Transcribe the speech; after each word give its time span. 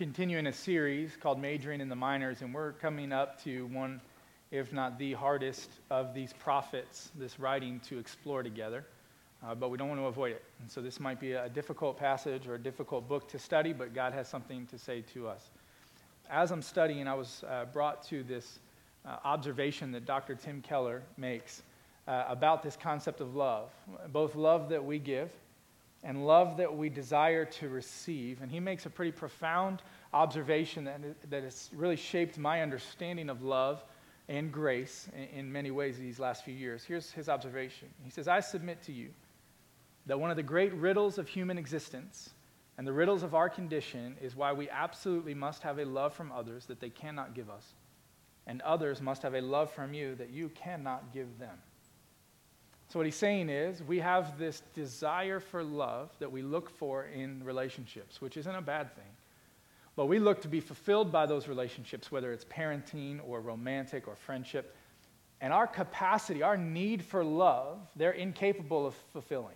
continuing 0.00 0.46
a 0.46 0.52
series 0.54 1.14
called 1.20 1.38
Majoring 1.38 1.82
in 1.82 1.90
the 1.90 1.94
Minors, 1.94 2.40
and 2.40 2.54
we're 2.54 2.72
coming 2.72 3.12
up 3.12 3.38
to 3.44 3.66
one, 3.66 4.00
if 4.50 4.72
not 4.72 4.98
the 4.98 5.12
hardest, 5.12 5.68
of 5.90 6.14
these 6.14 6.32
prophets, 6.32 7.10
this 7.18 7.38
writing 7.38 7.78
to 7.80 7.98
explore 7.98 8.42
together. 8.42 8.86
Uh, 9.44 9.54
but 9.54 9.68
we 9.68 9.76
don't 9.76 9.90
want 9.90 10.00
to 10.00 10.06
avoid 10.06 10.32
it. 10.32 10.42
And 10.62 10.70
so 10.70 10.80
this 10.80 11.00
might 11.00 11.20
be 11.20 11.32
a 11.32 11.50
difficult 11.50 11.98
passage 11.98 12.48
or 12.48 12.54
a 12.54 12.58
difficult 12.58 13.10
book 13.10 13.28
to 13.28 13.38
study, 13.38 13.74
but 13.74 13.94
God 13.94 14.14
has 14.14 14.26
something 14.26 14.66
to 14.68 14.78
say 14.78 15.02
to 15.12 15.28
us. 15.28 15.50
As 16.30 16.50
I'm 16.50 16.62
studying, 16.62 17.06
I 17.06 17.12
was 17.12 17.44
uh, 17.46 17.66
brought 17.66 18.02
to 18.04 18.22
this 18.22 18.58
uh, 19.04 19.16
observation 19.22 19.92
that 19.92 20.06
Dr. 20.06 20.34
Tim 20.34 20.62
Keller 20.62 21.02
makes 21.18 21.60
uh, 22.08 22.24
about 22.26 22.62
this 22.62 22.74
concept 22.74 23.20
of 23.20 23.36
love, 23.36 23.68
both 24.08 24.34
love 24.34 24.70
that 24.70 24.82
we 24.82 24.98
give 24.98 25.30
and 26.02 26.26
love 26.26 26.56
that 26.56 26.74
we 26.74 26.88
desire 26.88 27.44
to 27.44 27.68
receive. 27.68 28.40
And 28.42 28.50
he 28.50 28.60
makes 28.60 28.86
a 28.86 28.90
pretty 28.90 29.12
profound 29.12 29.82
observation 30.14 30.84
that, 30.84 31.00
that 31.30 31.42
has 31.42 31.70
really 31.74 31.96
shaped 31.96 32.38
my 32.38 32.62
understanding 32.62 33.28
of 33.28 33.42
love 33.42 33.84
and 34.28 34.50
grace 34.50 35.08
in, 35.14 35.40
in 35.40 35.52
many 35.52 35.70
ways 35.70 35.98
these 35.98 36.18
last 36.18 36.44
few 36.44 36.54
years. 36.54 36.84
Here's 36.84 37.10
his 37.10 37.28
observation 37.28 37.88
He 38.04 38.10
says, 38.10 38.28
I 38.28 38.40
submit 38.40 38.82
to 38.84 38.92
you 38.92 39.10
that 40.06 40.18
one 40.18 40.30
of 40.30 40.36
the 40.36 40.42
great 40.42 40.72
riddles 40.74 41.18
of 41.18 41.28
human 41.28 41.58
existence 41.58 42.30
and 42.78 42.86
the 42.86 42.92
riddles 42.92 43.22
of 43.22 43.34
our 43.34 43.50
condition 43.50 44.16
is 44.22 44.34
why 44.34 44.54
we 44.54 44.70
absolutely 44.70 45.34
must 45.34 45.62
have 45.62 45.78
a 45.78 45.84
love 45.84 46.14
from 46.14 46.32
others 46.32 46.64
that 46.66 46.80
they 46.80 46.88
cannot 46.88 47.34
give 47.34 47.50
us, 47.50 47.74
and 48.46 48.62
others 48.62 49.02
must 49.02 49.20
have 49.20 49.34
a 49.34 49.40
love 49.42 49.70
from 49.70 49.92
you 49.92 50.14
that 50.14 50.30
you 50.30 50.48
cannot 50.48 51.12
give 51.12 51.38
them. 51.38 51.58
So, 52.90 52.98
what 52.98 53.06
he's 53.06 53.14
saying 53.14 53.50
is, 53.50 53.84
we 53.84 54.00
have 54.00 54.36
this 54.36 54.64
desire 54.74 55.38
for 55.38 55.62
love 55.62 56.10
that 56.18 56.32
we 56.32 56.42
look 56.42 56.68
for 56.68 57.04
in 57.04 57.40
relationships, 57.44 58.20
which 58.20 58.36
isn't 58.36 58.54
a 58.54 58.60
bad 58.60 58.92
thing. 58.96 59.04
But 59.94 60.06
we 60.06 60.18
look 60.18 60.42
to 60.42 60.48
be 60.48 60.58
fulfilled 60.58 61.12
by 61.12 61.26
those 61.26 61.46
relationships, 61.46 62.10
whether 62.10 62.32
it's 62.32 62.44
parenting 62.46 63.20
or 63.24 63.40
romantic 63.40 64.08
or 64.08 64.16
friendship. 64.16 64.74
And 65.40 65.52
our 65.52 65.68
capacity, 65.68 66.42
our 66.42 66.56
need 66.56 67.04
for 67.04 67.22
love, 67.22 67.78
they're 67.94 68.10
incapable 68.10 68.88
of 68.88 68.94
fulfilling. 69.12 69.54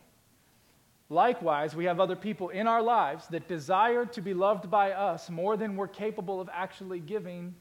Likewise, 1.10 1.74
we 1.74 1.86
have 1.86 1.98
other 1.98 2.16
people 2.16 2.50
in 2.50 2.68
our 2.68 2.82
lives 2.82 3.26
that 3.28 3.48
desire 3.48 4.06
to 4.06 4.20
be 4.22 4.32
loved 4.32 4.70
by 4.70 4.92
us 4.92 5.28
more 5.28 5.56
than 5.56 5.74
we're 5.74 5.88
capable 5.88 6.40
of 6.40 6.48
actually 6.52 7.00
giving 7.00 7.52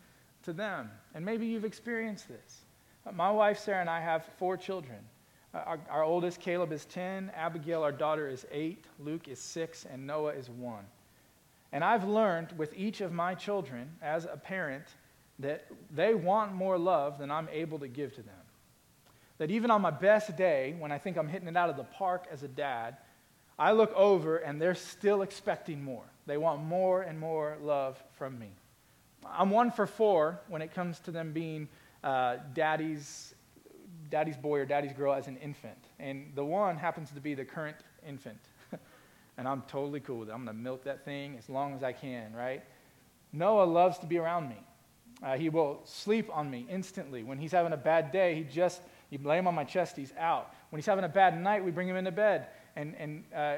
to 0.43 0.53
them. 0.53 0.91
And 1.15 1.25
maybe 1.25 1.47
you've 1.47 1.65
experienced 1.65 2.27
this. 2.27 2.61
My 3.11 3.31
wife, 3.31 3.57
Sarah, 3.57 3.81
and 3.81 3.89
I 3.89 4.01
have 4.01 4.29
four 4.37 4.55
children. 4.55 4.99
Our, 5.53 5.79
our, 5.89 6.03
oldest, 6.03 6.39
Caleb, 6.39 6.71
is 6.71 6.85
10. 6.85 7.31
Abigail, 7.35 7.83
our 7.83 7.91
daughter, 7.91 8.27
is 8.27 8.45
8. 8.51 8.85
Luke 8.99 9.27
is 9.27 9.39
6. 9.39 9.85
And 9.91 10.07
Noah 10.07 10.31
is 10.31 10.49
1. 10.49 10.83
And 11.71 11.83
I've 11.83 12.07
learned 12.07 12.53
with 12.57 12.73
each 12.75 13.01
of 13.01 13.11
my 13.11 13.35
children 13.35 13.91
as 14.01 14.25
a 14.25 14.37
parent 14.37 14.85
that 15.39 15.67
they 15.91 16.15
want 16.15 16.53
more 16.53 16.77
love 16.77 17.19
than 17.19 17.29
I'm 17.31 17.49
able 17.51 17.79
to 17.79 17.87
give 17.87 18.13
to 18.15 18.21
them. 18.21 18.35
That 19.37 19.51
even 19.51 19.71
on 19.71 19.81
my 19.81 19.91
best 19.91 20.35
day, 20.37 20.75
when 20.77 20.91
I 20.91 20.97
think 20.97 21.17
I'm 21.17 21.27
hitting 21.27 21.47
it 21.47 21.57
out 21.57 21.69
of 21.69 21.77
the 21.77 21.83
park 21.83 22.27
as 22.31 22.43
a 22.43 22.47
dad, 22.47 22.97
I 23.57 23.71
look 23.71 23.93
over 23.93 24.37
and 24.37 24.59
they're 24.61 24.75
still 24.75 25.21
expecting 25.21 25.83
more. 25.83 26.05
They 26.25 26.37
want 26.37 26.63
more 26.63 27.01
and 27.01 27.19
more 27.19 27.57
love 27.61 28.01
from 28.17 28.39
me. 28.39 28.49
I'm 29.25 29.49
one 29.49 29.71
for 29.71 29.85
four 29.85 30.39
when 30.47 30.61
it 30.61 30.73
comes 30.73 30.99
to 31.01 31.11
them 31.11 31.31
being 31.31 31.67
uh, 32.03 32.37
daddy's 32.53 33.32
daddy's 34.09 34.37
boy 34.37 34.59
or 34.59 34.65
daddy's 34.65 34.93
girl 34.93 35.13
as 35.13 35.27
an 35.27 35.37
infant. 35.37 35.77
And 35.99 36.31
the 36.35 36.45
one 36.45 36.77
happens 36.77 37.11
to 37.11 37.19
be 37.19 37.33
the 37.33 37.45
current 37.45 37.77
infant. 38.07 38.39
and 39.37 39.47
I'm 39.47 39.63
totally 39.67 39.99
cool 39.99 40.19
with 40.19 40.29
it. 40.29 40.31
I'm 40.33 40.45
going 40.45 40.55
to 40.55 40.61
milk 40.61 40.83
that 40.85 41.05
thing 41.05 41.35
as 41.37 41.49
long 41.49 41.73
as 41.73 41.83
I 41.83 41.93
can, 41.93 42.33
right? 42.33 42.63
Noah 43.31 43.65
loves 43.65 43.97
to 43.99 44.05
be 44.05 44.17
around 44.17 44.49
me. 44.49 44.57
Uh, 45.23 45.37
he 45.37 45.49
will 45.49 45.81
sleep 45.85 46.29
on 46.33 46.49
me 46.49 46.65
instantly. 46.69 47.23
When 47.23 47.37
he's 47.37 47.51
having 47.51 47.73
a 47.73 47.77
bad 47.77 48.11
day, 48.11 48.35
he 48.35 48.43
just, 48.43 48.81
you 49.09 49.19
lay 49.23 49.37
him 49.37 49.47
on 49.47 49.55
my 49.55 49.63
chest, 49.63 49.95
he's 49.95 50.13
out. 50.17 50.53
When 50.69 50.79
he's 50.79 50.85
having 50.85 51.05
a 51.05 51.09
bad 51.09 51.39
night, 51.39 51.63
we 51.63 51.71
bring 51.71 51.87
him 51.87 51.95
into 51.95 52.11
bed. 52.11 52.47
And, 52.75 52.95
and 52.97 53.23
uh, 53.33 53.55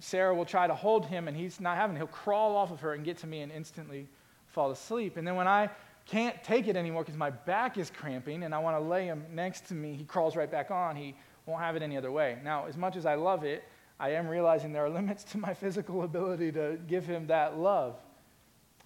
Sarah 0.00 0.34
will 0.34 0.44
try 0.44 0.66
to 0.66 0.74
hold 0.74 1.06
him, 1.06 1.26
and 1.26 1.36
he's 1.36 1.60
not 1.60 1.76
having 1.76 1.96
it. 1.96 1.98
He'll 1.98 2.06
crawl 2.06 2.56
off 2.56 2.70
of 2.70 2.80
her 2.80 2.92
and 2.92 3.04
get 3.04 3.18
to 3.18 3.26
me 3.26 3.40
and 3.40 3.50
instantly 3.50 4.06
fall 4.46 4.70
asleep. 4.70 5.16
And 5.16 5.26
then 5.26 5.34
when 5.34 5.48
I 5.48 5.70
can't 6.08 6.42
take 6.42 6.68
it 6.68 6.76
anymore 6.76 7.02
because 7.02 7.18
my 7.18 7.30
back 7.30 7.76
is 7.76 7.90
cramping 7.90 8.42
and 8.42 8.54
I 8.54 8.58
want 8.58 8.76
to 8.76 8.80
lay 8.80 9.04
him 9.04 9.24
next 9.30 9.66
to 9.68 9.74
me. 9.74 9.94
He 9.94 10.04
crawls 10.04 10.36
right 10.36 10.50
back 10.50 10.70
on. 10.70 10.96
He 10.96 11.14
won't 11.44 11.60
have 11.60 11.76
it 11.76 11.82
any 11.82 11.96
other 11.96 12.10
way. 12.10 12.38
Now, 12.42 12.66
as 12.66 12.76
much 12.76 12.96
as 12.96 13.04
I 13.04 13.14
love 13.14 13.44
it, 13.44 13.62
I 14.00 14.10
am 14.10 14.26
realizing 14.26 14.72
there 14.72 14.84
are 14.84 14.90
limits 15.00 15.22
to 15.24 15.38
my 15.38 15.52
physical 15.52 16.02
ability 16.02 16.50
to 16.52 16.78
give 16.86 17.06
him 17.06 17.26
that 17.26 17.58
love. 17.58 17.96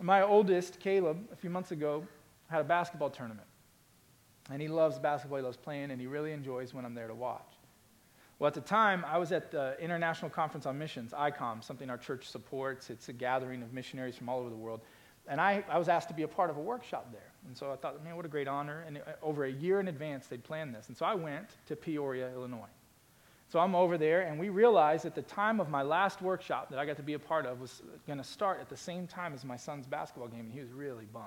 My 0.00 0.22
oldest, 0.22 0.80
Caleb, 0.80 1.28
a 1.32 1.36
few 1.36 1.48
months 1.48 1.70
ago, 1.70 2.04
had 2.48 2.60
a 2.60 2.64
basketball 2.64 3.10
tournament. 3.10 3.46
And 4.50 4.60
he 4.60 4.66
loves 4.66 4.98
basketball, 4.98 5.38
he 5.38 5.44
loves 5.44 5.56
playing, 5.56 5.92
and 5.92 6.00
he 6.00 6.08
really 6.08 6.32
enjoys 6.32 6.74
when 6.74 6.84
I'm 6.84 6.94
there 6.94 7.06
to 7.06 7.14
watch. 7.14 7.54
Well, 8.40 8.48
at 8.48 8.54
the 8.54 8.60
time, 8.60 9.04
I 9.06 9.18
was 9.18 9.30
at 9.30 9.52
the 9.52 9.76
International 9.78 10.28
Conference 10.28 10.66
on 10.66 10.76
Missions, 10.76 11.12
ICOM, 11.12 11.62
something 11.62 11.88
our 11.88 11.96
church 11.96 12.28
supports. 12.28 12.90
It's 12.90 13.08
a 13.08 13.12
gathering 13.12 13.62
of 13.62 13.72
missionaries 13.72 14.16
from 14.16 14.28
all 14.28 14.40
over 14.40 14.50
the 14.50 14.56
world. 14.56 14.80
And 15.28 15.40
I, 15.40 15.64
I 15.68 15.78
was 15.78 15.88
asked 15.88 16.08
to 16.08 16.14
be 16.14 16.22
a 16.22 16.28
part 16.28 16.50
of 16.50 16.56
a 16.56 16.60
workshop 16.60 17.12
there. 17.12 17.32
And 17.46 17.56
so 17.56 17.72
I 17.72 17.76
thought, 17.76 18.02
man, 18.04 18.16
what 18.16 18.24
a 18.24 18.28
great 18.28 18.48
honor. 18.48 18.84
And 18.86 19.00
over 19.22 19.44
a 19.44 19.50
year 19.50 19.80
in 19.80 19.88
advance, 19.88 20.26
they'd 20.26 20.42
planned 20.42 20.74
this. 20.74 20.88
And 20.88 20.96
so 20.96 21.04
I 21.06 21.14
went 21.14 21.48
to 21.66 21.76
Peoria, 21.76 22.32
Illinois. 22.32 22.70
So 23.48 23.58
I'm 23.58 23.74
over 23.74 23.98
there, 23.98 24.22
and 24.22 24.40
we 24.40 24.48
realized 24.48 25.04
at 25.04 25.14
the 25.14 25.20
time 25.20 25.60
of 25.60 25.68
my 25.68 25.82
last 25.82 26.22
workshop 26.22 26.70
that 26.70 26.78
I 26.78 26.86
got 26.86 26.96
to 26.96 27.02
be 27.02 27.12
a 27.12 27.18
part 27.18 27.44
of 27.44 27.60
was 27.60 27.82
going 28.06 28.16
to 28.16 28.24
start 28.24 28.60
at 28.60 28.70
the 28.70 28.76
same 28.78 29.06
time 29.06 29.34
as 29.34 29.44
my 29.44 29.58
son's 29.58 29.86
basketball 29.86 30.28
game, 30.28 30.40
and 30.40 30.52
he 30.52 30.60
was 30.60 30.70
really 30.70 31.04
bummed. 31.12 31.26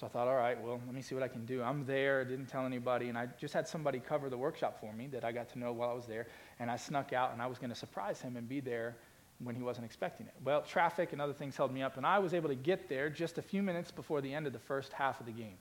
So 0.00 0.06
I 0.08 0.10
thought, 0.10 0.26
all 0.26 0.34
right, 0.34 0.60
well, 0.60 0.80
let 0.84 0.92
me 0.92 1.00
see 1.00 1.14
what 1.14 1.22
I 1.22 1.28
can 1.28 1.46
do. 1.46 1.62
I'm 1.62 1.86
there, 1.86 2.24
didn't 2.24 2.46
tell 2.46 2.66
anybody, 2.66 3.08
and 3.08 3.16
I 3.16 3.28
just 3.38 3.54
had 3.54 3.68
somebody 3.68 4.00
cover 4.00 4.30
the 4.30 4.36
workshop 4.36 4.80
for 4.80 4.92
me 4.92 5.06
that 5.12 5.22
I 5.22 5.30
got 5.30 5.48
to 5.50 5.60
know 5.60 5.72
while 5.72 5.90
I 5.90 5.92
was 5.92 6.06
there, 6.06 6.26
and 6.58 6.68
I 6.68 6.74
snuck 6.74 7.12
out, 7.12 7.32
and 7.32 7.40
I 7.40 7.46
was 7.46 7.58
going 7.58 7.70
to 7.70 7.76
surprise 7.76 8.20
him 8.20 8.36
and 8.36 8.48
be 8.48 8.58
there 8.58 8.96
when 9.44 9.54
he 9.54 9.62
wasn't 9.62 9.84
expecting 9.84 10.26
it. 10.26 10.34
Well, 10.44 10.62
traffic 10.62 11.12
and 11.12 11.20
other 11.20 11.32
things 11.32 11.56
held 11.56 11.72
me 11.72 11.82
up, 11.82 11.96
and 11.96 12.06
I 12.06 12.18
was 12.18 12.34
able 12.34 12.48
to 12.48 12.54
get 12.54 12.88
there 12.88 13.08
just 13.08 13.38
a 13.38 13.42
few 13.42 13.62
minutes 13.62 13.90
before 13.90 14.20
the 14.20 14.32
end 14.32 14.46
of 14.46 14.52
the 14.52 14.58
first 14.58 14.92
half 14.92 15.20
of 15.20 15.26
the 15.26 15.32
game. 15.32 15.56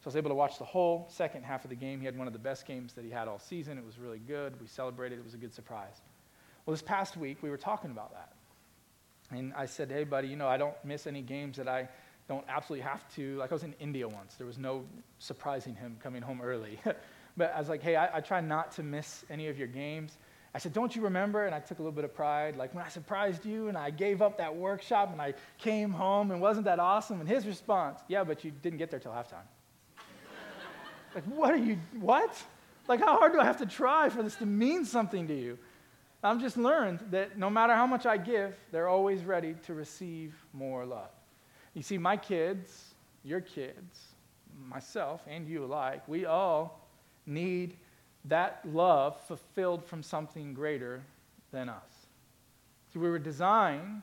So 0.00 0.08
I 0.08 0.10
was 0.10 0.16
able 0.16 0.30
to 0.30 0.34
watch 0.34 0.58
the 0.58 0.64
whole 0.64 1.06
second 1.10 1.44
half 1.44 1.64
of 1.64 1.70
the 1.70 1.76
game. 1.76 1.98
He 1.98 2.06
had 2.06 2.18
one 2.18 2.26
of 2.26 2.34
the 2.34 2.38
best 2.38 2.66
games 2.66 2.92
that 2.92 3.04
he 3.04 3.10
had 3.10 3.26
all 3.26 3.38
season. 3.38 3.78
It 3.78 3.86
was 3.86 3.98
really 3.98 4.18
good. 4.18 4.60
We 4.60 4.66
celebrated. 4.66 5.18
It 5.18 5.24
was 5.24 5.32
a 5.32 5.38
good 5.38 5.54
surprise. 5.54 6.02
Well, 6.66 6.72
this 6.72 6.82
past 6.82 7.16
week, 7.16 7.38
we 7.42 7.48
were 7.48 7.56
talking 7.56 7.90
about 7.90 8.12
that. 8.12 8.32
And 9.30 9.54
I 9.54 9.66
said, 9.66 9.90
hey, 9.90 10.04
buddy, 10.04 10.28
you 10.28 10.36
know, 10.36 10.46
I 10.46 10.56
don't 10.56 10.74
miss 10.84 11.06
any 11.06 11.22
games 11.22 11.56
that 11.56 11.68
I 11.68 11.88
don't 12.28 12.44
absolutely 12.48 12.84
have 12.84 13.08
to. 13.14 13.36
Like, 13.36 13.50
I 13.50 13.54
was 13.54 13.62
in 13.62 13.74
India 13.80 14.06
once. 14.06 14.34
There 14.34 14.46
was 14.46 14.58
no 14.58 14.84
surprising 15.18 15.74
him 15.74 15.96
coming 16.02 16.22
home 16.22 16.40
early. 16.42 16.78
but 17.36 17.54
I 17.54 17.58
was 17.58 17.68
like, 17.68 17.82
hey, 17.82 17.96
I, 17.96 18.18
I 18.18 18.20
try 18.20 18.40
not 18.40 18.72
to 18.72 18.82
miss 18.82 19.24
any 19.30 19.48
of 19.48 19.58
your 19.58 19.68
games. 19.68 20.16
I 20.54 20.58
said, 20.58 20.72
Don't 20.72 20.94
you 20.94 21.02
remember? 21.02 21.46
And 21.46 21.54
I 21.54 21.60
took 21.60 21.78
a 21.78 21.82
little 21.82 21.94
bit 21.94 22.04
of 22.04 22.14
pride, 22.14 22.56
like 22.56 22.74
when 22.74 22.84
I 22.84 22.88
surprised 22.88 23.44
you 23.44 23.68
and 23.68 23.76
I 23.76 23.90
gave 23.90 24.22
up 24.22 24.38
that 24.38 24.54
workshop 24.54 25.10
and 25.12 25.20
I 25.20 25.34
came 25.58 25.90
home 25.90 26.30
and 26.30 26.40
wasn't 26.40 26.66
that 26.66 26.78
awesome? 26.78 27.20
And 27.20 27.28
his 27.28 27.46
response, 27.46 28.00
Yeah, 28.08 28.24
but 28.24 28.44
you 28.44 28.52
didn't 28.62 28.78
get 28.78 28.90
there 28.90 29.00
till 29.00 29.12
halftime. 29.12 29.46
like, 31.14 31.24
what 31.24 31.50
are 31.50 31.58
you, 31.58 31.78
what? 31.98 32.40
Like, 32.86 33.00
how 33.00 33.18
hard 33.18 33.32
do 33.32 33.40
I 33.40 33.44
have 33.44 33.58
to 33.58 33.66
try 33.66 34.08
for 34.08 34.22
this 34.22 34.36
to 34.36 34.46
mean 34.46 34.84
something 34.84 35.26
to 35.28 35.34
you? 35.34 35.58
I've 36.22 36.40
just 36.40 36.56
learned 36.56 37.00
that 37.10 37.36
no 37.36 37.50
matter 37.50 37.74
how 37.74 37.86
much 37.86 38.06
I 38.06 38.16
give, 38.16 38.54
they're 38.72 38.88
always 38.88 39.24
ready 39.24 39.56
to 39.66 39.74
receive 39.74 40.34
more 40.54 40.86
love. 40.86 41.10
You 41.74 41.82
see, 41.82 41.98
my 41.98 42.16
kids, 42.16 42.94
your 43.24 43.42
kids, 43.42 44.00
myself, 44.68 45.22
and 45.28 45.46
you 45.46 45.64
alike, 45.64 46.06
we 46.08 46.24
all 46.24 46.88
need 47.26 47.76
that 48.26 48.60
love 48.64 49.20
fulfilled 49.26 49.84
from 49.84 50.02
something 50.02 50.54
greater 50.54 51.02
than 51.52 51.68
us. 51.68 52.06
See, 52.92 52.98
we 52.98 53.10
were 53.10 53.18
designed 53.18 54.02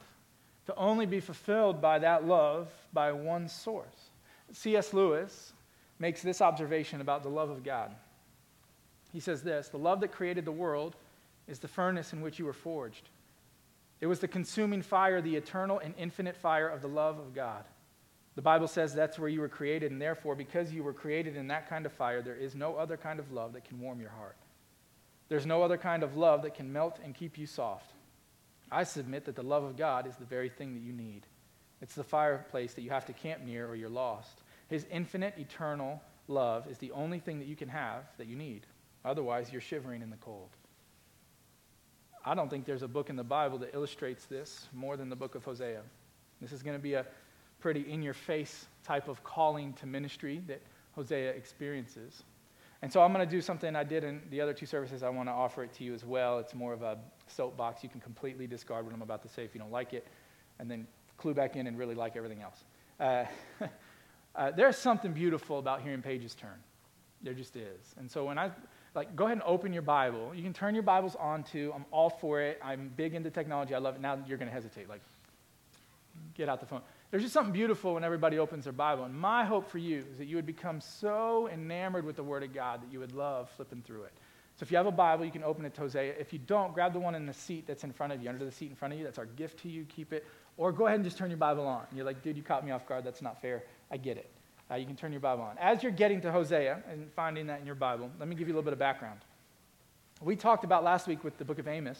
to 0.67 0.75
only 0.75 1.05
be 1.05 1.19
fulfilled 1.19 1.81
by 1.81 1.99
that 1.99 2.25
love 2.25 2.69
by 2.93 3.11
one 3.11 3.47
source. 3.47 4.09
C.S. 4.53 4.93
Lewis 4.93 5.53
makes 5.97 6.21
this 6.21 6.41
observation 6.41 7.01
about 7.01 7.23
the 7.23 7.29
love 7.29 7.49
of 7.49 7.63
God. 7.63 7.95
He 9.11 9.19
says 9.19 9.41
this 9.41 9.69
The 9.69 9.77
love 9.77 10.01
that 10.01 10.11
created 10.11 10.45
the 10.45 10.51
world 10.51 10.95
is 11.47 11.59
the 11.59 11.67
furnace 11.67 12.13
in 12.13 12.21
which 12.21 12.39
you 12.39 12.45
were 12.45 12.53
forged. 12.53 13.09
It 13.99 14.07
was 14.07 14.19
the 14.19 14.27
consuming 14.27 14.81
fire, 14.81 15.21
the 15.21 15.35
eternal 15.35 15.79
and 15.79 15.93
infinite 15.97 16.35
fire 16.35 16.67
of 16.67 16.81
the 16.81 16.87
love 16.87 17.19
of 17.19 17.33
God. 17.33 17.63
The 18.35 18.41
Bible 18.41 18.67
says 18.67 18.93
that's 18.93 19.19
where 19.19 19.29
you 19.29 19.41
were 19.41 19.49
created, 19.49 19.91
and 19.91 20.01
therefore, 20.01 20.35
because 20.35 20.71
you 20.71 20.83
were 20.83 20.93
created 20.93 21.35
in 21.35 21.47
that 21.47 21.69
kind 21.69 21.85
of 21.85 21.91
fire, 21.91 22.21
there 22.21 22.35
is 22.35 22.55
no 22.55 22.75
other 22.75 22.95
kind 22.95 23.19
of 23.19 23.31
love 23.31 23.53
that 23.53 23.65
can 23.65 23.79
warm 23.79 23.99
your 23.99 24.09
heart. 24.11 24.37
There's 25.27 25.45
no 25.45 25.63
other 25.63 25.77
kind 25.77 26.03
of 26.03 26.15
love 26.15 26.43
that 26.43 26.55
can 26.55 26.71
melt 26.71 26.99
and 27.03 27.13
keep 27.13 27.37
you 27.37 27.45
soft. 27.45 27.91
I 28.71 28.83
submit 28.83 29.25
that 29.25 29.35
the 29.35 29.43
love 29.43 29.63
of 29.63 29.77
God 29.77 30.07
is 30.07 30.15
the 30.15 30.25
very 30.25 30.49
thing 30.49 30.73
that 30.73 30.81
you 30.81 30.93
need. 30.93 31.25
It's 31.81 31.95
the 31.95 32.03
fireplace 32.03 32.73
that 32.73 32.83
you 32.83 32.89
have 32.89 33.05
to 33.07 33.13
camp 33.13 33.43
near 33.43 33.67
or 33.67 33.75
you're 33.75 33.89
lost. 33.89 34.43
His 34.69 34.85
infinite, 34.91 35.33
eternal 35.37 36.01
love 36.27 36.69
is 36.69 36.77
the 36.77 36.91
only 36.91 37.19
thing 37.19 37.39
that 37.39 37.47
you 37.47 37.55
can 37.55 37.69
have 37.69 38.03
that 38.17 38.27
you 38.27 38.35
need. 38.35 38.65
Otherwise, 39.03 39.51
you're 39.51 39.61
shivering 39.61 40.01
in 40.01 40.09
the 40.09 40.17
cold. 40.17 40.49
I 42.23 42.35
don't 42.35 42.49
think 42.49 42.65
there's 42.65 42.83
a 42.83 42.87
book 42.87 43.09
in 43.09 43.15
the 43.15 43.23
Bible 43.23 43.57
that 43.59 43.73
illustrates 43.73 44.25
this 44.25 44.67
more 44.73 44.95
than 44.95 45.09
the 45.09 45.15
book 45.15 45.35
of 45.35 45.43
Hosea. 45.43 45.81
This 46.39 46.51
is 46.51 46.61
going 46.61 46.77
to 46.77 46.81
be 46.81 46.93
a 46.93 47.05
pretty 47.61 47.89
in 47.91 48.01
your 48.01 48.13
face 48.13 48.67
type 48.83 49.07
of 49.07 49.23
calling 49.23 49.73
to 49.73 49.85
ministry 49.85 50.41
that 50.47 50.61
Hosea 50.95 51.29
experiences. 51.29 52.23
And 52.81 52.91
so 52.91 53.01
I'm 53.01 53.13
going 53.13 53.25
to 53.25 53.31
do 53.31 53.41
something 53.41 53.75
I 53.75 53.83
did 53.83 54.03
in 54.03 54.21
the 54.31 54.41
other 54.41 54.53
two 54.53 54.65
services. 54.65 55.03
I 55.03 55.09
want 55.09 55.29
to 55.29 55.33
offer 55.33 55.63
it 55.63 55.71
to 55.73 55.83
you 55.83 55.93
as 55.93 56.03
well. 56.03 56.39
It's 56.39 56.55
more 56.55 56.73
of 56.73 56.81
a 56.81 56.97
soapbox. 57.27 57.83
You 57.83 57.89
can 57.89 58.01
completely 58.01 58.47
discard 58.47 58.85
what 58.85 58.93
I'm 58.93 59.03
about 59.03 59.21
to 59.21 59.29
say 59.29 59.43
if 59.43 59.53
you 59.53 59.59
don't 59.59 59.71
like 59.71 59.93
it, 59.93 60.07
and 60.59 60.69
then 60.69 60.87
clue 61.17 61.35
back 61.35 61.55
in 61.55 61.67
and 61.67 61.77
really 61.77 61.93
like 61.93 62.15
everything 62.15 62.41
else. 62.41 62.63
Uh, 62.99 63.25
uh, 64.35 64.51
there's 64.51 64.77
something 64.77 65.13
beautiful 65.13 65.59
about 65.59 65.81
hearing 65.81 66.01
pages 66.01 66.33
turn. 66.33 66.57
There 67.21 67.35
just 67.35 67.55
is. 67.55 67.93
And 67.99 68.09
so 68.09 68.25
when 68.25 68.39
I, 68.39 68.49
like, 68.95 69.15
go 69.15 69.25
ahead 69.25 69.37
and 69.37 69.43
open 69.45 69.73
your 69.73 69.83
Bible. 69.83 70.31
You 70.33 70.41
can 70.41 70.53
turn 70.53 70.73
your 70.73 70.83
Bibles 70.83 71.15
on 71.15 71.43
to. 71.45 71.71
I'm 71.75 71.85
all 71.91 72.09
for 72.09 72.41
it. 72.41 72.59
I'm 72.63 72.91
big 72.97 73.13
into 73.13 73.29
technology. 73.29 73.75
I 73.75 73.77
love 73.77 73.95
it. 73.95 74.01
Now 74.01 74.17
you're 74.27 74.39
going 74.39 74.49
to 74.49 74.53
hesitate. 74.53 74.89
Like, 74.89 75.01
get 76.33 76.49
out 76.49 76.59
the 76.59 76.65
phone. 76.65 76.81
There's 77.11 77.23
just 77.23 77.33
something 77.33 77.51
beautiful 77.51 77.93
when 77.93 78.05
everybody 78.05 78.39
opens 78.39 78.63
their 78.63 78.73
Bible. 78.73 79.03
And 79.03 79.13
my 79.13 79.43
hope 79.43 79.69
for 79.69 79.77
you 79.77 79.99
is 79.99 80.17
that 80.17 80.27
you 80.27 80.37
would 80.37 80.45
become 80.45 80.79
so 80.79 81.49
enamored 81.51 82.05
with 82.05 82.15
the 82.15 82.23
Word 82.23 82.41
of 82.41 82.53
God 82.53 82.81
that 82.81 82.91
you 82.91 82.99
would 82.99 83.11
love 83.11 83.49
flipping 83.51 83.81
through 83.81 84.03
it. 84.03 84.13
So 84.55 84.63
if 84.63 84.71
you 84.71 84.77
have 84.77 84.85
a 84.85 84.91
Bible, 84.91 85.25
you 85.25 85.31
can 85.31 85.43
open 85.43 85.65
it 85.65 85.73
to 85.75 85.81
Hosea. 85.81 86.13
If 86.17 86.31
you 86.31 86.39
don't, 86.39 86.73
grab 86.73 86.93
the 86.93 86.99
one 86.99 87.15
in 87.15 87.25
the 87.25 87.33
seat 87.33 87.65
that's 87.67 87.83
in 87.83 87.91
front 87.91 88.13
of 88.13 88.23
you, 88.23 88.29
under 88.29 88.45
the 88.45 88.51
seat 88.51 88.69
in 88.69 88.75
front 88.75 88.93
of 88.93 88.99
you. 88.99 89.03
That's 89.03 89.17
our 89.17 89.25
gift 89.25 89.59
to 89.63 89.69
you. 89.69 89.85
Keep 89.85 90.13
it. 90.13 90.25
Or 90.55 90.71
go 90.71 90.87
ahead 90.87 90.95
and 90.95 91.03
just 91.03 91.17
turn 91.17 91.29
your 91.29 91.37
Bible 91.37 91.67
on. 91.67 91.83
You're 91.93 92.05
like, 92.05 92.21
dude, 92.21 92.37
you 92.37 92.43
caught 92.43 92.65
me 92.65 92.71
off 92.71 92.87
guard. 92.87 93.03
That's 93.03 93.21
not 93.21 93.41
fair. 93.41 93.63
I 93.89 93.97
get 93.97 94.17
it. 94.17 94.29
Uh, 94.69 94.75
you 94.75 94.85
can 94.85 94.95
turn 94.95 95.11
your 95.11 95.19
Bible 95.19 95.43
on. 95.43 95.57
As 95.57 95.83
you're 95.83 95.91
getting 95.91 96.21
to 96.21 96.31
Hosea 96.31 96.81
and 96.89 97.11
finding 97.11 97.47
that 97.47 97.59
in 97.59 97.65
your 97.65 97.75
Bible, 97.75 98.09
let 98.19 98.29
me 98.29 98.35
give 98.35 98.47
you 98.47 98.53
a 98.53 98.55
little 98.55 98.63
bit 98.63 98.73
of 98.73 98.79
background. 98.79 99.19
We 100.21 100.37
talked 100.37 100.63
about 100.63 100.83
last 100.83 101.07
week 101.07 101.23
with 101.25 101.37
the 101.37 101.43
book 101.43 101.59
of 101.59 101.67
Amos 101.67 101.99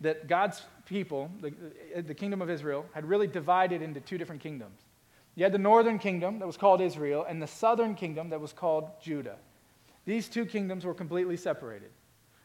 that 0.00 0.28
God's 0.28 0.62
people, 0.84 1.30
the, 1.40 1.52
the 2.02 2.14
kingdom 2.14 2.40
of 2.40 2.50
Israel, 2.50 2.86
had 2.92 3.04
really 3.04 3.26
divided 3.26 3.82
into 3.82 4.00
two 4.00 4.18
different 4.18 4.40
kingdoms. 4.40 4.80
You 5.34 5.44
had 5.44 5.52
the 5.52 5.58
northern 5.58 5.98
kingdom 5.98 6.38
that 6.38 6.46
was 6.46 6.56
called 6.56 6.80
Israel, 6.80 7.24
and 7.28 7.40
the 7.40 7.46
southern 7.46 7.94
kingdom 7.94 8.30
that 8.30 8.40
was 8.40 8.52
called 8.52 8.90
Judah. 9.00 9.36
These 10.04 10.28
two 10.28 10.46
kingdoms 10.46 10.84
were 10.84 10.94
completely 10.94 11.36
separated. 11.36 11.90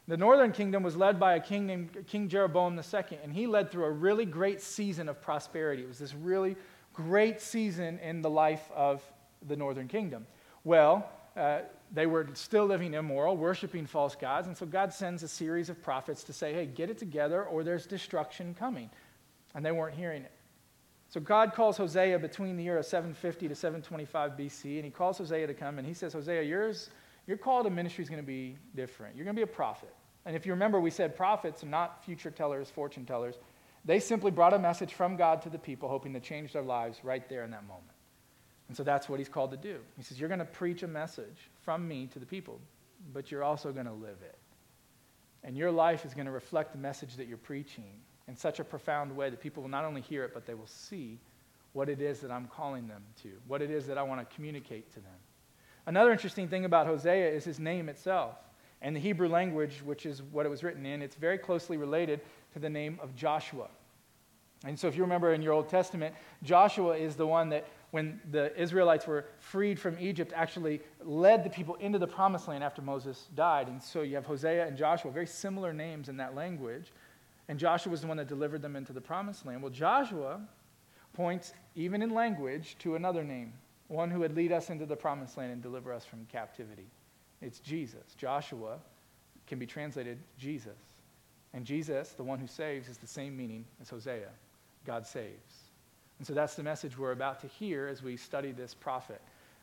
The 0.07 0.17
northern 0.17 0.51
kingdom 0.51 0.83
was 0.83 0.97
led 0.97 1.19
by 1.19 1.35
a 1.35 1.39
king 1.39 1.65
named 1.65 2.05
King 2.07 2.27
Jeroboam 2.27 2.77
II, 2.77 3.17
and 3.23 3.31
he 3.31 3.47
led 3.47 3.71
through 3.71 3.85
a 3.85 3.91
really 3.91 4.25
great 4.25 4.61
season 4.61 5.07
of 5.07 5.21
prosperity. 5.21 5.83
It 5.83 5.87
was 5.87 5.99
this 5.99 6.13
really 6.13 6.57
great 6.93 7.39
season 7.39 7.99
in 7.99 8.21
the 8.21 8.29
life 8.29 8.69
of 8.75 9.01
the 9.47 9.55
northern 9.55 9.87
kingdom. 9.87 10.27
Well, 10.63 11.09
uh, 11.37 11.61
they 11.93 12.07
were 12.07 12.27
still 12.33 12.65
living 12.65 12.95
immoral, 12.95 13.37
worshiping 13.37 13.85
false 13.85 14.15
gods, 14.15 14.47
and 14.47 14.57
so 14.57 14.65
God 14.65 14.91
sends 14.91 15.21
a 15.21 15.27
series 15.27 15.69
of 15.69 15.81
prophets 15.81 16.23
to 16.23 16.33
say, 16.33 16.51
hey, 16.51 16.65
get 16.65 16.89
it 16.89 16.97
together 16.97 17.43
or 17.43 17.63
there's 17.63 17.85
destruction 17.85 18.55
coming. 18.57 18.89
And 19.53 19.63
they 19.63 19.71
weren't 19.71 19.95
hearing 19.95 20.23
it. 20.23 20.31
So 21.09 21.19
God 21.19 21.53
calls 21.53 21.77
Hosea 21.77 22.17
between 22.17 22.57
the 22.57 22.63
year 22.63 22.79
of 22.79 22.87
750 22.87 23.47
to 23.47 23.53
725 23.53 24.31
BC, 24.31 24.77
and 24.77 24.85
he 24.85 24.89
calls 24.89 25.19
Hosea 25.19 25.45
to 25.45 25.53
come, 25.53 25.77
and 25.77 25.87
he 25.87 25.93
says, 25.93 26.13
Hosea, 26.13 26.41
yours, 26.41 26.89
your 27.27 27.37
call 27.37 27.63
to 27.63 27.69
ministry 27.69 28.03
is 28.03 28.09
going 28.09 28.21
to 28.21 28.25
be 28.25 28.57
different. 28.75 29.15
You're 29.15 29.25
going 29.25 29.35
to 29.35 29.39
be 29.39 29.43
a 29.43 29.55
prophet. 29.55 29.93
And 30.25 30.35
if 30.35 30.47
you 30.47 30.53
remember, 30.53 30.79
we 30.79 30.89
said 30.89 31.15
prophets 31.15 31.63
are 31.63 31.67
not 31.67 32.03
future 32.03 32.31
tellers, 32.31 32.71
fortune 32.71 33.05
tellers. 33.05 33.35
They 33.85 33.99
simply 33.99 34.31
brought 34.31 34.55
a 34.55 34.59
message 34.59 34.95
from 34.95 35.15
God 35.15 35.43
to 35.43 35.49
the 35.49 35.59
people, 35.59 35.87
hoping 35.87 36.13
to 36.13 36.19
change 36.19 36.53
their 36.53 36.63
lives 36.63 37.01
right 37.03 37.29
there 37.29 37.43
in 37.43 37.51
that 37.51 37.67
moment. 37.67 37.92
And 38.73 38.77
so 38.79 38.83
that's 38.83 39.07
what 39.07 39.19
he's 39.19 39.29
called 39.29 39.51
to 39.51 39.57
do. 39.57 39.77
He 39.97 40.01
says, 40.01 40.19
You're 40.19 40.29
going 40.29 40.39
to 40.39 40.45
preach 40.45 40.81
a 40.81 40.87
message 40.87 41.51
from 41.63 41.87
me 41.87 42.09
to 42.11 42.17
the 42.17 42.25
people, 42.25 42.59
but 43.13 43.29
you're 43.29 43.43
also 43.43 43.71
going 43.71 43.85
to 43.85 43.91
live 43.91 44.17
it. 44.23 44.35
And 45.43 45.55
your 45.55 45.69
life 45.69 46.05
is 46.05 46.15
going 46.15 46.25
to 46.25 46.31
reflect 46.31 46.71
the 46.71 46.79
message 46.79 47.15
that 47.17 47.27
you're 47.27 47.37
preaching 47.37 47.93
in 48.27 48.35
such 48.35 48.59
a 48.59 48.63
profound 48.63 49.15
way 49.15 49.29
that 49.29 49.39
people 49.39 49.61
will 49.61 49.69
not 49.69 49.85
only 49.85 50.01
hear 50.01 50.23
it, 50.23 50.33
but 50.33 50.47
they 50.47 50.55
will 50.55 50.65
see 50.65 51.19
what 51.73 51.87
it 51.87 52.01
is 52.01 52.19
that 52.21 52.31
I'm 52.31 52.47
calling 52.47 52.87
them 52.87 53.03
to, 53.21 53.29
what 53.47 53.61
it 53.61 53.69
is 53.69 53.85
that 53.85 53.99
I 53.99 54.01
want 54.01 54.27
to 54.27 54.35
communicate 54.35 54.91
to 54.95 55.01
them. 55.01 55.19
Another 55.85 56.11
interesting 56.11 56.47
thing 56.47 56.65
about 56.65 56.87
Hosea 56.87 57.29
is 57.29 57.45
his 57.45 57.59
name 57.59 57.89
itself. 57.89 58.37
And 58.81 58.95
the 58.95 58.99
Hebrew 58.99 59.27
language, 59.27 59.83
which 59.85 60.07
is 60.07 60.23
what 60.23 60.47
it 60.47 60.49
was 60.49 60.63
written 60.63 60.83
in, 60.83 61.03
it's 61.03 61.15
very 61.15 61.37
closely 61.37 61.77
related 61.77 62.21
to 62.53 62.59
the 62.59 62.71
name 62.71 62.97
of 63.03 63.15
Joshua. 63.15 63.67
And 64.65 64.79
so, 64.79 64.87
if 64.87 64.95
you 64.95 65.03
remember 65.03 65.33
in 65.33 65.41
your 65.41 65.53
Old 65.53 65.69
Testament, 65.69 66.15
Joshua 66.41 66.95
is 66.95 67.15
the 67.15 67.27
one 67.27 67.49
that, 67.49 67.67
when 67.93 68.19
the 68.31 68.59
Israelites 68.59 69.05
were 69.05 69.25
freed 69.37 69.79
from 69.79 69.95
Egypt, 69.99 70.33
actually 70.35 70.81
led 71.03 71.43
the 71.43 71.49
people 71.51 71.75
into 71.75 71.99
the 71.99 72.07
promised 72.07 72.47
land 72.47 72.63
after 72.63 72.81
Moses 72.81 73.27
died. 73.35 73.67
And 73.67 73.79
so, 73.79 74.01
you 74.01 74.15
have 74.15 74.25
Hosea 74.25 74.65
and 74.65 74.75
Joshua, 74.75 75.11
very 75.11 75.27
similar 75.27 75.71
names 75.73 76.09
in 76.09 76.17
that 76.17 76.33
language. 76.33 76.91
And 77.49 77.59
Joshua 77.59 77.91
was 77.91 78.01
the 78.01 78.07
one 78.07 78.17
that 78.17 78.27
delivered 78.27 78.63
them 78.63 78.75
into 78.75 78.93
the 78.93 78.99
promised 78.99 79.45
land. 79.45 79.61
Well, 79.61 79.71
Joshua 79.71 80.41
points, 81.13 81.53
even 81.75 82.01
in 82.01 82.15
language, 82.15 82.77
to 82.79 82.95
another 82.95 83.23
name, 83.23 83.53
one 83.89 84.09
who 84.09 84.21
would 84.21 84.35
lead 84.35 84.51
us 84.51 84.71
into 84.71 84.87
the 84.87 84.95
promised 84.95 85.37
land 85.37 85.51
and 85.51 85.61
deliver 85.61 85.93
us 85.93 86.03
from 86.03 86.25
captivity. 86.31 86.87
It's 87.43 87.59
Jesus. 87.59 88.15
Joshua 88.17 88.79
can 89.45 89.59
be 89.59 89.67
translated 89.67 90.17
Jesus. 90.39 90.79
And 91.53 91.63
Jesus, 91.63 92.13
the 92.13 92.23
one 92.23 92.39
who 92.39 92.47
saves, 92.47 92.89
is 92.89 92.97
the 92.97 93.05
same 93.05 93.37
meaning 93.37 93.65
as 93.79 93.91
Hosea 93.91 94.29
God 94.83 95.05
saves. 95.05 95.62
And 96.23 96.27
so 96.29 96.33
that's 96.33 96.55
the 96.55 96.63
message 96.63 96.97
we're 96.97 97.11
about 97.11 97.41
to 97.41 97.47
hear 97.47 97.85
as 97.85 98.01
we 98.01 98.15
study 98.15 98.53
this 98.53 98.73
prophet. 98.73 99.19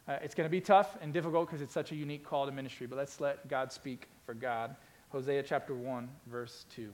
Uh, 0.06 0.18
it's 0.20 0.34
going 0.34 0.44
to 0.44 0.50
be 0.50 0.60
tough 0.60 0.94
and 1.00 1.10
difficult 1.10 1.46
because 1.46 1.62
it's 1.62 1.72
such 1.72 1.90
a 1.90 1.96
unique 1.96 2.22
call 2.22 2.44
to 2.44 2.52
ministry, 2.52 2.86
but 2.86 2.98
let's 2.98 3.18
let 3.18 3.48
God 3.48 3.72
speak 3.72 4.08
for 4.26 4.34
God. 4.34 4.76
Hosea 5.08 5.42
chapter 5.42 5.74
1, 5.74 6.06
verse 6.26 6.66
2. 6.76 6.92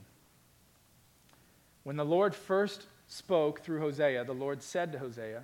When 1.83 1.97
the 1.97 2.05
Lord 2.05 2.33
first 2.33 2.85
spoke 3.09 3.59
through 3.59 3.81
Hosea, 3.81 4.23
the 4.23 4.31
Lord 4.31 4.63
said 4.63 4.93
to 4.93 4.99
Hosea, 4.99 5.43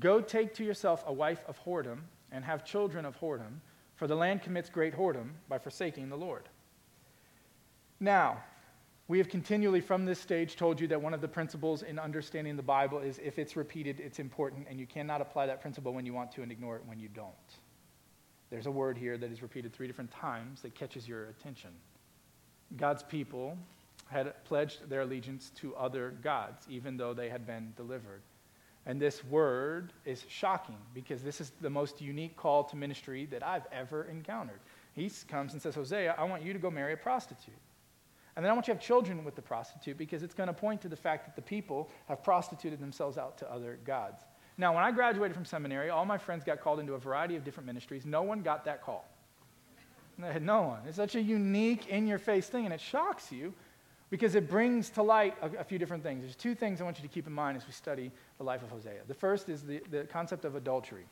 Go 0.00 0.20
take 0.20 0.54
to 0.54 0.64
yourself 0.64 1.04
a 1.06 1.12
wife 1.12 1.44
of 1.46 1.64
whoredom 1.64 2.00
and 2.32 2.44
have 2.44 2.64
children 2.64 3.04
of 3.04 3.16
whoredom, 3.20 3.60
for 3.94 4.08
the 4.08 4.16
land 4.16 4.42
commits 4.42 4.70
great 4.70 4.96
whoredom 4.96 5.28
by 5.48 5.58
forsaking 5.58 6.08
the 6.08 6.18
Lord. 6.18 6.48
Now, 8.00 8.42
we 9.12 9.18
have 9.18 9.28
continually 9.28 9.82
from 9.82 10.06
this 10.06 10.18
stage 10.18 10.56
told 10.56 10.80
you 10.80 10.88
that 10.88 11.02
one 11.02 11.12
of 11.12 11.20
the 11.20 11.28
principles 11.28 11.82
in 11.82 11.98
understanding 11.98 12.56
the 12.56 12.62
Bible 12.62 12.98
is 12.98 13.20
if 13.22 13.38
it's 13.38 13.56
repeated, 13.56 14.00
it's 14.00 14.18
important, 14.18 14.66
and 14.70 14.80
you 14.80 14.86
cannot 14.86 15.20
apply 15.20 15.44
that 15.44 15.60
principle 15.60 15.92
when 15.92 16.06
you 16.06 16.14
want 16.14 16.32
to 16.32 16.40
and 16.42 16.50
ignore 16.50 16.76
it 16.76 16.82
when 16.86 16.98
you 16.98 17.08
don't. 17.08 17.34
There's 18.48 18.64
a 18.64 18.70
word 18.70 18.96
here 18.96 19.18
that 19.18 19.30
is 19.30 19.42
repeated 19.42 19.74
three 19.74 19.86
different 19.86 20.10
times 20.10 20.62
that 20.62 20.74
catches 20.74 21.06
your 21.06 21.26
attention. 21.26 21.72
God's 22.78 23.02
people 23.02 23.58
had 24.06 24.32
pledged 24.44 24.88
their 24.88 25.02
allegiance 25.02 25.50
to 25.56 25.76
other 25.76 26.14
gods, 26.22 26.64
even 26.70 26.96
though 26.96 27.12
they 27.12 27.28
had 27.28 27.46
been 27.46 27.74
delivered. 27.76 28.22
And 28.86 28.98
this 28.98 29.22
word 29.26 29.92
is 30.06 30.24
shocking 30.26 30.78
because 30.94 31.22
this 31.22 31.38
is 31.38 31.52
the 31.60 31.68
most 31.68 32.00
unique 32.00 32.34
call 32.34 32.64
to 32.64 32.76
ministry 32.76 33.26
that 33.26 33.42
I've 33.42 33.66
ever 33.72 34.04
encountered. 34.04 34.60
He 34.94 35.12
comes 35.28 35.52
and 35.52 35.60
says, 35.60 35.74
Hosea, 35.74 36.14
I 36.16 36.24
want 36.24 36.42
you 36.42 36.54
to 36.54 36.58
go 36.58 36.70
marry 36.70 36.94
a 36.94 36.96
prostitute. 36.96 37.52
And 38.34 38.44
then 38.44 38.50
I 38.50 38.54
want 38.54 38.66
you 38.66 38.74
to 38.74 38.78
have 38.78 38.84
children 38.84 39.24
with 39.24 39.34
the 39.34 39.42
prostitute 39.42 39.98
because 39.98 40.22
it's 40.22 40.34
going 40.34 40.46
to 40.46 40.54
point 40.54 40.80
to 40.82 40.88
the 40.88 40.96
fact 40.96 41.26
that 41.26 41.36
the 41.36 41.42
people 41.42 41.90
have 42.08 42.22
prostituted 42.22 42.80
themselves 42.80 43.18
out 43.18 43.36
to 43.38 43.52
other 43.52 43.78
gods. 43.84 44.22
Now, 44.56 44.74
when 44.74 44.84
I 44.84 44.90
graduated 44.90 45.34
from 45.34 45.44
seminary, 45.44 45.90
all 45.90 46.04
my 46.04 46.18
friends 46.18 46.44
got 46.44 46.60
called 46.60 46.80
into 46.80 46.94
a 46.94 46.98
variety 46.98 47.36
of 47.36 47.44
different 47.44 47.66
ministries. 47.66 48.06
No 48.06 48.22
one 48.22 48.42
got 48.42 48.64
that 48.64 48.82
call. 48.82 49.06
No 50.18 50.62
one. 50.62 50.80
It's 50.86 50.96
such 50.96 51.14
a 51.14 51.20
unique, 51.20 51.88
in 51.88 52.06
your 52.06 52.18
face 52.18 52.46
thing, 52.48 52.64
and 52.64 52.72
it 52.72 52.80
shocks 52.80 53.32
you 53.32 53.54
because 54.10 54.34
it 54.34 54.48
brings 54.48 54.90
to 54.90 55.02
light 55.02 55.34
a, 55.40 55.60
a, 55.60 55.64
few 55.64 55.78
different 55.78 56.02
things. 56.02 56.22
There's 56.22 56.36
two 56.36 56.54
things 56.54 56.80
I 56.80 56.84
want 56.84 56.98
you 56.98 57.08
to 57.08 57.12
keep 57.12 57.26
in 57.26 57.32
mind 57.32 57.56
as 57.56 57.66
we 57.66 57.72
study 57.72 58.12
the 58.36 58.44
life 58.44 58.62
of 58.62 58.70
Hosea. 58.70 59.00
The 59.08 59.14
first 59.14 59.48
is 59.48 59.62
the, 59.62 59.80
the 59.90 60.04
concept 60.04 60.44
of 60.44 60.54
adultery. 60.54 61.06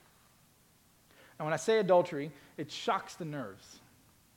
And 1.38 1.46
when 1.46 1.54
I 1.54 1.56
say 1.56 1.78
adultery, 1.78 2.30
it 2.58 2.70
shocks 2.70 3.14
the 3.14 3.24
nerves. 3.24 3.80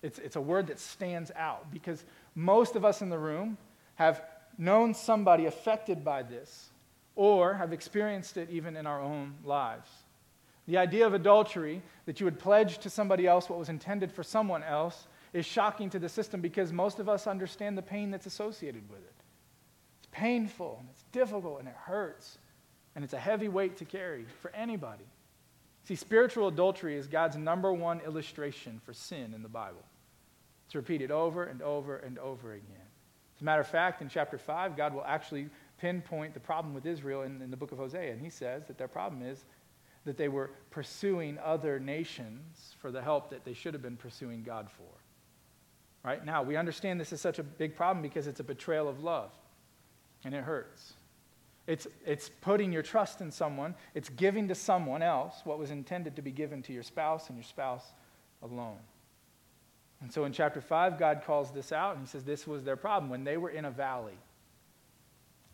It's, 0.03 0.19
it's 0.19 0.35
a 0.35 0.41
word 0.41 0.67
that 0.67 0.79
stands 0.79 1.31
out 1.35 1.71
because 1.71 2.03
most 2.35 2.75
of 2.75 2.85
us 2.85 3.01
in 3.01 3.09
the 3.09 3.17
room 3.17 3.57
have 3.95 4.21
known 4.57 4.93
somebody 4.93 5.45
affected 5.45 6.03
by 6.03 6.21
this 6.21 6.69
or 7.15 7.53
have 7.53 7.73
experienced 7.73 8.37
it 8.37 8.49
even 8.51 8.75
in 8.75 8.85
our 8.85 9.01
own 9.01 9.35
lives. 9.43 9.89
The 10.67 10.77
idea 10.77 11.05
of 11.05 11.13
adultery, 11.13 11.81
that 12.05 12.19
you 12.19 12.25
would 12.25 12.39
pledge 12.39 12.77
to 12.79 12.89
somebody 12.89 13.27
else 13.27 13.49
what 13.49 13.59
was 13.59 13.69
intended 13.69 14.11
for 14.11 14.23
someone 14.23 14.63
else, 14.63 15.07
is 15.33 15.45
shocking 15.45 15.89
to 15.89 15.99
the 15.99 16.09
system 16.09 16.41
because 16.41 16.71
most 16.71 16.99
of 16.99 17.09
us 17.09 17.27
understand 17.27 17.77
the 17.77 17.81
pain 17.81 18.11
that's 18.11 18.25
associated 18.25 18.87
with 18.89 18.99
it. 18.99 19.15
It's 19.99 20.09
painful, 20.11 20.77
and 20.79 20.89
it's 20.91 21.03
difficult, 21.11 21.59
and 21.59 21.67
it 21.67 21.75
hurts, 21.75 22.37
and 22.95 23.03
it's 23.03 23.13
a 23.13 23.19
heavy 23.19 23.47
weight 23.47 23.77
to 23.77 23.85
carry 23.85 24.25
for 24.41 24.51
anybody. 24.51 25.05
See, 25.83 25.95
spiritual 25.95 26.47
adultery 26.47 26.95
is 26.95 27.07
God's 27.07 27.35
number 27.35 27.73
one 27.73 27.99
illustration 28.01 28.79
for 28.85 28.93
sin 28.93 29.33
in 29.33 29.43
the 29.43 29.49
Bible. 29.49 29.83
It's 30.73 30.75
repeated 30.75 31.11
over 31.11 31.43
and 31.43 31.61
over 31.61 31.97
and 31.97 32.17
over 32.17 32.53
again. 32.53 32.87
As 33.35 33.41
a 33.41 33.43
matter 33.43 33.61
of 33.61 33.67
fact, 33.67 34.01
in 34.01 34.09
chapter 34.09 34.39
5, 34.39 34.75
God 34.75 34.91
will 34.95 35.05
actually 35.05 35.47
pinpoint 35.77 36.33
the 36.33 36.39
problem 36.39 36.73
with 36.73 36.87
Israel 36.87 37.21
in, 37.21 37.43
in 37.43 37.51
the 37.51 37.57
book 37.57 37.71
of 37.71 37.77
Hosea, 37.77 38.11
and 38.11 38.19
he 38.19 38.31
says 38.31 38.65
that 38.65 38.79
their 38.79 38.87
problem 38.87 39.21
is 39.21 39.45
that 40.05 40.17
they 40.17 40.29
were 40.29 40.49
pursuing 40.71 41.37
other 41.43 41.79
nations 41.79 42.73
for 42.79 42.89
the 42.89 43.03
help 43.03 43.29
that 43.29 43.45
they 43.45 43.53
should 43.53 43.75
have 43.75 43.83
been 43.83 43.95
pursuing 43.95 44.41
God 44.41 44.67
for. 44.75 44.89
Right 46.03 46.25
now, 46.25 46.41
we 46.41 46.55
understand 46.55 46.99
this 46.99 47.13
is 47.13 47.21
such 47.21 47.37
a 47.37 47.43
big 47.43 47.75
problem 47.75 48.01
because 48.01 48.25
it's 48.25 48.39
a 48.39 48.43
betrayal 48.43 48.89
of 48.89 49.03
love, 49.03 49.29
and 50.25 50.33
it 50.33 50.43
hurts. 50.43 50.93
It's, 51.67 51.85
it's 52.03 52.31
putting 52.41 52.73
your 52.73 52.81
trust 52.81 53.21
in 53.21 53.29
someone, 53.29 53.75
it's 53.93 54.09
giving 54.09 54.47
to 54.47 54.55
someone 54.55 55.03
else 55.03 55.41
what 55.43 55.59
was 55.59 55.69
intended 55.69 56.15
to 56.15 56.23
be 56.23 56.31
given 56.31 56.63
to 56.63 56.73
your 56.73 56.81
spouse 56.81 57.29
and 57.29 57.37
your 57.37 57.43
spouse 57.43 57.93
alone. 58.41 58.79
And 60.03 60.11
so 60.11 60.25
in 60.25 60.33
chapter 60.33 60.59
5, 60.59 60.99
God 60.99 61.21
calls 61.25 61.51
this 61.51 61.71
out 61.71 61.95
and 61.95 62.05
he 62.05 62.09
says 62.09 62.25
this 62.25 62.45
was 62.45 62.65
their 62.65 62.75
problem. 62.75 63.09
When 63.09 63.23
they 63.23 63.37
were 63.37 63.49
in 63.49 63.63
a 63.63 63.71
valley, 63.71 64.17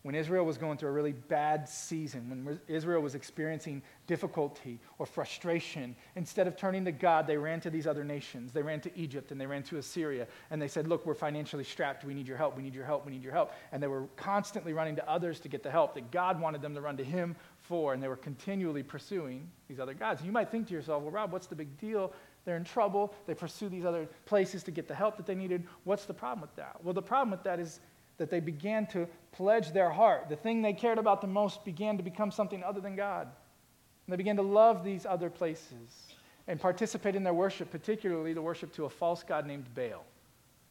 when 0.02 0.16
Israel 0.16 0.44
was 0.44 0.58
going 0.58 0.76
through 0.76 0.88
a 0.88 0.92
really 0.92 1.12
bad 1.12 1.68
season, 1.68 2.28
when 2.30 2.60
Israel 2.66 3.00
was 3.00 3.14
experiencing 3.14 3.80
difficulty 4.08 4.80
or 4.98 5.06
frustration, 5.06 5.94
instead 6.16 6.48
of 6.48 6.56
turning 6.56 6.84
to 6.86 6.92
God, 6.92 7.28
they 7.28 7.36
ran 7.36 7.60
to 7.60 7.70
these 7.70 7.86
other 7.86 8.02
nations. 8.02 8.50
They 8.50 8.62
ran 8.62 8.80
to 8.80 8.98
Egypt 8.98 9.30
and 9.30 9.40
they 9.40 9.46
ran 9.46 9.62
to 9.64 9.76
Assyria. 9.76 10.26
And 10.50 10.60
they 10.60 10.68
said, 10.68 10.88
Look, 10.88 11.04
we're 11.04 11.14
financially 11.14 11.64
strapped. 11.64 12.04
We 12.04 12.14
need 12.14 12.26
your 12.26 12.38
help. 12.38 12.56
We 12.56 12.62
need 12.62 12.74
your 12.74 12.86
help. 12.86 13.04
We 13.04 13.12
need 13.12 13.22
your 13.22 13.34
help. 13.34 13.52
And 13.70 13.80
they 13.80 13.88
were 13.88 14.06
constantly 14.16 14.72
running 14.72 14.96
to 14.96 15.08
others 15.08 15.38
to 15.40 15.48
get 15.48 15.62
the 15.62 15.70
help 15.70 15.94
that 15.94 16.10
God 16.10 16.40
wanted 16.40 16.62
them 16.62 16.74
to 16.74 16.80
run 16.80 16.96
to 16.96 17.04
Him 17.04 17.36
for. 17.60 17.92
And 17.92 18.02
they 18.02 18.08
were 18.08 18.16
continually 18.16 18.82
pursuing 18.82 19.48
these 19.68 19.78
other 19.78 19.94
gods. 19.94 20.22
You 20.24 20.32
might 20.32 20.50
think 20.50 20.66
to 20.68 20.74
yourself, 20.74 21.02
Well, 21.02 21.12
Rob, 21.12 21.30
what's 21.30 21.46
the 21.46 21.54
big 21.54 21.78
deal? 21.78 22.12
They're 22.44 22.56
in 22.56 22.64
trouble. 22.64 23.14
They 23.26 23.34
pursue 23.34 23.68
these 23.68 23.84
other 23.84 24.08
places 24.26 24.62
to 24.64 24.70
get 24.70 24.88
the 24.88 24.94
help 24.94 25.16
that 25.16 25.26
they 25.26 25.34
needed. 25.34 25.66
What's 25.84 26.06
the 26.06 26.14
problem 26.14 26.40
with 26.40 26.54
that? 26.56 26.76
Well, 26.82 26.94
the 26.94 27.02
problem 27.02 27.30
with 27.30 27.42
that 27.44 27.60
is 27.60 27.80
that 28.16 28.30
they 28.30 28.40
began 28.40 28.86
to 28.88 29.06
pledge 29.32 29.72
their 29.72 29.90
heart. 29.90 30.28
The 30.28 30.36
thing 30.36 30.62
they 30.62 30.72
cared 30.72 30.98
about 30.98 31.20
the 31.20 31.26
most 31.26 31.64
began 31.64 31.96
to 31.96 32.02
become 32.02 32.30
something 32.30 32.62
other 32.62 32.80
than 32.80 32.96
God. 32.96 33.22
And 33.26 34.12
they 34.12 34.16
began 34.16 34.36
to 34.36 34.42
love 34.42 34.84
these 34.84 35.06
other 35.06 35.30
places 35.30 36.14
and 36.46 36.60
participate 36.60 37.14
in 37.14 37.22
their 37.22 37.34
worship, 37.34 37.70
particularly 37.70 38.32
the 38.32 38.42
worship 38.42 38.74
to 38.74 38.84
a 38.84 38.88
false 38.88 39.22
god 39.22 39.46
named 39.46 39.66
Baal, 39.74 40.04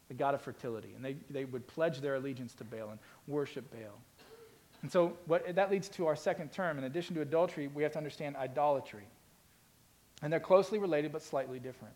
the 0.08 0.14
god 0.14 0.34
of 0.34 0.42
fertility. 0.42 0.92
And 0.94 1.04
they, 1.04 1.16
they 1.30 1.44
would 1.44 1.66
pledge 1.66 2.00
their 2.00 2.16
allegiance 2.16 2.54
to 2.54 2.64
Baal 2.64 2.90
and 2.90 2.98
worship 3.26 3.70
Baal. 3.70 3.98
And 4.82 4.90
so 4.90 5.16
what, 5.26 5.54
that 5.54 5.70
leads 5.70 5.88
to 5.90 6.06
our 6.06 6.16
second 6.16 6.52
term. 6.52 6.78
In 6.78 6.84
addition 6.84 7.14
to 7.16 7.22
adultery, 7.22 7.68
we 7.68 7.82
have 7.82 7.92
to 7.92 7.98
understand 7.98 8.36
idolatry. 8.36 9.04
And 10.22 10.32
they're 10.32 10.40
closely 10.40 10.78
related 10.78 11.12
but 11.12 11.22
slightly 11.22 11.58
different. 11.58 11.94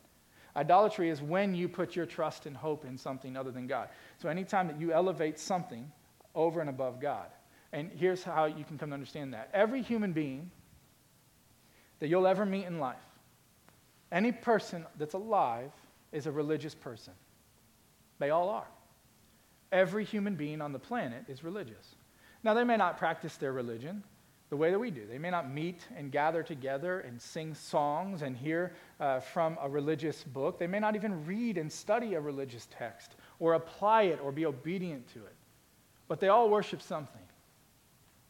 Idolatry 0.56 1.10
is 1.10 1.20
when 1.20 1.54
you 1.54 1.68
put 1.68 1.96
your 1.96 2.06
trust 2.06 2.46
and 2.46 2.56
hope 2.56 2.84
in 2.84 2.96
something 2.96 3.36
other 3.36 3.50
than 3.50 3.66
God. 3.66 3.88
So 4.18 4.28
anytime 4.28 4.68
that 4.68 4.80
you 4.80 4.92
elevate 4.92 5.38
something 5.38 5.90
over 6.34 6.60
and 6.60 6.70
above 6.70 7.00
God, 7.00 7.26
and 7.72 7.90
here's 7.96 8.22
how 8.22 8.44
you 8.44 8.64
can 8.64 8.78
come 8.78 8.90
to 8.90 8.94
understand 8.94 9.34
that. 9.34 9.50
Every 9.52 9.82
human 9.82 10.12
being 10.12 10.50
that 11.98 12.08
you'll 12.08 12.26
ever 12.26 12.46
meet 12.46 12.66
in 12.66 12.78
life, 12.78 12.96
any 14.12 14.30
person 14.30 14.86
that's 14.96 15.14
alive 15.14 15.72
is 16.12 16.26
a 16.26 16.32
religious 16.32 16.74
person. 16.74 17.14
They 18.20 18.30
all 18.30 18.48
are. 18.48 18.68
Every 19.72 20.04
human 20.04 20.36
being 20.36 20.60
on 20.60 20.72
the 20.72 20.78
planet 20.78 21.24
is 21.26 21.42
religious. 21.42 21.96
Now, 22.44 22.54
they 22.54 22.62
may 22.62 22.76
not 22.76 22.96
practice 22.96 23.36
their 23.36 23.52
religion, 23.52 24.04
the 24.54 24.58
way 24.58 24.70
that 24.70 24.78
we 24.78 24.92
do. 24.92 25.04
They 25.04 25.18
may 25.18 25.30
not 25.30 25.52
meet 25.52 25.80
and 25.96 26.12
gather 26.12 26.44
together 26.44 27.00
and 27.00 27.20
sing 27.20 27.54
songs 27.54 28.22
and 28.22 28.36
hear 28.36 28.72
uh, 29.00 29.18
from 29.18 29.58
a 29.60 29.68
religious 29.68 30.22
book. 30.22 30.60
They 30.60 30.68
may 30.68 30.78
not 30.78 30.94
even 30.94 31.26
read 31.26 31.58
and 31.58 31.72
study 31.72 32.14
a 32.14 32.20
religious 32.20 32.68
text 32.70 33.16
or 33.40 33.54
apply 33.54 34.02
it 34.02 34.20
or 34.22 34.30
be 34.30 34.46
obedient 34.46 35.12
to 35.14 35.18
it. 35.18 35.34
But 36.06 36.20
they 36.20 36.28
all 36.28 36.48
worship 36.48 36.82
something. 36.82 37.20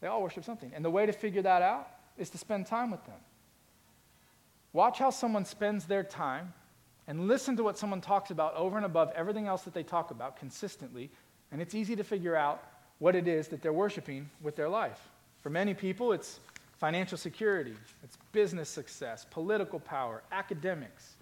They 0.01 0.07
all 0.07 0.23
worship 0.23 0.43
something. 0.43 0.71
And 0.73 0.83
the 0.83 0.89
way 0.89 1.05
to 1.05 1.11
figure 1.11 1.43
that 1.43 1.61
out 1.61 1.89
is 2.17 2.31
to 2.31 2.39
spend 2.39 2.65
time 2.65 2.89
with 2.89 3.05
them. 3.05 3.19
Watch 4.73 4.97
how 4.97 5.11
someone 5.11 5.45
spends 5.45 5.85
their 5.85 6.03
time 6.03 6.55
and 7.05 7.27
listen 7.27 7.55
to 7.57 7.63
what 7.63 7.77
someone 7.77 8.01
talks 8.01 8.31
about 8.31 8.55
over 8.55 8.77
and 8.77 8.85
above 8.87 9.11
everything 9.15 9.45
else 9.45 9.61
that 9.61 9.75
they 9.75 9.83
talk 9.83 10.09
about 10.09 10.37
consistently. 10.37 11.11
And 11.51 11.61
it's 11.61 11.75
easy 11.75 11.95
to 11.95 12.03
figure 12.03 12.35
out 12.35 12.63
what 12.97 13.15
it 13.15 13.27
is 13.27 13.47
that 13.49 13.61
they're 13.61 13.71
worshiping 13.71 14.31
with 14.41 14.55
their 14.55 14.69
life. 14.69 15.11
For 15.45 15.51
many 15.51 15.75
people, 15.75 16.11
it's 16.11 16.39
financial 16.79 17.19
security, 17.19 17.75
it's 18.03 18.17
business 18.31 18.67
success, 18.67 19.27
political 19.29 19.79
power, 19.79 20.23
academics, 20.31 21.17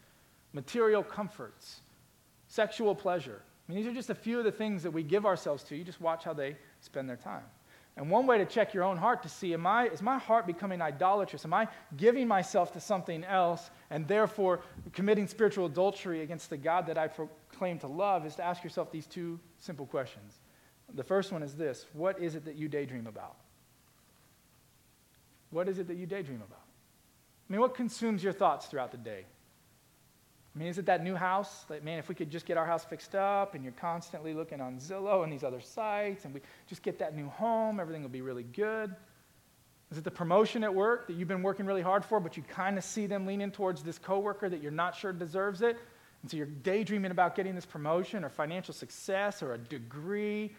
material 0.54 1.04
comforts, 1.04 1.82
sexual 2.48 2.96
pleasure. 2.96 3.42
I 3.44 3.72
mean, 3.72 3.84
these 3.84 3.92
are 3.92 3.94
just 3.94 4.10
a 4.10 4.16
few 4.16 4.40
of 4.40 4.46
the 4.46 4.52
things 4.54 4.82
that 4.84 4.92
we 4.92 5.04
give 5.04 5.26
ourselves 5.26 5.62
to. 5.64 5.76
You 5.76 5.84
just 5.84 6.00
watch 6.00 6.24
how 6.24 6.32
they 6.34 6.56
spend 6.80 7.10
their 7.10 7.18
time. 7.18 7.44
And 7.98 8.10
one 8.10 8.26
way 8.26 8.38
to 8.38 8.46
check 8.46 8.74
your 8.74 8.86
own 8.86 8.96
heart 8.96 9.24
to 9.24 9.30
see, 9.30 9.54
am 9.54 9.68
I, 9.68 9.90
is 9.90 10.02
my 10.02 10.18
heart 10.18 10.48
becoming 10.48 10.82
idolatrous? 10.82 11.44
Am 11.44 11.54
I 11.54 11.68
giving 11.98 12.26
myself 12.26 12.72
to 12.72 12.80
something 12.80 13.26
else 13.26 13.72
and 13.90 14.08
therefore 14.08 14.62
committing 14.94 15.28
spiritual 15.28 15.66
adultery 15.66 16.22
against 16.22 16.50
the 16.50 16.56
God 16.56 16.88
that 16.88 16.98
I 16.98 17.10
proclaim 17.10 17.78
to 17.80 17.88
love? 17.88 18.26
Is 18.26 18.36
to 18.36 18.44
ask 18.46 18.64
yourself 18.64 18.90
these 18.90 19.06
two 19.06 19.38
simple 19.60 19.86
questions. 19.86 20.40
The 20.94 21.04
first 21.04 21.34
one 21.34 21.44
is 21.44 21.56
this 21.56 21.88
What 21.92 22.22
is 22.22 22.36
it 22.36 22.46
that 22.46 22.56
you 22.56 22.70
daydream 22.70 23.06
about? 23.06 23.36
What 25.54 25.70
is 25.70 25.78
it 25.78 25.88
that 25.88 25.98
you 25.98 26.06
daydream 26.06 26.42
about? 26.42 26.64
I 27.48 27.54
mean, 27.54 27.62
what 27.62 27.76
consumes 27.76 28.24
your 28.24 28.34
thoughts 28.34 28.66
throughout 28.66 28.92
the 28.92 28.98
day? 28.98 29.26
I 30.56 30.60
mean, 30.60 30.68
is 30.68 30.78
it 30.78 30.86
that 30.88 31.04
new 31.04 31.16
house? 31.16 31.66
Like, 31.70 31.84
man, 31.84 32.00
if 32.00 32.10
we 32.10 32.16
could 32.16 32.30
just 32.30 32.46
get 32.46 32.58
our 32.58 32.66
house 32.66 32.84
fixed 32.84 33.16
up 33.16 33.54
and 33.54 33.64
you're 33.64 33.74
constantly 33.74 34.34
looking 34.34 34.62
on 34.62 34.78
Zillow 34.78 35.24
and 35.24 35.32
these 35.32 35.44
other 35.44 35.62
sites 35.62 36.26
and 36.26 36.34
we 36.34 36.42
just 36.68 36.82
get 36.82 37.00
that 37.00 37.16
new 37.16 37.28
home, 37.30 37.80
everything 37.80 38.02
will 38.02 38.10
be 38.10 38.22
really 38.22 38.44
good. 38.44 38.96
Is 39.92 39.98
it 39.98 40.04
the 40.04 40.12
promotion 40.12 40.64
at 40.64 40.74
work 40.74 41.08
that 41.08 41.14
you've 41.14 41.28
been 41.28 41.44
working 41.44 41.68
really 41.68 41.82
hard 41.82 42.04
for, 42.04 42.20
but 42.20 42.36
you 42.36 42.44
kind 42.44 42.78
of 42.78 42.84
see 42.84 43.06
them 43.06 43.28
leaning 43.28 43.52
towards 43.52 43.84
this 43.84 44.00
coworker 44.00 44.50
that 44.50 44.62
you're 44.62 44.72
not 44.72 44.96
sure 44.96 45.14
deserves 45.14 45.62
it? 45.62 45.78
And 46.24 46.32
so 46.32 46.38
you're 46.38 46.48
daydreaming 46.48 47.12
about 47.12 47.36
getting 47.36 47.54
this 47.54 47.66
promotion 47.66 48.24
or 48.24 48.30
financial 48.30 48.74
success 48.74 49.44
or 49.44 49.54
a 49.54 49.58
degree 49.58 50.56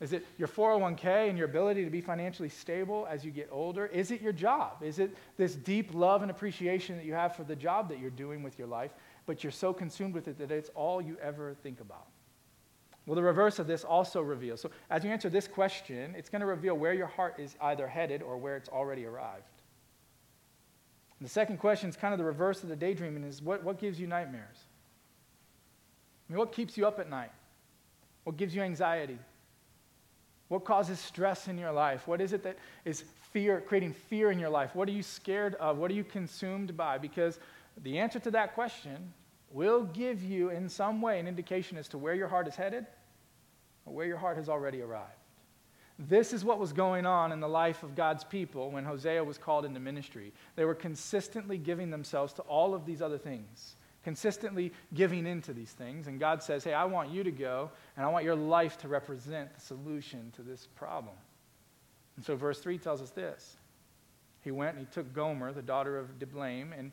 is 0.00 0.14
it 0.14 0.24
your 0.38 0.48
401k 0.48 1.28
and 1.28 1.36
your 1.36 1.46
ability 1.46 1.84
to 1.84 1.90
be 1.90 2.00
financially 2.00 2.48
stable 2.48 3.06
as 3.10 3.22
you 3.22 3.30
get 3.30 3.48
older? 3.52 3.86
Is 3.86 4.10
it 4.10 4.22
your 4.22 4.32
job? 4.32 4.82
Is 4.82 4.98
it 4.98 5.14
this 5.36 5.54
deep 5.54 5.92
love 5.92 6.22
and 6.22 6.30
appreciation 6.30 6.96
that 6.96 7.04
you 7.04 7.12
have 7.12 7.36
for 7.36 7.44
the 7.44 7.54
job 7.54 7.90
that 7.90 7.98
you're 7.98 8.08
doing 8.08 8.42
with 8.42 8.58
your 8.58 8.66
life, 8.66 8.92
but 9.26 9.44
you're 9.44 9.50
so 9.50 9.74
consumed 9.74 10.14
with 10.14 10.26
it 10.26 10.38
that 10.38 10.50
it's 10.50 10.70
all 10.74 11.02
you 11.02 11.18
ever 11.22 11.54
think 11.62 11.80
about? 11.80 12.06
Well, 13.06 13.14
the 13.14 13.22
reverse 13.22 13.58
of 13.58 13.66
this 13.66 13.84
also 13.84 14.22
reveals. 14.22 14.60
So, 14.60 14.70
as 14.88 15.04
you 15.04 15.10
answer 15.10 15.28
this 15.28 15.48
question, 15.48 16.14
it's 16.16 16.28
going 16.28 16.40
to 16.40 16.46
reveal 16.46 16.74
where 16.74 16.94
your 16.94 17.06
heart 17.06 17.36
is 17.38 17.56
either 17.60 17.86
headed 17.86 18.22
or 18.22 18.38
where 18.38 18.56
it's 18.56 18.68
already 18.68 19.04
arrived. 19.04 19.44
The 21.20 21.28
second 21.28 21.58
question 21.58 21.90
is 21.90 21.96
kind 21.96 22.14
of 22.14 22.18
the 22.18 22.24
reverse 22.24 22.62
of 22.62 22.70
the 22.70 22.76
daydreaming 22.76 23.24
is 23.24 23.42
what, 23.42 23.62
what 23.62 23.78
gives 23.78 24.00
you 24.00 24.06
nightmares? 24.06 24.56
I 26.28 26.32
mean, 26.32 26.38
what 26.38 26.52
keeps 26.52 26.78
you 26.78 26.86
up 26.86 26.98
at 26.98 27.10
night? 27.10 27.32
What 28.24 28.38
gives 28.38 28.54
you 28.54 28.62
anxiety? 28.62 29.18
What 30.50 30.64
causes 30.64 30.98
stress 30.98 31.46
in 31.46 31.58
your 31.58 31.70
life? 31.70 32.08
What 32.08 32.20
is 32.20 32.32
it 32.32 32.42
that 32.42 32.56
is 32.84 33.04
fear, 33.32 33.60
creating 33.60 33.92
fear 33.92 34.32
in 34.32 34.38
your 34.40 34.50
life? 34.50 34.74
What 34.74 34.88
are 34.88 34.92
you 34.92 35.02
scared 35.04 35.54
of? 35.54 35.78
What 35.78 35.92
are 35.92 35.94
you 35.94 36.02
consumed 36.02 36.76
by? 36.76 36.98
Because 36.98 37.38
the 37.84 38.00
answer 38.00 38.18
to 38.18 38.32
that 38.32 38.54
question 38.54 39.12
will 39.52 39.84
give 39.84 40.24
you, 40.24 40.50
in 40.50 40.68
some 40.68 41.00
way, 41.00 41.20
an 41.20 41.28
indication 41.28 41.78
as 41.78 41.86
to 41.90 41.98
where 41.98 42.14
your 42.14 42.26
heart 42.26 42.48
is 42.48 42.56
headed 42.56 42.84
or 43.86 43.94
where 43.94 44.06
your 44.06 44.16
heart 44.16 44.38
has 44.38 44.48
already 44.48 44.82
arrived. 44.82 45.14
This 46.00 46.32
is 46.32 46.44
what 46.44 46.58
was 46.58 46.72
going 46.72 47.06
on 47.06 47.30
in 47.30 47.38
the 47.38 47.48
life 47.48 47.84
of 47.84 47.94
God's 47.94 48.24
people 48.24 48.72
when 48.72 48.84
Hosea 48.84 49.22
was 49.22 49.38
called 49.38 49.64
into 49.64 49.78
ministry. 49.78 50.32
They 50.56 50.64
were 50.64 50.74
consistently 50.74 51.58
giving 51.58 51.90
themselves 51.90 52.32
to 52.32 52.42
all 52.42 52.74
of 52.74 52.86
these 52.86 53.00
other 53.00 53.18
things 53.18 53.76
consistently 54.02 54.72
giving 54.94 55.26
into 55.26 55.52
these 55.52 55.72
things. 55.72 56.06
And 56.06 56.18
God 56.18 56.42
says, 56.42 56.64
Hey, 56.64 56.72
I 56.72 56.84
want 56.84 57.10
you 57.10 57.22
to 57.24 57.30
go, 57.30 57.70
and 57.96 58.04
I 58.04 58.08
want 58.08 58.24
your 58.24 58.34
life 58.34 58.78
to 58.78 58.88
represent 58.88 59.54
the 59.54 59.60
solution 59.60 60.32
to 60.36 60.42
this 60.42 60.66
problem. 60.74 61.14
And 62.16 62.24
so, 62.24 62.36
verse 62.36 62.60
3 62.60 62.78
tells 62.78 63.02
us 63.02 63.10
this 63.10 63.56
He 64.42 64.50
went 64.50 64.76
and 64.76 64.86
he 64.86 64.92
took 64.92 65.12
Gomer, 65.12 65.52
the 65.52 65.62
daughter 65.62 65.98
of 65.98 66.18
Diblaim, 66.18 66.72
and 66.76 66.92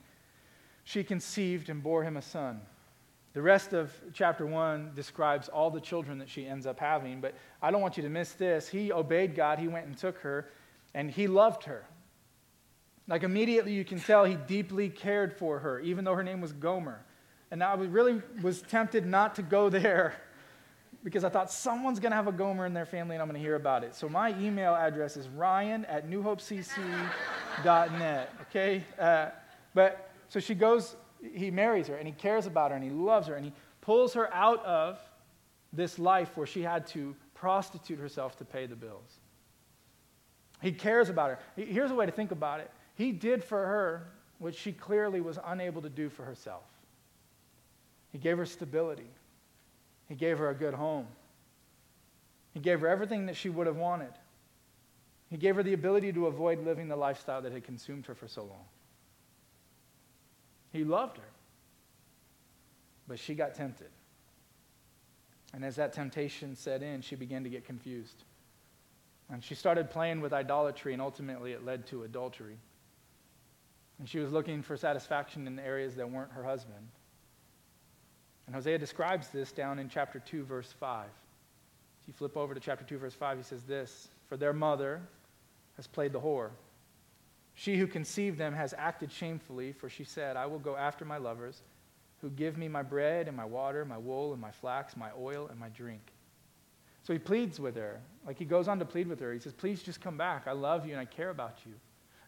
she 0.83 1.03
conceived 1.03 1.69
and 1.69 1.83
bore 1.83 2.03
him 2.03 2.17
a 2.17 2.21
son. 2.21 2.61
The 3.33 3.41
rest 3.41 3.73
of 3.73 3.93
chapter 4.13 4.45
1 4.45 4.93
describes 4.95 5.47
all 5.47 5.69
the 5.69 5.81
children 5.81 6.17
that 6.19 6.29
she 6.29 6.47
ends 6.47 6.65
up 6.65 6.79
having, 6.79 7.21
but 7.21 7.35
I 7.61 7.71
don't 7.71 7.81
want 7.81 7.97
you 7.97 8.03
to 8.03 8.09
miss 8.09 8.31
this. 8.31 8.67
He 8.67 8.91
obeyed 8.91 9.35
God, 9.35 9.59
he 9.59 9.67
went 9.67 9.85
and 9.85 9.97
took 9.97 10.17
her, 10.19 10.49
and 10.93 11.11
he 11.11 11.27
loved 11.27 11.65
her. 11.65 11.85
Like 13.07 13.23
immediately 13.23 13.73
you 13.73 13.85
can 13.85 13.99
tell 13.99 14.25
he 14.25 14.35
deeply 14.35 14.89
cared 14.89 15.33
for 15.33 15.59
her, 15.59 15.79
even 15.79 16.03
though 16.03 16.15
her 16.15 16.23
name 16.23 16.41
was 16.41 16.51
Gomer. 16.51 17.05
And 17.51 17.63
I 17.63 17.75
really 17.75 18.21
was 18.41 18.63
tempted 18.63 19.05
not 19.05 19.35
to 19.35 19.41
go 19.41 19.69
there 19.69 20.15
because 21.03 21.23
I 21.23 21.29
thought 21.29 21.49
someone's 21.49 22.01
going 22.01 22.11
to 22.11 22.17
have 22.17 22.27
a 22.27 22.33
Gomer 22.33 22.65
in 22.65 22.73
their 22.73 22.85
family 22.85 23.15
and 23.15 23.21
I'm 23.21 23.29
going 23.29 23.39
to 23.39 23.45
hear 23.45 23.55
about 23.55 23.85
it. 23.85 23.95
So 23.95 24.09
my 24.09 24.37
email 24.39 24.75
address 24.75 25.15
is 25.15 25.29
ryan 25.29 25.85
at 25.85 26.09
newhopecc.net. 26.09 28.33
Okay? 28.41 28.83
Uh, 28.99 29.29
but 29.73 30.11
so 30.27 30.41
she 30.41 30.53
goes, 30.53 30.97
he 31.33 31.49
marries 31.49 31.87
her 31.87 31.95
and 31.95 32.05
he 32.05 32.13
cares 32.13 32.45
about 32.45 32.71
her 32.71 32.75
and 32.75 32.83
he 32.83 32.89
loves 32.89 33.29
her 33.29 33.35
and 33.35 33.45
he 33.45 33.53
pulls 33.79 34.13
her 34.15 34.33
out 34.33 34.65
of 34.65 34.99
this 35.71 35.97
life 35.97 36.35
where 36.35 36.47
she 36.47 36.61
had 36.61 36.85
to 36.87 37.15
prostitute 37.33 37.99
herself 37.99 38.35
to 38.37 38.43
pay 38.43 38.65
the 38.65 38.75
bills. 38.75 39.19
He 40.61 40.73
cares 40.73 41.09
about 41.09 41.29
her. 41.29 41.39
Here's 41.55 41.91
a 41.91 41.95
way 41.95 42.05
to 42.05 42.11
think 42.11 42.31
about 42.31 42.59
it 42.59 42.69
he 42.97 43.11
did 43.11 43.43
for 43.43 43.63
her 43.63 44.07
what 44.39 44.55
she 44.55 44.71
clearly 44.71 45.21
was 45.21 45.37
unable 45.45 45.83
to 45.83 45.89
do 45.89 46.09
for 46.09 46.25
herself. 46.25 46.63
He 48.11 48.17
gave 48.17 48.37
her 48.37 48.45
stability, 48.45 49.09
He 50.09 50.15
gave 50.15 50.39
her 50.39 50.49
a 50.49 50.55
good 50.55 50.73
home, 50.73 51.05
He 52.55 52.59
gave 52.59 52.79
her 52.81 52.87
everything 52.87 53.27
that 53.27 53.35
she 53.35 53.49
would 53.49 53.67
have 53.67 53.77
wanted. 53.77 54.13
He 55.29 55.37
gave 55.37 55.57
her 55.57 55.63
the 55.63 55.73
ability 55.73 56.11
to 56.13 56.25
avoid 56.25 56.65
living 56.65 56.87
the 56.87 56.95
lifestyle 56.95 57.41
that 57.41 57.51
had 57.51 57.65
consumed 57.65 58.07
her 58.07 58.15
for 58.15 58.27
so 58.27 58.43
long. 58.43 58.65
He 60.71 60.83
loved 60.83 61.17
her. 61.17 61.23
But 63.07 63.19
she 63.19 63.35
got 63.35 63.53
tempted. 63.53 63.89
And 65.53 65.63
as 65.63 65.75
that 65.75 65.93
temptation 65.93 66.55
set 66.55 66.81
in, 66.81 67.01
she 67.01 67.15
began 67.15 67.43
to 67.43 67.49
get 67.49 67.65
confused. 67.65 68.23
And 69.29 69.43
she 69.43 69.53
started 69.53 69.89
playing 69.89 70.21
with 70.21 70.31
idolatry, 70.31 70.93
and 70.93 71.01
ultimately 71.01 71.51
it 71.51 71.65
led 71.65 71.85
to 71.87 72.03
adultery. 72.03 72.57
And 73.99 74.07
she 74.07 74.19
was 74.19 74.31
looking 74.31 74.61
for 74.61 74.77
satisfaction 74.77 75.47
in 75.47 75.57
areas 75.59 75.95
that 75.95 76.09
weren't 76.09 76.31
her 76.31 76.43
husband. 76.43 76.87
And 78.45 78.55
Hosea 78.55 78.77
describes 78.77 79.29
this 79.29 79.51
down 79.51 79.79
in 79.79 79.89
chapter 79.89 80.19
2, 80.19 80.43
verse 80.43 80.73
5. 80.79 81.07
If 82.01 82.07
you 82.07 82.13
flip 82.13 82.37
over 82.37 82.53
to 82.53 82.59
chapter 82.59 82.85
2, 82.85 82.97
verse 82.97 83.13
5, 83.13 83.37
he 83.37 83.43
says 83.43 83.63
this 83.63 84.09
For 84.29 84.37
their 84.37 84.53
mother 84.53 85.01
has 85.75 85.87
played 85.87 86.13
the 86.13 86.19
whore. 86.19 86.51
She 87.55 87.77
who 87.77 87.87
conceived 87.87 88.37
them 88.37 88.53
has 88.53 88.73
acted 88.77 89.11
shamefully, 89.11 89.71
for 89.71 89.89
she 89.89 90.03
said, 90.03 90.37
I 90.37 90.45
will 90.45 90.59
go 90.59 90.75
after 90.75 91.05
my 91.05 91.17
lovers 91.17 91.63
who 92.21 92.29
give 92.29 92.57
me 92.57 92.67
my 92.67 92.83
bread 92.83 93.27
and 93.27 93.35
my 93.35 93.45
water, 93.45 93.83
my 93.83 93.97
wool 93.97 94.31
and 94.31 94.41
my 94.41 94.51
flax, 94.51 94.95
my 94.95 95.09
oil 95.19 95.47
and 95.49 95.59
my 95.59 95.69
drink. 95.69 96.01
So 97.03 97.13
he 97.13 97.19
pleads 97.19 97.59
with 97.59 97.75
her. 97.75 97.99
Like 98.25 98.37
he 98.37 98.45
goes 98.45 98.67
on 98.67 98.79
to 98.79 98.85
plead 98.85 99.07
with 99.07 99.19
her. 99.19 99.33
He 99.33 99.39
says, 99.39 99.53
Please 99.53 99.81
just 99.81 100.01
come 100.01 100.17
back. 100.17 100.43
I 100.47 100.51
love 100.51 100.85
you 100.85 100.91
and 100.91 100.99
I 100.99 101.05
care 101.05 101.29
about 101.29 101.59
you. 101.65 101.73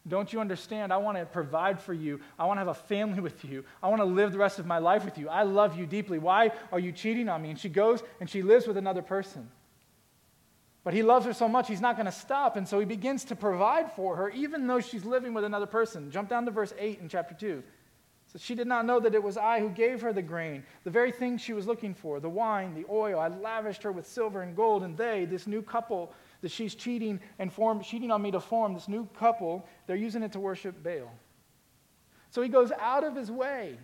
Don't 0.08 0.32
you 0.32 0.40
understand? 0.40 0.92
I 0.92 0.96
want 0.96 1.18
to 1.18 1.26
provide 1.26 1.80
for 1.80 1.92
you. 1.92 2.20
I 2.38 2.46
want 2.46 2.56
to 2.56 2.60
have 2.60 2.68
a 2.68 2.74
family 2.74 3.20
with 3.20 3.44
you. 3.44 3.64
I 3.82 3.88
want 3.88 4.00
to 4.00 4.06
live 4.06 4.32
the 4.32 4.38
rest 4.38 4.58
of 4.58 4.66
my 4.66 4.78
life 4.78 5.04
with 5.04 5.18
you. 5.18 5.28
I 5.28 5.42
love 5.42 5.78
you 5.78 5.86
deeply. 5.86 6.18
Why 6.18 6.52
are 6.72 6.78
you 6.78 6.92
cheating 6.92 7.28
on 7.28 7.42
me? 7.42 7.50
And 7.50 7.58
she 7.58 7.68
goes 7.68 8.02
and 8.18 8.28
she 8.28 8.42
lives 8.42 8.66
with 8.66 8.76
another 8.76 9.02
person. 9.02 9.50
But 10.82 10.94
he 10.94 11.02
loves 11.02 11.26
her 11.26 11.34
so 11.34 11.46
much, 11.46 11.68
he's 11.68 11.82
not 11.82 11.96
going 11.96 12.06
to 12.06 12.12
stop. 12.12 12.56
And 12.56 12.66
so 12.66 12.78
he 12.78 12.86
begins 12.86 13.24
to 13.24 13.36
provide 13.36 13.92
for 13.92 14.16
her, 14.16 14.30
even 14.30 14.66
though 14.66 14.80
she's 14.80 15.04
living 15.04 15.34
with 15.34 15.44
another 15.44 15.66
person. 15.66 16.10
Jump 16.10 16.30
down 16.30 16.46
to 16.46 16.50
verse 16.50 16.72
8 16.78 17.00
in 17.00 17.08
chapter 17.08 17.34
2. 17.34 17.62
So 18.32 18.38
she 18.38 18.54
did 18.54 18.68
not 18.68 18.86
know 18.86 19.00
that 19.00 19.14
it 19.14 19.22
was 19.22 19.36
I 19.36 19.58
who 19.58 19.68
gave 19.68 20.00
her 20.02 20.12
the 20.12 20.22
grain, 20.22 20.62
the 20.84 20.90
very 20.90 21.10
thing 21.10 21.36
she 21.36 21.52
was 21.52 21.66
looking 21.66 21.94
for, 21.94 22.20
the 22.20 22.28
wine, 22.28 22.74
the 22.74 22.86
oil. 22.88 23.18
I 23.18 23.26
lavished 23.26 23.82
her 23.82 23.90
with 23.90 24.06
silver 24.06 24.42
and 24.42 24.54
gold, 24.54 24.84
and 24.84 24.96
they, 24.96 25.24
this 25.24 25.48
new 25.48 25.62
couple 25.62 26.14
that 26.42 26.50
she's 26.50 26.74
cheating 26.74 27.20
and 27.38 27.52
form, 27.52 27.82
cheating 27.82 28.10
on 28.10 28.22
me 28.22 28.30
to 28.30 28.40
form, 28.40 28.74
this 28.74 28.88
new 28.88 29.06
couple, 29.18 29.66
they're 29.86 29.96
using 29.96 30.22
it 30.22 30.32
to 30.32 30.40
worship 30.40 30.82
Baal. 30.82 31.10
So 32.30 32.42
he 32.42 32.48
goes 32.48 32.72
out 32.78 33.04
of 33.04 33.16
his 33.16 33.30
way, 33.30 33.78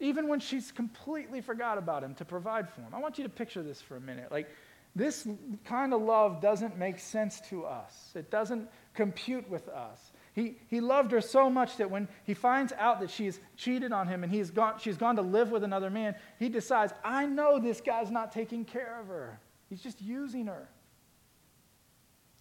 even 0.00 0.28
when 0.28 0.40
she's 0.40 0.72
completely 0.72 1.40
forgot 1.40 1.78
about 1.78 2.02
him, 2.02 2.14
to 2.16 2.24
provide 2.24 2.70
for 2.70 2.80
him. 2.80 2.94
I 2.94 2.98
want 2.98 3.18
you 3.18 3.24
to 3.24 3.30
picture 3.30 3.62
this 3.62 3.80
for 3.80 3.96
a 3.96 4.00
minute. 4.00 4.32
Like, 4.32 4.48
this 4.96 5.26
kind 5.64 5.94
of 5.94 6.02
love 6.02 6.40
doesn't 6.40 6.76
make 6.76 6.98
sense 6.98 7.40
to 7.50 7.64
us, 7.64 8.12
it 8.14 8.30
doesn't 8.30 8.68
compute 8.94 9.48
with 9.48 9.68
us. 9.68 10.12
He, 10.32 10.56
he 10.68 10.80
loved 10.80 11.10
her 11.10 11.20
so 11.20 11.50
much 11.50 11.76
that 11.78 11.90
when 11.90 12.08
he 12.24 12.34
finds 12.34 12.72
out 12.78 13.00
that 13.00 13.10
she's 13.10 13.40
cheated 13.56 13.92
on 13.92 14.06
him 14.06 14.22
and 14.22 14.32
he's 14.32 14.50
gone, 14.50 14.74
she's 14.78 14.96
gone 14.96 15.16
to 15.16 15.22
live 15.22 15.50
with 15.50 15.64
another 15.64 15.90
man, 15.90 16.14
he 16.38 16.48
decides, 16.48 16.92
I 17.04 17.26
know 17.26 17.58
this 17.58 17.80
guy's 17.80 18.12
not 18.12 18.30
taking 18.30 18.64
care 18.64 19.00
of 19.00 19.08
her. 19.08 19.40
He's 19.68 19.82
just 19.82 20.00
using 20.00 20.46
her. 20.46 20.68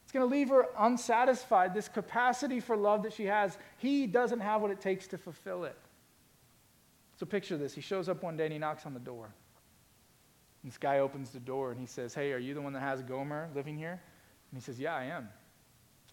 It's 0.10 0.12
going 0.16 0.28
to 0.28 0.36
leave 0.36 0.50
her 0.50 0.70
unsatisfied. 0.80 1.76
This 1.76 1.88
capacity 1.88 2.60
for 2.60 2.76
love 2.76 3.04
that 3.04 3.14
she 3.14 3.26
has, 3.26 3.60
he 3.78 4.08
doesn't 4.08 4.40
have 4.40 4.60
what 4.60 4.72
it 4.72 4.82
takes 4.82 5.06
to 5.10 5.20
fulfill 5.20 5.66
it. 5.66 5.78
So 7.20 7.28
picture 7.28 7.58
this. 7.58 7.76
He 7.76 7.82
shows 7.82 8.10
up 8.10 8.24
one 8.24 8.36
day 8.36 8.46
and 8.46 8.54
he 8.54 8.58
knocks 8.58 8.88
on 8.88 8.96
the 8.96 9.00
door. 9.00 9.30
This 10.64 10.80
guy 10.80 10.98
opens 10.98 11.30
the 11.30 11.40
door 11.40 11.70
and 11.70 11.80
he 11.80 11.86
says, 11.86 12.16
Hey, 12.16 12.34
are 12.34 12.40
you 12.40 12.56
the 12.56 12.62
one 12.62 12.74
that 12.74 12.80
has 12.80 13.04
Gomer 13.04 13.50
living 13.54 13.78
here? 13.78 14.02
And 14.52 14.60
he 14.60 14.62
says, 14.62 14.80
Yeah, 14.80 14.96
I 14.96 15.04
am. 15.04 15.30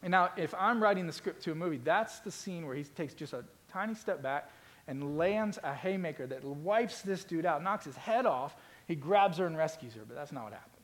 And 0.03 0.11
now, 0.11 0.29
if 0.37 0.53
I'm 0.59 0.83
writing 0.83 1.07
the 1.07 1.13
script 1.15 1.43
to 1.45 1.53
a 1.53 1.55
movie, 1.55 1.81
that's 1.83 2.19
the 2.19 2.31
scene 2.31 2.67
where 2.67 2.77
he 2.77 2.85
takes 2.85 3.15
just 3.15 3.33
a 3.33 3.47
tiny 3.73 3.95
step 3.95 4.23
back 4.23 4.51
and 4.89 5.17
lands 5.17 5.59
a 5.65 5.73
haymaker 5.73 6.27
that 6.27 6.45
wipes 6.45 7.01
this 7.01 7.25
dude 7.25 7.47
out, 7.47 7.63
knocks 7.63 7.87
his 7.87 7.97
head 7.97 8.27
off. 8.27 8.57
He 8.87 8.95
grabs 8.95 9.39
her 9.39 9.47
and 9.47 9.57
rescues 9.57 9.95
her, 9.95 10.03
but 10.07 10.17
that's 10.17 10.33
not 10.33 10.45
what 10.45 10.53
happens. 10.53 10.76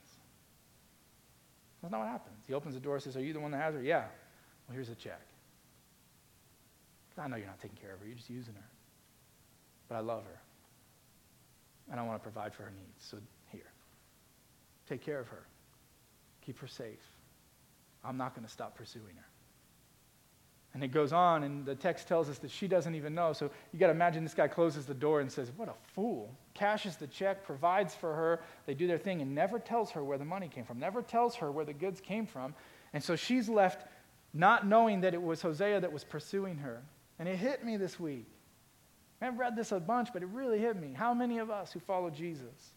That's 1.83 1.91
not 1.91 2.01
what 2.01 2.09
happens. 2.09 2.45
He 2.47 2.55
opens 2.55 2.75
the 2.75 2.81
door 2.81 2.95
and 2.95 3.03
says, 3.03 3.17
Are 3.17 3.23
you 3.23 3.33
the 3.33 3.41
one 3.41 3.51
that 3.51 3.61
has 3.61 3.75
her? 3.75 3.83
Yeah. 3.83 4.05
Well, 4.69 4.75
here's 4.75 4.89
a 4.89 4.95
check. 4.95 5.21
I 7.19 7.29
know 7.29 7.37
you're 7.37 7.47
not 7.47 7.61
taking 7.61 7.77
care 7.77 7.93
of 7.93 8.01
her, 8.01 8.07
you're 8.07 8.17
just 8.17 8.31
using 8.31 8.55
her. 8.55 8.71
But 9.89 9.97
I 9.97 10.01
love 10.01 10.25
her. 10.25 10.41
And 11.91 12.01
I 12.01 12.05
want 12.05 12.19
to 12.19 12.23
provide 12.23 12.55
for 12.55 12.63
her 12.63 12.71
needs. 12.71 13.05
So 13.05 13.19
here, 13.51 13.71
take 14.89 15.05
care 15.05 15.21
of 15.21 15.29
her, 15.29 15.45
keep 16.47 16.59
her 16.61 16.67
safe. 16.67 17.05
I'm 18.05 18.17
not 18.17 18.35
going 18.35 18.47
to 18.47 18.53
stop 18.53 18.77
pursuing 18.77 19.15
her. 19.17 19.32
And 20.75 20.83
it 20.83 20.89
goes 20.89 21.13
on, 21.13 21.43
and 21.43 21.67
the 21.67 21.75
text 21.75 22.09
tells 22.09 22.31
us 22.31 22.39
that 22.39 22.51
she 22.51 22.67
doesn't 22.67 22.95
even 22.95 23.15
know. 23.15 23.35
So 23.35 23.51
you 23.73 23.79
got 23.79 23.89
to 23.89 23.93
imagine 23.93 24.25
this 24.25 24.33
guy 24.33 24.49
closes 24.49 24.87
the 24.87 24.95
door 24.95 25.21
and 25.21 25.31
says, 25.31 25.53
What 25.57 25.69
a 25.69 25.75
fool. 25.95 26.35
Cashes 26.55 26.97
the 26.97 27.07
check, 27.07 27.45
provides 27.45 27.95
for 27.95 28.15
her. 28.15 28.41
They 28.67 28.75
do 28.75 28.87
their 28.87 28.99
thing 28.99 29.21
and 29.21 29.35
never 29.35 29.59
tells 29.59 29.91
her 29.91 30.03
where 30.03 30.19
the 30.19 30.25
money 30.25 30.49
came 30.49 30.65
from, 30.65 30.79
never 30.79 31.03
tells 31.03 31.35
her 31.37 31.53
where 31.53 31.65
the 31.65 31.75
goods 31.75 32.01
came 32.01 32.27
from. 32.27 32.55
And 32.95 33.03
so 33.03 33.17
she's 33.17 33.49
left 33.49 33.87
not 34.35 34.67
knowing 34.67 35.03
that 35.03 35.15
it 35.15 35.23
was 35.23 35.43
Hosea 35.43 35.81
that 35.81 35.93
was 35.93 36.05
pursuing 36.05 36.57
her. 36.59 36.83
And 37.19 37.29
it 37.29 37.37
hit 37.37 37.65
me 37.65 37.77
this 37.77 38.01
week. 38.01 38.27
I've 39.21 39.39
read 39.39 39.55
this 39.55 39.73
a 39.73 39.79
bunch, 39.79 40.09
but 40.13 40.23
it 40.23 40.29
really 40.33 40.59
hit 40.59 40.77
me. 40.77 40.93
How 40.95 41.15
many 41.15 41.39
of 41.39 41.51
us 41.51 41.73
who 41.73 41.81
follow 41.81 42.11
Jesus 42.11 42.73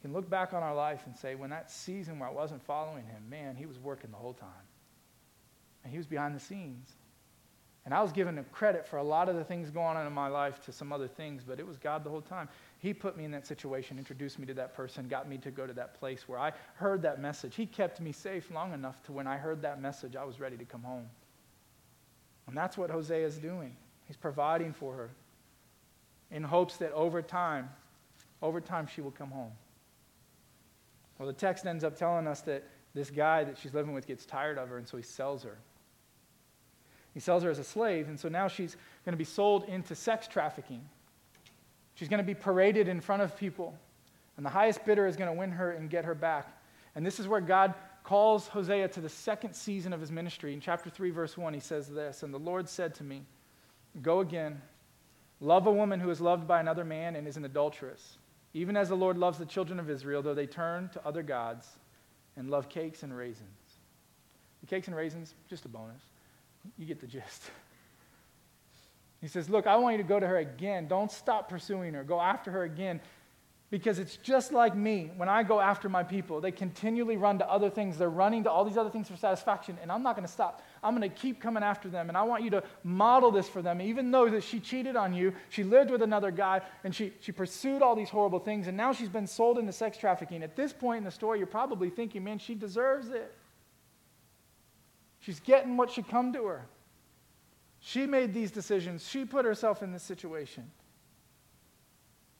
can 0.00 0.12
look 0.12 0.28
back 0.28 0.52
on 0.52 0.62
our 0.62 0.74
life 0.74 1.02
and 1.06 1.16
say, 1.16 1.34
when 1.34 1.50
that 1.50 1.70
season 1.70 2.18
where 2.18 2.28
I 2.28 2.32
wasn't 2.32 2.62
following 2.62 3.06
him, 3.06 3.28
man, 3.28 3.56
he 3.56 3.66
was 3.66 3.78
working 3.78 4.10
the 4.10 4.16
whole 4.16 4.34
time. 4.34 4.48
And 5.84 5.92
he 5.92 5.98
was 5.98 6.06
behind 6.06 6.34
the 6.34 6.40
scenes. 6.40 6.92
And 7.84 7.92
I 7.92 8.00
was 8.00 8.12
given 8.12 8.44
credit 8.52 8.86
for 8.86 8.98
a 8.98 9.02
lot 9.02 9.28
of 9.28 9.34
the 9.34 9.42
things 9.42 9.70
going 9.70 9.96
on 9.96 10.06
in 10.06 10.12
my 10.12 10.28
life 10.28 10.64
to 10.66 10.72
some 10.72 10.92
other 10.92 11.08
things, 11.08 11.42
but 11.44 11.58
it 11.58 11.66
was 11.66 11.78
God 11.78 12.04
the 12.04 12.10
whole 12.10 12.20
time. 12.20 12.48
He 12.78 12.94
put 12.94 13.16
me 13.16 13.24
in 13.24 13.32
that 13.32 13.44
situation, 13.44 13.98
introduced 13.98 14.38
me 14.38 14.46
to 14.46 14.54
that 14.54 14.74
person, 14.74 15.08
got 15.08 15.28
me 15.28 15.36
to 15.38 15.50
go 15.50 15.66
to 15.66 15.72
that 15.72 15.98
place 15.98 16.28
where 16.28 16.38
I 16.38 16.52
heard 16.74 17.02
that 17.02 17.20
message. 17.20 17.56
He 17.56 17.66
kept 17.66 18.00
me 18.00 18.12
safe 18.12 18.52
long 18.52 18.72
enough 18.72 19.02
to 19.04 19.12
when 19.12 19.26
I 19.26 19.36
heard 19.36 19.62
that 19.62 19.80
message, 19.80 20.14
I 20.14 20.24
was 20.24 20.38
ready 20.38 20.56
to 20.56 20.64
come 20.64 20.82
home. 20.82 21.08
And 22.46 22.56
that's 22.56 22.78
what 22.78 22.90
Hosea 22.90 23.26
is 23.26 23.38
doing. 23.38 23.76
He's 24.04 24.16
providing 24.16 24.72
for 24.72 24.94
her 24.94 25.10
in 26.30 26.44
hopes 26.44 26.76
that 26.76 26.92
over 26.92 27.20
time, 27.20 27.68
over 28.42 28.60
time, 28.60 28.86
she 28.86 29.00
will 29.00 29.10
come 29.10 29.30
home. 29.30 29.52
Well, 31.18 31.26
the 31.26 31.34
text 31.34 31.66
ends 31.66 31.84
up 31.84 31.96
telling 31.96 32.26
us 32.26 32.40
that 32.42 32.64
this 32.94 33.10
guy 33.10 33.44
that 33.44 33.58
she's 33.58 33.74
living 33.74 33.92
with 33.92 34.06
gets 34.06 34.24
tired 34.26 34.58
of 34.58 34.68
her, 34.68 34.78
and 34.78 34.88
so 34.88 34.96
he 34.96 35.02
sells 35.02 35.42
her. 35.44 35.58
He 37.14 37.20
sells 37.20 37.42
her 37.42 37.50
as 37.50 37.58
a 37.58 37.64
slave, 37.64 38.08
and 38.08 38.18
so 38.18 38.28
now 38.28 38.48
she's 38.48 38.76
going 39.04 39.12
to 39.12 39.18
be 39.18 39.24
sold 39.24 39.64
into 39.64 39.94
sex 39.94 40.26
trafficking. 40.26 40.82
She's 41.94 42.08
going 42.08 42.18
to 42.18 42.24
be 42.24 42.34
paraded 42.34 42.88
in 42.88 43.00
front 43.00 43.22
of 43.22 43.36
people, 43.36 43.74
and 44.36 44.46
the 44.46 44.50
highest 44.50 44.84
bidder 44.84 45.06
is 45.06 45.16
going 45.16 45.28
to 45.28 45.38
win 45.38 45.50
her 45.50 45.72
and 45.72 45.90
get 45.90 46.04
her 46.04 46.14
back. 46.14 46.48
And 46.94 47.04
this 47.04 47.20
is 47.20 47.28
where 47.28 47.40
God 47.40 47.74
calls 48.04 48.48
Hosea 48.48 48.88
to 48.88 49.00
the 49.00 49.08
second 49.08 49.54
season 49.54 49.92
of 49.92 50.00
his 50.00 50.10
ministry. 50.10 50.54
In 50.54 50.60
chapter 50.60 50.90
3, 50.90 51.10
verse 51.10 51.36
1, 51.36 51.54
he 51.54 51.60
says 51.60 51.88
this 51.88 52.22
And 52.22 52.32
the 52.32 52.38
Lord 52.38 52.68
said 52.68 52.94
to 52.96 53.04
me, 53.04 53.22
Go 54.00 54.20
again, 54.20 54.60
love 55.40 55.66
a 55.66 55.72
woman 55.72 56.00
who 56.00 56.10
is 56.10 56.20
loved 56.20 56.48
by 56.48 56.60
another 56.60 56.84
man 56.84 57.16
and 57.16 57.28
is 57.28 57.36
an 57.36 57.44
adulteress 57.44 58.16
even 58.54 58.76
as 58.76 58.88
the 58.88 58.96
Lord 58.96 59.16
loves 59.16 59.38
the 59.38 59.46
children 59.46 59.80
of 59.80 59.88
Israel, 59.88 60.22
though 60.22 60.34
they 60.34 60.46
turn 60.46 60.90
to 60.90 61.06
other 61.06 61.22
gods 61.22 61.66
and 62.36 62.50
love 62.50 62.68
cakes 62.68 63.02
and 63.02 63.16
raisins. 63.16 63.48
The 64.60 64.66
cakes 64.66 64.88
and 64.88 64.96
raisins, 64.96 65.34
just 65.48 65.64
a 65.64 65.68
bonus. 65.68 66.02
You 66.78 66.86
get 66.86 67.00
the 67.00 67.06
gist. 67.06 67.42
He 69.20 69.28
says, 69.28 69.48
Look, 69.48 69.66
I 69.66 69.76
want 69.76 69.96
you 69.96 70.02
to 70.02 70.08
go 70.08 70.20
to 70.20 70.26
her 70.26 70.38
again. 70.38 70.88
Don't 70.88 71.10
stop 71.10 71.48
pursuing 71.48 71.94
her. 71.94 72.04
Go 72.04 72.20
after 72.20 72.50
her 72.50 72.64
again. 72.64 73.00
Because 73.70 73.98
it's 73.98 74.18
just 74.18 74.52
like 74.52 74.76
me 74.76 75.10
when 75.16 75.30
I 75.30 75.42
go 75.42 75.58
after 75.58 75.88
my 75.88 76.02
people. 76.02 76.42
They 76.42 76.50
continually 76.50 77.16
run 77.16 77.38
to 77.38 77.50
other 77.50 77.70
things. 77.70 77.96
They're 77.96 78.10
running 78.10 78.44
to 78.44 78.50
all 78.50 78.66
these 78.66 78.76
other 78.76 78.90
things 78.90 79.08
for 79.08 79.16
satisfaction, 79.16 79.78
and 79.80 79.90
I'm 79.90 80.02
not 80.02 80.14
going 80.14 80.26
to 80.26 80.32
stop. 80.32 80.60
I'm 80.82 80.94
going 80.94 81.08
to 81.08 81.16
keep 81.16 81.40
coming 81.40 81.62
after 81.62 81.88
them, 81.88 82.10
and 82.10 82.18
I 82.18 82.22
want 82.22 82.44
you 82.44 82.50
to 82.50 82.62
model 82.84 83.30
this 83.30 83.48
for 83.48 83.62
them. 83.62 83.80
Even 83.80 84.10
though 84.10 84.28
that 84.28 84.42
she 84.42 84.60
cheated 84.60 84.94
on 84.94 85.14
you, 85.14 85.32
she 85.48 85.64
lived 85.64 85.90
with 85.90 86.02
another 86.02 86.30
guy, 86.30 86.60
and 86.84 86.94
she, 86.94 87.14
she 87.20 87.32
pursued 87.32 87.80
all 87.80 87.96
these 87.96 88.10
horrible 88.10 88.40
things, 88.40 88.66
and 88.66 88.76
now 88.76 88.92
she's 88.92 89.08
been 89.08 89.26
sold 89.26 89.58
into 89.58 89.72
sex 89.72 89.96
trafficking. 89.96 90.42
At 90.42 90.54
this 90.54 90.74
point 90.74 90.98
in 90.98 91.04
the 91.04 91.10
story, 91.10 91.38
you're 91.38 91.46
probably 91.46 91.88
thinking, 91.88 92.24
man, 92.24 92.38
she 92.38 92.54
deserves 92.54 93.08
it. 93.08 93.34
She's 95.22 95.40
getting 95.40 95.76
what 95.76 95.90
should 95.90 96.08
come 96.08 96.32
to 96.32 96.44
her. 96.46 96.66
She 97.80 98.06
made 98.06 98.34
these 98.34 98.50
decisions, 98.50 99.08
she 99.08 99.24
put 99.24 99.44
herself 99.44 99.82
in 99.82 99.92
this 99.92 100.02
situation. 100.02 100.70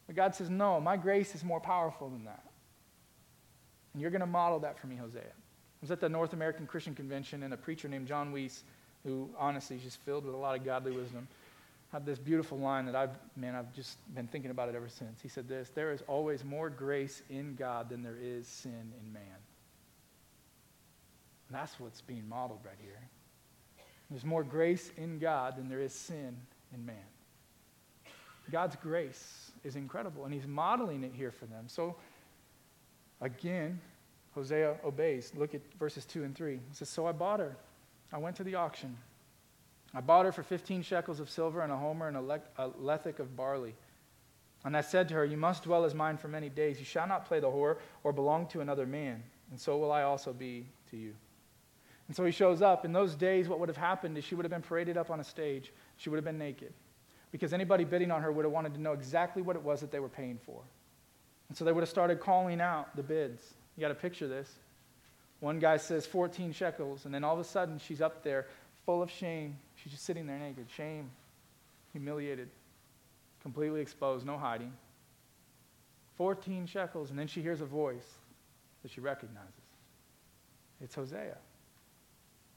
But 0.07 0.17
God 0.17 0.35
says, 0.35 0.51
No, 0.51 0.81
my 0.81 0.97
grace 0.97 1.35
is 1.35 1.43
more 1.43 1.61
powerful 1.61 2.09
than 2.09 2.25
that. 2.25 2.45
And 3.93 4.03
you're 4.03 4.11
going 4.11 4.21
to 4.21 4.27
model 4.27 4.61
that 4.61 4.79
for 4.79 4.87
me, 4.87 4.97
Hosea. 4.97 5.23
I 5.23 5.81
was 5.81 5.91
at 5.91 6.01
the 6.01 6.09
North 6.09 6.33
American 6.33 6.67
Christian 6.67 6.95
Convention, 6.95 7.43
and 7.43 7.53
a 7.53 7.57
preacher 7.57 7.89
named 7.89 8.07
Jon 8.07 8.33
Weece, 8.33 8.63
who 9.05 9.29
honestly 9.39 9.77
is 9.77 9.83
just 9.83 9.99
filled 10.01 10.25
with 10.25 10.35
a 10.35 10.39
lot 10.39 10.57
of 10.57 10.65
godly 10.65 10.93
wisdom, 10.93 11.27
had 11.93 12.07
this 12.07 12.19
beautiful 12.19 12.59
line 12.59 12.87
that 12.87 12.97
I've, 12.97 13.11
man, 13.37 13.55
I've 13.55 13.73
just 13.75 13.99
been 14.15 14.27
thinking 14.27 14.51
about 14.51 14.69
it 14.69 14.75
ever 14.75 14.89
since. 14.89 15.21
He 15.21 15.29
said 15.29 15.49
this 15.49 15.71
There 15.71 15.93
is 15.93 16.03
always 16.07 16.45
more 16.45 16.71
grace 16.71 17.23
in 17.31 17.55
God 17.55 17.89
than 17.91 18.03
there 18.03 18.19
is 18.21 18.47
sin 18.47 18.93
in 19.01 19.13
man. 19.13 19.42
And 21.53 21.61
that's 21.61 21.79
what's 21.79 22.01
being 22.01 22.27
modeled 22.27 22.61
right 22.65 22.79
here. 22.81 22.99
There's 24.09 24.25
more 24.25 24.43
grace 24.43 24.91
in 24.97 25.19
God 25.19 25.57
than 25.59 25.69
there 25.69 25.81
is 25.81 25.93
sin 25.93 26.35
in 26.73 26.87
man. 26.87 26.97
God's 28.51 28.75
grace 28.77 29.53
is 29.63 29.77
incredible, 29.77 30.25
and 30.25 30.33
he's 30.33 30.47
modeling 30.47 31.05
it 31.05 31.13
here 31.15 31.31
for 31.31 31.45
them. 31.45 31.65
So, 31.67 31.97
again, 33.21 33.79
Hosea 34.35 34.77
obeys. 34.83 35.35
Look 35.37 35.55
at 35.55 35.61
verses 35.79 36.07
2 36.07 36.25
and 36.25 36.35
3. 36.35 36.55
He 36.55 36.61
says, 36.73 36.89
So 36.89 37.07
I 37.07 37.13
bought 37.13 37.41
her. 37.41 37.55
I 38.15 38.17
went 38.17 38.35
to 38.37 38.45
the 38.45 38.55
auction. 38.55 38.97
I 39.93 40.01
bought 40.01 40.25
her 40.25 40.33
for 40.33 40.43
15 40.43 40.81
shekels 40.81 41.21
of 41.21 41.29
silver 41.29 41.61
and 41.61 41.71
a 41.71 41.77
homer 41.77 42.09
and 42.09 42.17
a, 42.17 42.23
le- 42.23 42.41
a 42.57 42.71
lethech 42.71 43.19
of 43.19 43.37
barley. 43.37 43.75
And 44.65 44.75
I 44.75 44.81
said 44.81 45.07
to 45.09 45.15
her, 45.17 45.27
You 45.27 45.37
must 45.37 45.65
dwell 45.65 45.85
as 45.85 45.95
mine 45.95 46.17
for 46.17 46.29
many 46.29 46.49
days. 46.49 46.79
You 46.79 46.87
shall 46.87 47.07
not 47.07 47.27
play 47.27 47.41
the 47.41 47.51
whore 47.51 47.77
or 48.05 48.15
belong 48.15 48.47
to 48.49 48.63
another 48.63 48.87
man, 48.87 49.23
and 49.51 49.61
so 49.61 49.77
will 49.77 49.93
I 49.93 50.05
also 50.05 50.33
be 50.33 50.65
to 50.91 50.97
you. 50.97 51.13
And 52.13 52.17
so 52.19 52.27
he 52.27 52.31
shows 52.31 52.61
up. 52.61 52.85
In 52.85 52.93
those 52.93 53.15
days, 53.15 53.49
what 53.49 53.59
would 53.59 53.71
have 53.71 53.79
happened 53.79 54.19
is 54.19 54.25
she 54.25 54.35
would 54.35 54.45
have 54.45 54.51
been 54.51 54.61
paraded 54.61 54.99
up 54.99 55.11
on 55.11 55.19
a 55.19 55.25
stage. 55.25 55.73
She 55.97 56.11
would 56.11 56.19
have 56.19 56.27
been 56.27 56.37
naked. 56.37 56.75
Because 57.31 57.55
anybody 57.55 57.85
bidding 57.85 58.11
on 58.11 58.21
her 58.21 58.31
would 58.31 58.45
have 58.45 58.53
wanted 58.53 58.75
to 58.75 58.81
know 58.83 58.93
exactly 58.93 59.41
what 59.41 59.57
it 59.57 59.63
was 59.63 59.81
that 59.81 59.91
they 59.91 59.99
were 59.99 60.11
paying 60.11 60.39
for. 60.45 60.61
And 61.49 61.57
so 61.57 61.65
they 61.65 61.73
would 61.73 61.81
have 61.81 61.89
started 61.89 62.21
calling 62.21 62.61
out 62.61 62.95
the 62.97 63.03
bids. 63.03 63.55
You 63.79 63.81
got 63.81 63.89
to 63.89 63.95
picture 63.95 64.29
this. 64.29 64.53
One 65.41 65.59
guy 65.59 65.79
says 65.79 66.05
14 66.05 66.53
shekels, 66.53 67.07
and 67.07 67.15
then 67.15 67.25
all 67.25 67.33
of 67.33 67.41
a 67.41 67.45
sudden 67.45 67.79
she's 67.79 68.03
up 68.03 68.23
there 68.23 68.47
full 68.85 69.01
of 69.01 69.11
shame. 69.11 69.57
She's 69.77 69.93
just 69.93 70.05
sitting 70.05 70.27
there 70.27 70.39
naked. 70.39 70.67
Shame, 70.69 71.11
humiliated, 71.93 72.51
completely 73.41 73.81
exposed, 73.81 74.27
no 74.27 74.37
hiding. 74.37 74.75
14 76.19 76.67
shekels, 76.67 77.09
and 77.09 77.19
then 77.19 77.27
she 77.27 77.41
hears 77.41 77.63
a 77.63 77.65
voice 77.65 78.17
that 78.83 78.91
she 78.91 79.01
recognizes. 79.01 79.49
It's 80.83 80.95
Hosea. 80.95 81.39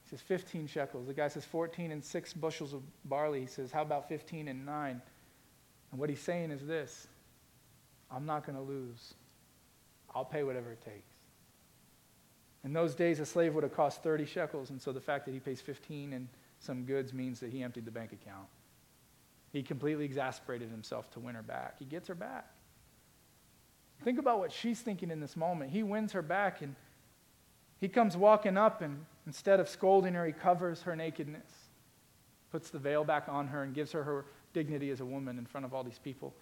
He 0.06 0.12
says 0.12 0.22
15 0.22 0.68
shekels. 0.68 1.08
The 1.08 1.13
guy 1.13 1.28
says 1.28 1.46
14 1.46 1.91
and 1.91 2.04
six 2.04 2.32
bushels 2.32 2.74
of 2.74 2.84
barley. 3.06 3.41
He 3.41 3.48
says, 3.48 3.72
How 3.72 3.82
about 3.82 4.08
15 4.08 4.48
and 4.48 4.65
nine? 4.65 5.02
And 5.91 6.00
what 6.00 6.10
he's 6.10 6.22
saying 6.22 6.52
is 6.52 6.65
this 6.65 7.08
I'm 8.12 8.26
not 8.26 8.46
going 8.46 8.58
to 8.58 8.62
lose. 8.62 9.15
I'll 10.13 10.26
pay 10.26 10.44
whatever 10.44 10.72
it 10.72 10.82
takes. 10.82 11.13
In 12.63 12.74
those 12.74 12.96
days, 12.96 13.20
a 13.20 13.26
slave 13.26 13.54
would 13.54 13.63
have 13.63 13.76
cost 13.76 14.02
30 14.02 14.26
shekels, 14.26 14.70
and 14.70 14.82
so 14.82 14.91
the 14.91 15.02
fact 15.02 15.26
that 15.26 15.34
he 15.34 15.39
pays 15.39 15.62
15 15.62 16.13
and 16.13 16.28
some 16.60 16.84
goods 16.84 17.13
means 17.13 17.39
that 17.39 17.52
he 17.52 17.62
emptied 17.62 17.86
the 17.86 17.91
bank 17.91 18.12
account. 18.13 18.48
He 19.52 19.62
completely 19.62 20.06
exasperated 20.06 20.70
himself 20.70 21.12
to 21.12 21.20
win 21.20 21.36
her 21.36 21.44
back. 21.44 21.76
He 21.78 21.86
gets 21.86 22.08
her 22.08 22.15
back. 22.15 22.48
Think 24.04 24.20
about 24.20 24.39
what 24.39 24.52
she's 24.52 24.82
thinking 24.82 25.12
in 25.12 25.20
this 25.20 25.38
moment. 25.38 25.72
He 25.72 25.84
wins 25.84 26.12
her 26.13 26.22
back, 26.22 26.62
and 26.62 26.76
he 27.86 27.89
comes 27.89 28.17
walking 28.17 28.58
up, 28.58 28.82
and 28.82 29.06
instead 29.28 29.60
of 29.60 29.69
scolding 29.69 30.15
her, 30.15 30.26
he 30.26 30.32
covers 30.32 30.82
her 30.82 30.95
nakedness, 30.95 31.52
puts 32.52 32.71
the 32.71 32.80
veil 32.80 33.04
back 33.04 33.26
on 33.30 33.45
her, 33.45 33.62
and 33.62 33.76
gives 33.76 33.91
her 33.91 34.04
her 34.04 34.26
dignity 34.56 34.89
as 34.89 35.02
a 35.02 35.06
woman 35.06 35.38
in 35.38 35.45
front 35.45 35.67
of 35.67 35.74
all 35.76 35.84
these 35.84 36.00
people, 36.00 36.34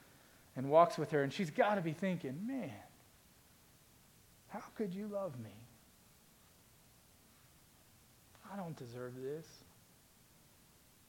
and 0.55 0.69
walks 0.69 0.97
with 0.97 1.11
her. 1.11 1.21
And 1.21 1.33
she's 1.33 1.49
got 1.49 1.75
to 1.75 1.81
be 1.81 1.91
thinking, 1.91 2.47
man, 2.47 2.71
how 4.47 4.63
could 4.77 4.93
you 4.93 5.07
love 5.07 5.37
me? 5.37 5.49
I 8.49 8.55
don't 8.55 8.77
deserve 8.77 9.11
this. 9.21 9.45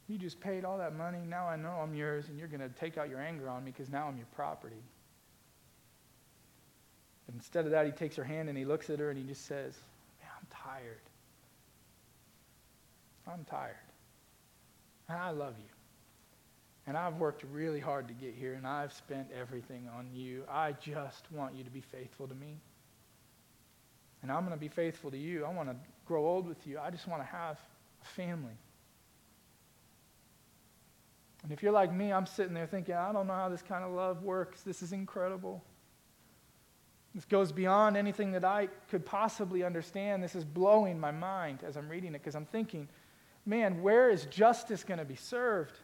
You 0.08 0.18
just 0.18 0.40
paid 0.40 0.64
all 0.64 0.78
that 0.78 0.96
money. 0.96 1.20
Now 1.28 1.46
I 1.46 1.54
know 1.54 1.78
I'm 1.80 1.94
yours, 1.94 2.28
and 2.28 2.36
you're 2.40 2.48
going 2.48 2.58
to 2.58 2.70
take 2.70 2.98
out 2.98 3.08
your 3.08 3.20
anger 3.20 3.48
on 3.48 3.64
me 3.64 3.70
because 3.70 3.88
now 3.88 4.08
I'm 4.08 4.16
your 4.16 4.26
property. 4.34 4.82
But 7.24 7.36
instead 7.36 7.66
of 7.66 7.70
that, 7.70 7.86
he 7.86 7.92
takes 7.92 8.16
her 8.16 8.24
hand 8.24 8.48
and 8.48 8.58
he 8.58 8.64
looks 8.64 8.90
at 8.90 8.98
her 8.98 9.10
and 9.10 9.16
he 9.16 9.24
just 9.24 9.46
says, 9.46 9.78
tired. 10.50 11.00
I'm 13.26 13.44
tired. 13.44 13.76
And 15.08 15.18
I 15.18 15.30
love 15.30 15.54
you. 15.58 15.70
And 16.86 16.96
I've 16.96 17.16
worked 17.16 17.44
really 17.50 17.80
hard 17.80 18.08
to 18.08 18.14
get 18.14 18.34
here, 18.34 18.54
and 18.54 18.66
I've 18.66 18.92
spent 18.92 19.28
everything 19.38 19.88
on 19.96 20.08
you. 20.12 20.44
I 20.50 20.72
just 20.72 21.30
want 21.32 21.54
you 21.54 21.64
to 21.64 21.70
be 21.70 21.80
faithful 21.80 22.28
to 22.28 22.34
me. 22.34 22.58
And 24.22 24.30
I'm 24.30 24.40
going 24.40 24.52
to 24.52 24.60
be 24.60 24.68
faithful 24.68 25.10
to 25.10 25.18
you. 25.18 25.44
I 25.44 25.52
want 25.52 25.70
to 25.70 25.76
grow 26.06 26.26
old 26.26 26.46
with 26.46 26.66
you. 26.66 26.78
I 26.78 26.90
just 26.90 27.08
want 27.08 27.22
to 27.22 27.26
have 27.26 27.58
a 28.02 28.06
family. 28.06 28.56
And 31.42 31.52
if 31.52 31.62
you're 31.62 31.72
like 31.72 31.92
me, 31.92 32.12
I'm 32.12 32.26
sitting 32.26 32.54
there 32.54 32.66
thinking, 32.66 32.94
I 32.94 33.12
don't 33.12 33.26
know 33.26 33.34
how 33.34 33.50
this 33.50 33.62
kind 33.62 33.84
of 33.84 33.92
love 33.92 34.22
works. 34.22 34.62
This 34.62 34.82
is 34.82 34.92
incredible. 34.92 35.62
This 37.14 37.24
goes 37.24 37.52
beyond 37.52 37.96
anything 37.96 38.32
that 38.32 38.44
I 38.44 38.68
could 38.90 39.06
possibly 39.06 39.62
understand. 39.62 40.22
This 40.22 40.34
is 40.34 40.44
blowing 40.44 40.98
my 40.98 41.12
mind 41.12 41.60
as 41.64 41.76
I'm 41.76 41.88
reading 41.88 42.14
it 42.14 42.18
because 42.18 42.34
I'm 42.34 42.46
thinking, 42.46 42.88
man, 43.46 43.82
where 43.82 44.10
is 44.10 44.24
justice 44.26 44.82
going 44.82 44.98
to 44.98 45.04
be 45.04 45.14
served? 45.14 45.78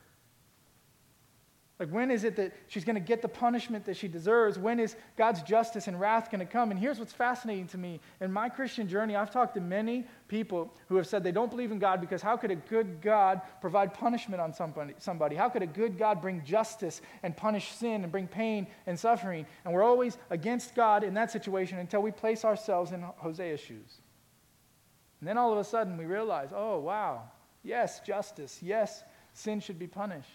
Like, 1.80 1.88
when 1.88 2.10
is 2.10 2.24
it 2.24 2.36
that 2.36 2.52
she's 2.68 2.84
going 2.84 2.96
to 2.96 3.00
get 3.00 3.22
the 3.22 3.28
punishment 3.28 3.86
that 3.86 3.96
she 3.96 4.06
deserves? 4.06 4.58
When 4.58 4.78
is 4.78 4.96
God's 5.16 5.42
justice 5.42 5.88
and 5.88 5.98
wrath 5.98 6.30
going 6.30 6.40
to 6.40 6.44
come? 6.44 6.70
And 6.70 6.78
here's 6.78 6.98
what's 6.98 7.14
fascinating 7.14 7.68
to 7.68 7.78
me. 7.78 8.00
In 8.20 8.30
my 8.30 8.50
Christian 8.50 8.86
journey, 8.86 9.16
I've 9.16 9.30
talked 9.30 9.54
to 9.54 9.62
many 9.62 10.06
people 10.28 10.74
who 10.90 10.96
have 10.96 11.06
said 11.06 11.24
they 11.24 11.32
don't 11.32 11.50
believe 11.50 11.72
in 11.72 11.78
God 11.78 12.02
because 12.02 12.20
how 12.20 12.36
could 12.36 12.50
a 12.50 12.56
good 12.56 13.00
God 13.00 13.40
provide 13.62 13.94
punishment 13.94 14.42
on 14.42 14.52
somebody? 14.52 14.92
somebody? 14.98 15.36
How 15.36 15.48
could 15.48 15.62
a 15.62 15.66
good 15.66 15.96
God 15.96 16.20
bring 16.20 16.44
justice 16.44 17.00
and 17.22 17.34
punish 17.34 17.72
sin 17.72 18.02
and 18.02 18.12
bring 18.12 18.26
pain 18.26 18.66
and 18.86 19.00
suffering? 19.00 19.46
And 19.64 19.72
we're 19.72 19.82
always 19.82 20.18
against 20.28 20.74
God 20.74 21.02
in 21.02 21.14
that 21.14 21.30
situation 21.30 21.78
until 21.78 22.02
we 22.02 22.10
place 22.10 22.44
ourselves 22.44 22.92
in 22.92 23.00
Hosea's 23.00 23.58
shoes. 23.58 24.02
And 25.20 25.26
then 25.26 25.38
all 25.38 25.50
of 25.50 25.58
a 25.58 25.64
sudden 25.64 25.96
we 25.96 26.04
realize, 26.04 26.50
oh, 26.54 26.78
wow, 26.78 27.22
yes, 27.62 28.00
justice. 28.00 28.58
Yes, 28.60 29.02
sin 29.32 29.60
should 29.60 29.78
be 29.78 29.86
punished. 29.86 30.28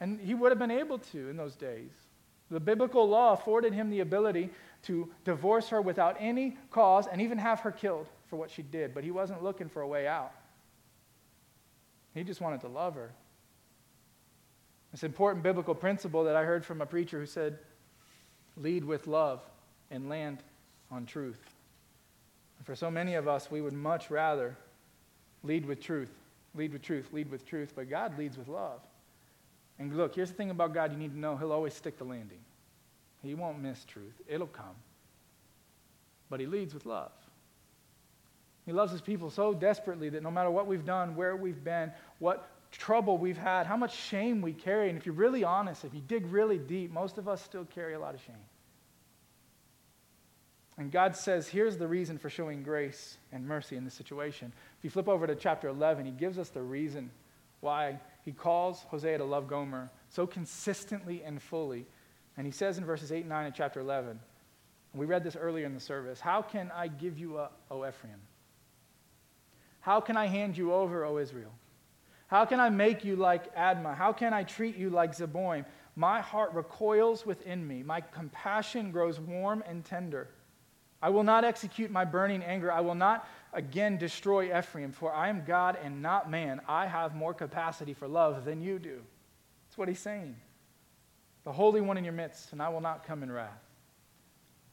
And 0.00 0.20
he 0.20 0.34
would 0.34 0.52
have 0.52 0.58
been 0.58 0.70
able 0.70 0.98
to 0.98 1.28
in 1.28 1.36
those 1.36 1.56
days. 1.56 1.90
The 2.50 2.60
biblical 2.60 3.08
law 3.08 3.32
afforded 3.32 3.72
him 3.72 3.90
the 3.90 4.00
ability 4.00 4.50
to 4.84 5.08
divorce 5.24 5.68
her 5.70 5.82
without 5.82 6.16
any 6.20 6.56
cause 6.70 7.06
and 7.06 7.20
even 7.20 7.38
have 7.38 7.60
her 7.60 7.72
killed 7.72 8.06
for 8.28 8.36
what 8.36 8.50
she 8.50 8.62
did, 8.62 8.94
but 8.94 9.02
he 9.04 9.10
wasn't 9.10 9.42
looking 9.42 9.68
for 9.68 9.82
a 9.82 9.88
way 9.88 10.06
out. 10.06 10.32
He 12.14 12.22
just 12.22 12.40
wanted 12.40 12.60
to 12.60 12.68
love 12.68 12.94
her. 12.94 13.10
This 14.92 15.02
important 15.02 15.42
biblical 15.42 15.74
principle 15.74 16.24
that 16.24 16.36
I 16.36 16.44
heard 16.44 16.64
from 16.64 16.80
a 16.80 16.86
preacher 16.86 17.18
who 17.18 17.26
said, 17.26 17.58
lead 18.56 18.84
with 18.84 19.06
love 19.06 19.40
and 19.90 20.08
land 20.08 20.38
on 20.90 21.04
truth. 21.04 21.40
And 22.58 22.66
for 22.66 22.74
so 22.74 22.90
many 22.90 23.14
of 23.14 23.28
us, 23.28 23.50
we 23.50 23.60
would 23.60 23.74
much 23.74 24.10
rather 24.10 24.56
lead 25.42 25.66
with 25.66 25.80
truth, 25.80 26.12
lead 26.54 26.72
with 26.72 26.82
truth, 26.82 27.08
lead 27.12 27.30
with 27.30 27.46
truth, 27.46 27.72
but 27.76 27.90
God 27.90 28.16
leads 28.18 28.38
with 28.38 28.48
love. 28.48 28.80
And 29.78 29.94
look, 29.94 30.14
here's 30.14 30.30
the 30.30 30.36
thing 30.36 30.50
about 30.50 30.72
God 30.72 30.92
you 30.92 30.98
need 30.98 31.12
to 31.12 31.18
know 31.18 31.36
He'll 31.36 31.52
always 31.52 31.74
stick 31.74 31.98
the 31.98 32.04
landing. 32.04 32.40
He 33.22 33.34
won't 33.34 33.60
miss 33.60 33.84
truth, 33.84 34.20
it'll 34.26 34.46
come. 34.46 34.76
But 36.30 36.40
He 36.40 36.46
leads 36.46 36.74
with 36.74 36.86
love. 36.86 37.12
He 38.64 38.72
loves 38.72 38.92
His 38.92 39.00
people 39.00 39.30
so 39.30 39.54
desperately 39.54 40.08
that 40.10 40.22
no 40.22 40.30
matter 40.30 40.50
what 40.50 40.66
we've 40.66 40.84
done, 40.84 41.14
where 41.14 41.36
we've 41.36 41.62
been, 41.62 41.92
what 42.18 42.50
trouble 42.72 43.16
we've 43.18 43.36
had, 43.36 43.66
how 43.66 43.76
much 43.76 43.96
shame 43.96 44.42
we 44.42 44.52
carry, 44.52 44.88
and 44.88 44.98
if 44.98 45.06
you're 45.06 45.14
really 45.14 45.44
honest, 45.44 45.84
if 45.84 45.94
you 45.94 46.00
dig 46.00 46.26
really 46.26 46.58
deep, 46.58 46.90
most 46.90 47.18
of 47.18 47.28
us 47.28 47.42
still 47.42 47.64
carry 47.64 47.94
a 47.94 47.98
lot 47.98 48.14
of 48.14 48.20
shame. 48.22 48.34
And 50.78 50.92
God 50.92 51.16
says, 51.16 51.48
here's 51.48 51.78
the 51.78 51.88
reason 51.88 52.18
for 52.18 52.28
showing 52.28 52.62
grace 52.62 53.16
and 53.32 53.46
mercy 53.46 53.76
in 53.76 53.84
this 53.84 53.94
situation. 53.94 54.52
If 54.78 54.84
you 54.84 54.90
flip 54.90 55.08
over 55.08 55.26
to 55.26 55.34
chapter 55.34 55.68
11, 55.68 56.04
He 56.04 56.12
gives 56.12 56.38
us 56.38 56.50
the 56.50 56.62
reason 56.62 57.10
why 57.60 57.98
he 58.26 58.32
calls 58.32 58.82
Hosea 58.88 59.18
to 59.18 59.24
love 59.24 59.46
Gomer 59.46 59.88
so 60.08 60.26
consistently 60.26 61.22
and 61.22 61.40
fully. 61.40 61.86
And 62.36 62.44
he 62.44 62.50
says 62.50 62.76
in 62.76 62.84
verses 62.84 63.12
8 63.12 63.20
and 63.20 63.28
9 63.28 63.46
of 63.46 63.54
chapter 63.54 63.78
11, 63.78 64.18
we 64.94 65.06
read 65.06 65.22
this 65.22 65.36
earlier 65.36 65.64
in 65.64 65.74
the 65.74 65.80
service 65.80 66.20
How 66.20 66.42
can 66.42 66.72
I 66.74 66.88
give 66.88 67.18
you 67.18 67.38
up, 67.38 67.60
O 67.70 67.86
Ephraim? 67.86 68.20
How 69.78 70.00
can 70.00 70.16
I 70.16 70.26
hand 70.26 70.58
you 70.58 70.72
over, 70.72 71.04
O 71.04 71.18
Israel? 71.18 71.52
How 72.26 72.44
can 72.44 72.58
I 72.58 72.68
make 72.68 73.04
you 73.04 73.14
like 73.14 73.54
Admah? 73.54 73.96
How 73.96 74.12
can 74.12 74.34
I 74.34 74.42
treat 74.42 74.76
you 74.76 74.90
like 74.90 75.16
Zeboim? 75.16 75.64
My 75.94 76.20
heart 76.20 76.52
recoils 76.52 77.24
within 77.24 77.66
me. 77.66 77.84
My 77.84 78.00
compassion 78.00 78.90
grows 78.90 79.20
warm 79.20 79.62
and 79.68 79.84
tender. 79.84 80.30
I 81.00 81.10
will 81.10 81.22
not 81.22 81.44
execute 81.44 81.92
my 81.92 82.04
burning 82.04 82.42
anger. 82.42 82.72
I 82.72 82.80
will 82.80 82.96
not 82.96 83.28
again 83.56 83.96
destroy 83.96 84.56
Ephraim, 84.56 84.92
for 84.92 85.12
I 85.12 85.28
am 85.28 85.44
God 85.44 85.76
and 85.82 86.02
not 86.02 86.30
man. 86.30 86.60
I 86.68 86.86
have 86.86 87.16
more 87.16 87.34
capacity 87.34 87.94
for 87.94 88.06
love 88.06 88.44
than 88.44 88.60
you 88.60 88.78
do. 88.78 89.00
That's 89.66 89.78
what 89.78 89.88
he's 89.88 89.98
saying. 89.98 90.36
The 91.44 91.52
Holy 91.52 91.80
One 91.80 91.96
in 91.96 92.04
your 92.04 92.12
midst, 92.12 92.52
and 92.52 92.62
I 92.62 92.68
will 92.68 92.80
not 92.80 93.04
come 93.04 93.22
in 93.22 93.32
wrath. 93.32 93.62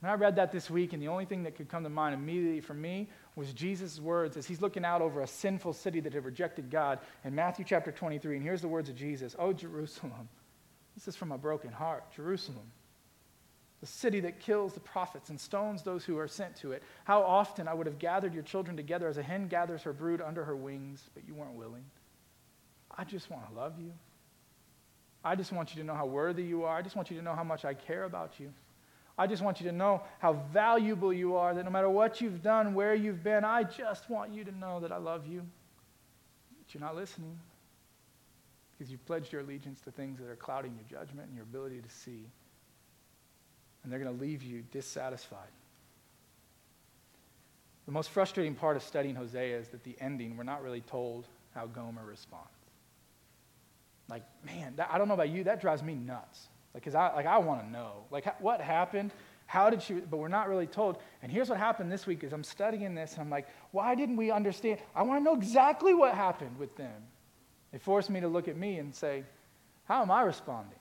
And 0.02 0.12
I 0.12 0.16
read 0.16 0.36
that 0.36 0.52
this 0.52 0.70
week, 0.70 0.92
and 0.92 1.02
the 1.02 1.08
only 1.08 1.24
thing 1.24 1.44
that 1.44 1.56
could 1.56 1.70
come 1.70 1.84
to 1.84 1.90
mind 1.90 2.14
immediately 2.14 2.60
for 2.60 2.74
me 2.74 3.10
was 3.38 3.54
Jesus' 3.54 4.02
words 4.02 4.36
as 4.36 4.46
he's 4.46 4.62
looking 4.62 4.84
out 4.84 5.02
over 5.02 5.22
a 5.22 5.28
sinful 5.28 5.72
city 5.72 6.02
that 6.02 6.14
had 6.14 6.26
rejected 6.26 6.70
God 6.70 7.00
in 7.24 7.34
Matthew 7.34 7.64
chapter 7.64 7.90
23. 7.90 8.36
And 8.36 8.44
here's 8.44 8.62
the 8.62 8.68
words 8.68 8.90
of 8.90 8.96
Jesus 8.98 9.34
Oh, 9.40 9.54
Jerusalem. 9.54 10.28
This 10.94 11.08
is 11.08 11.16
from 11.16 11.32
a 11.32 11.38
broken 11.38 11.72
heart. 11.72 12.04
Jerusalem. 12.14 12.70
The 13.84 13.88
city 13.88 14.22
that 14.22 14.40
kills 14.40 14.72
the 14.72 14.80
prophets 14.80 15.30
and 15.30 15.38
stones 15.38 15.84
those 15.84 16.06
who 16.06 16.18
are 16.18 16.26
sent 16.26 16.56
to 16.56 16.72
it. 16.72 16.82
How 17.04 17.22
often 17.22 17.68
I 17.68 17.74
would 17.74 17.86
have 17.86 18.00
gathered 18.00 18.34
your 18.34 18.44
children 18.44 18.78
together 18.78 19.10
as 19.10 19.18
a 19.18 19.22
hen 19.22 19.50
gathers 19.50 19.82
her 19.82 19.92
brood 19.92 20.22
under 20.22 20.46
her 20.46 20.56
wings, 20.56 21.04
but 21.14 21.28
you 21.28 21.36
weren't 21.36 21.56
willing. 21.56 21.84
I 22.98 23.04
just 23.04 23.30
want 23.30 23.46
to 23.50 23.54
love 23.54 23.74
you. 23.78 23.92
I 25.22 25.36
just 25.36 25.52
want 25.52 25.76
you 25.76 25.82
to 25.82 25.86
know 25.86 25.96
how 25.96 26.06
worthy 26.06 26.44
you 26.44 26.64
are. 26.64 26.78
I 26.78 26.82
just 26.82 26.96
want 26.96 27.12
you 27.12 27.18
to 27.18 27.24
know 27.24 27.36
how 27.36 27.44
much 27.44 27.66
I 27.66 27.74
care 27.74 28.06
about 28.06 28.40
you. 28.40 28.54
I 29.18 29.28
just 29.28 29.44
want 29.44 29.60
you 29.60 29.70
to 29.70 29.76
know 29.76 30.02
how 30.20 30.32
valuable 30.54 31.12
you 31.12 31.36
are, 31.36 31.54
that 31.54 31.66
no 31.66 31.70
matter 31.70 31.90
what 31.90 32.22
you've 32.22 32.42
done, 32.42 32.74
where 32.76 32.96
you've 32.96 33.22
been, 33.22 33.44
I 33.44 33.64
just 33.64 34.10
want 34.10 34.34
you 34.34 34.46
to 34.46 34.58
know 34.58 34.80
that 34.80 34.94
I 34.94 34.98
love 34.98 35.28
you. 35.28 35.42
But 36.58 36.74
you're 36.74 36.80
not 36.80 36.96
listening 36.96 37.38
because 38.72 38.90
you've 38.90 39.06
pledged 39.06 39.34
your 39.34 39.42
allegiance 39.42 39.82
to 39.82 39.92
things 39.92 40.20
that 40.20 40.30
are 40.30 40.38
clouding 40.38 40.74
your 40.74 41.02
judgment 41.02 41.28
and 41.28 41.36
your 41.36 41.44
ability 41.44 41.82
to 41.82 41.90
see. 41.90 42.30
And 43.84 43.92
they're 43.92 44.00
going 44.00 44.16
to 44.16 44.22
leave 44.22 44.44
you 44.44 44.64
dissatisfied. 44.72 45.50
The 47.86 47.92
most 47.92 48.12
frustrating 48.12 48.56
part 48.56 48.78
of 48.78 48.84
studying 48.84 49.16
Hosea 49.16 49.60
is 49.60 49.68
that 49.70 49.84
the 49.84 49.96
ending, 50.00 50.38
we're 50.38 50.44
not 50.44 50.64
really 50.64 50.82
told 50.82 51.28
how 51.54 51.66
Gomer 51.66 52.06
responds. 52.06 52.48
Like, 54.10 54.24
man, 54.46 54.74
that, 54.78 54.90
I 54.92 54.98
don't 54.98 55.08
know 55.08 55.14
about 55.14 55.30
you, 55.30 55.44
that 55.46 55.62
drives 55.62 55.84
me 55.84 55.96
nuts. 55.96 56.48
Like, 56.74 56.84
cause 56.84 56.96
I, 56.96 57.14
like, 57.14 57.26
I 57.26 57.38
want 57.38 57.62
to 57.62 57.70
know. 57.70 58.06
Like, 58.10 58.42
what 58.42 58.62
happened? 58.62 59.12
How 59.46 59.70
did 59.70 59.82
she, 59.82 59.96
but 59.96 60.18
we're 60.18 60.30
not 60.30 60.50
really 60.50 60.66
told. 60.66 60.98
And 61.22 61.32
here's 61.32 61.50
what 61.50 61.60
happened 61.60 61.92
this 61.92 62.08
week 62.08 62.24
is 62.24 62.34
I'm 62.34 62.44
studying 62.44 62.96
this 62.96 63.14
and 63.14 63.22
I'm 63.22 63.30
like, 63.30 63.48
why 63.72 63.96
didn't 63.96 64.16
we 64.16 64.32
understand? 64.32 64.80
I 64.96 65.04
want 65.04 65.20
to 65.20 65.24
know 65.24 65.36
exactly 65.36 65.94
what 65.94 66.16
happened 66.16 66.58
with 66.58 66.76
them. 66.76 67.04
It 67.74 67.82
forced 67.82 68.10
me 68.10 68.22
to 68.22 68.28
look 68.28 68.48
at 68.48 68.56
me 68.56 68.78
and 68.78 68.96
say, 68.96 69.24
how 69.86 70.02
am 70.02 70.12
I 70.12 70.22
responding? 70.22 70.80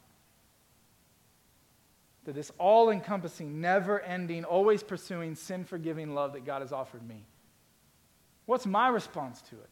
To 2.25 2.33
this 2.33 2.53
all 2.59 2.91
encompassing, 2.91 3.61
never 3.61 4.01
ending, 4.01 4.45
always 4.45 4.83
pursuing, 4.83 5.35
sin 5.35 5.65
forgiving 5.65 6.15
love 6.15 6.35
that 6.35 6.45
God 6.45 6.63
has 6.63 6.73
offered 6.73 7.07
me. 7.07 7.25
What's 8.47 8.67
my 8.67 8.89
response 8.89 9.43
to 9.43 9.57
it? 9.57 9.69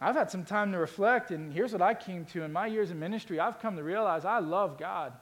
I've 0.00 0.16
had 0.16 0.30
some 0.30 0.44
time 0.44 0.72
to 0.72 0.78
reflect, 0.78 1.30
and 1.30 1.52
here's 1.52 1.72
what 1.72 1.82
I 1.82 1.94
came 1.94 2.24
to 2.26 2.42
in 2.42 2.52
my 2.52 2.66
years 2.66 2.90
of 2.90 2.96
ministry. 2.96 3.38
I've 3.38 3.58
come 3.58 3.76
to 3.76 3.82
realize 3.82 4.24
I 4.24 4.38
love 4.38 4.78
God. 4.78 5.12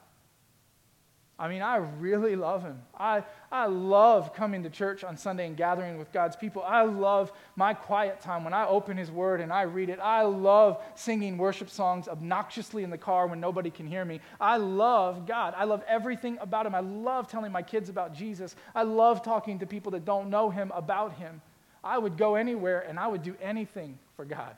I 1.39 1.47
mean, 1.47 1.61
I 1.61 1.77
really 1.77 2.35
love 2.35 2.63
Him. 2.63 2.81
I, 2.99 3.23
I 3.49 3.67
love 3.67 4.33
coming 4.33 4.61
to 4.63 4.69
church 4.69 5.05
on 5.05 5.15
Sunday 5.15 5.47
and 5.47 5.55
gathering 5.55 5.97
with 5.97 6.11
God's 6.11 6.35
people. 6.35 6.61
I 6.63 6.81
love 6.83 7.31
my 7.55 7.73
quiet 7.73 8.19
time 8.19 8.43
when 8.43 8.53
I 8.53 8.67
open 8.67 8.97
His 8.97 9.09
Word 9.09 9.39
and 9.39 9.53
I 9.53 9.61
read 9.61 9.89
it. 9.89 9.99
I 10.01 10.23
love 10.23 10.83
singing 10.95 11.37
worship 11.37 11.69
songs 11.69 12.09
obnoxiously 12.09 12.83
in 12.83 12.89
the 12.89 12.97
car 12.97 13.25
when 13.25 13.39
nobody 13.39 13.69
can 13.69 13.87
hear 13.87 14.03
me. 14.03 14.19
I 14.41 14.57
love 14.57 15.25
God. 15.25 15.53
I 15.55 15.63
love 15.63 15.81
everything 15.87 16.37
about 16.41 16.65
Him. 16.65 16.75
I 16.75 16.81
love 16.81 17.29
telling 17.29 17.53
my 17.53 17.61
kids 17.61 17.87
about 17.87 18.13
Jesus. 18.13 18.57
I 18.75 18.83
love 18.83 19.23
talking 19.23 19.59
to 19.59 19.65
people 19.65 19.93
that 19.93 20.03
don't 20.03 20.29
know 20.29 20.49
Him 20.49 20.73
about 20.75 21.13
Him. 21.13 21.41
I 21.81 21.97
would 21.97 22.17
go 22.17 22.35
anywhere 22.35 22.81
and 22.81 22.99
I 22.99 23.07
would 23.07 23.23
do 23.23 23.37
anything 23.41 23.97
for 24.17 24.25
God. 24.25 24.55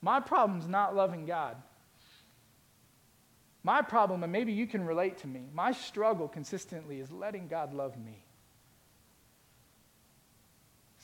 My 0.00 0.20
problem 0.20 0.60
is 0.60 0.68
not 0.68 0.94
loving 0.94 1.26
God. 1.26 1.56
My 3.64 3.80
problem, 3.82 4.22
and 4.22 4.30
maybe 4.30 4.52
you 4.52 4.66
can 4.66 4.84
relate 4.84 5.18
to 5.18 5.26
me, 5.26 5.48
my 5.52 5.72
struggle 5.72 6.28
consistently 6.28 7.00
is 7.00 7.10
letting 7.10 7.48
God 7.48 7.74
love 7.74 7.96
me. 7.98 8.22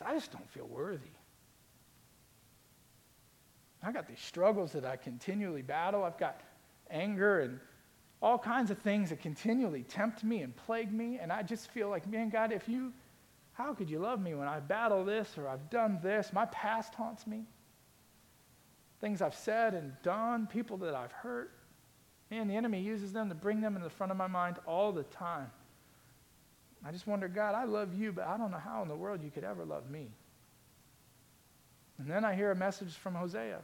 I 0.02 0.14
just 0.14 0.32
don't 0.32 0.48
feel 0.50 0.66
worthy. 0.66 1.10
I 3.82 3.92
got 3.92 4.06
these 4.06 4.20
struggles 4.20 4.72
that 4.72 4.84
I 4.84 4.96
continually 4.96 5.62
battle. 5.62 6.04
I've 6.04 6.18
got 6.18 6.40
anger 6.90 7.40
and 7.40 7.60
all 8.22 8.38
kinds 8.38 8.70
of 8.70 8.78
things 8.78 9.10
that 9.10 9.20
continually 9.20 9.82
tempt 9.82 10.22
me 10.24 10.42
and 10.42 10.54
plague 10.54 10.92
me. 10.92 11.18
And 11.20 11.32
I 11.32 11.42
just 11.42 11.70
feel 11.70 11.88
like, 11.88 12.06
man, 12.06 12.28
God, 12.28 12.52
if 12.52 12.68
you, 12.68 12.92
how 13.52 13.74
could 13.74 13.90
you 13.90 13.98
love 13.98 14.20
me 14.20 14.34
when 14.34 14.48
I 14.48 14.60
battle 14.60 15.04
this 15.04 15.36
or 15.38 15.48
I've 15.48 15.68
done 15.70 15.98
this? 16.02 16.32
My 16.32 16.46
past 16.46 16.94
haunts 16.94 17.26
me 17.26 17.44
things 19.00 19.22
I've 19.22 19.34
said 19.34 19.72
and 19.74 19.94
done, 20.02 20.46
people 20.46 20.76
that 20.78 20.94
I've 20.94 21.12
hurt. 21.12 21.52
Man, 22.30 22.46
the 22.46 22.56
enemy 22.56 22.80
uses 22.80 23.12
them 23.12 23.28
to 23.28 23.34
bring 23.34 23.60
them 23.60 23.76
in 23.76 23.82
the 23.82 23.90
front 23.90 24.12
of 24.12 24.16
my 24.16 24.28
mind 24.28 24.56
all 24.66 24.92
the 24.92 25.02
time. 25.04 25.50
I 26.86 26.92
just 26.92 27.06
wonder, 27.06 27.28
God, 27.28 27.54
I 27.54 27.64
love 27.64 27.92
you, 27.92 28.12
but 28.12 28.26
I 28.26 28.36
don't 28.36 28.50
know 28.50 28.58
how 28.58 28.82
in 28.82 28.88
the 28.88 28.96
world 28.96 29.22
you 29.22 29.30
could 29.30 29.44
ever 29.44 29.64
love 29.64 29.90
me. 29.90 30.08
And 31.98 32.10
then 32.10 32.24
I 32.24 32.34
hear 32.34 32.50
a 32.50 32.56
message 32.56 32.94
from 32.94 33.14
Hosea. 33.14 33.58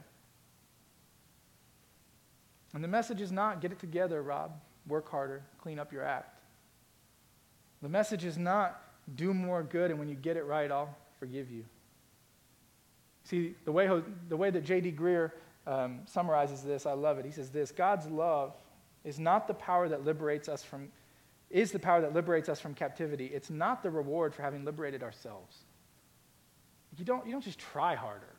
And 2.73 2.83
the 2.83 2.87
message 2.87 3.21
is 3.21 3.31
not 3.31 3.61
get 3.61 3.71
it 3.71 3.79
together, 3.79 4.21
Rob, 4.21 4.51
work 4.87 5.09
harder, 5.09 5.41
clean 5.61 5.79
up 5.79 5.91
your 5.91 6.03
act. 6.03 6.39
The 7.81 7.89
message 7.89 8.25
is 8.25 8.37
not 8.37 8.81
do 9.15 9.33
more 9.33 9.63
good, 9.63 9.89
and 9.89 9.99
when 9.99 10.09
you 10.09 10.15
get 10.15 10.37
it 10.37 10.43
right, 10.43 10.69
I'll 10.69 10.95
forgive 11.19 11.49
you. 11.49 11.63
See, 13.23 13.55
the 13.65 13.71
way, 13.71 13.89
the 14.29 14.37
way 14.37 14.49
that 14.49 14.63
J.D. 14.63 14.91
Greear 14.91 15.31
um, 15.67 15.99
summarizes 16.05 16.63
this, 16.63 16.85
I 16.85 16.93
love 16.93 17.19
it. 17.19 17.25
He 17.25 17.31
says 17.31 17.49
this 17.49 17.71
God's 17.71 18.07
love 18.07 18.55
is 19.03 19.19
not 19.19 19.47
the 19.47 19.53
power 19.53 19.87
that 19.89 20.05
liberates 20.05 20.49
us 20.49 20.63
from, 20.63 20.87
is 21.51 21.71
the 21.71 21.79
power 21.79 22.01
that 22.01 22.13
liberates 22.13 22.49
us 22.49 22.59
from 22.59 22.73
captivity. 22.73 23.27
It's 23.27 23.49
not 23.49 23.83
the 23.83 23.91
reward 23.91 24.33
for 24.33 24.41
having 24.41 24.65
liberated 24.65 25.03
ourselves. 25.03 25.57
You 26.97 27.05
don't, 27.05 27.25
you 27.25 27.31
don't 27.31 27.43
just 27.43 27.59
try 27.59 27.93
harder 27.93 28.33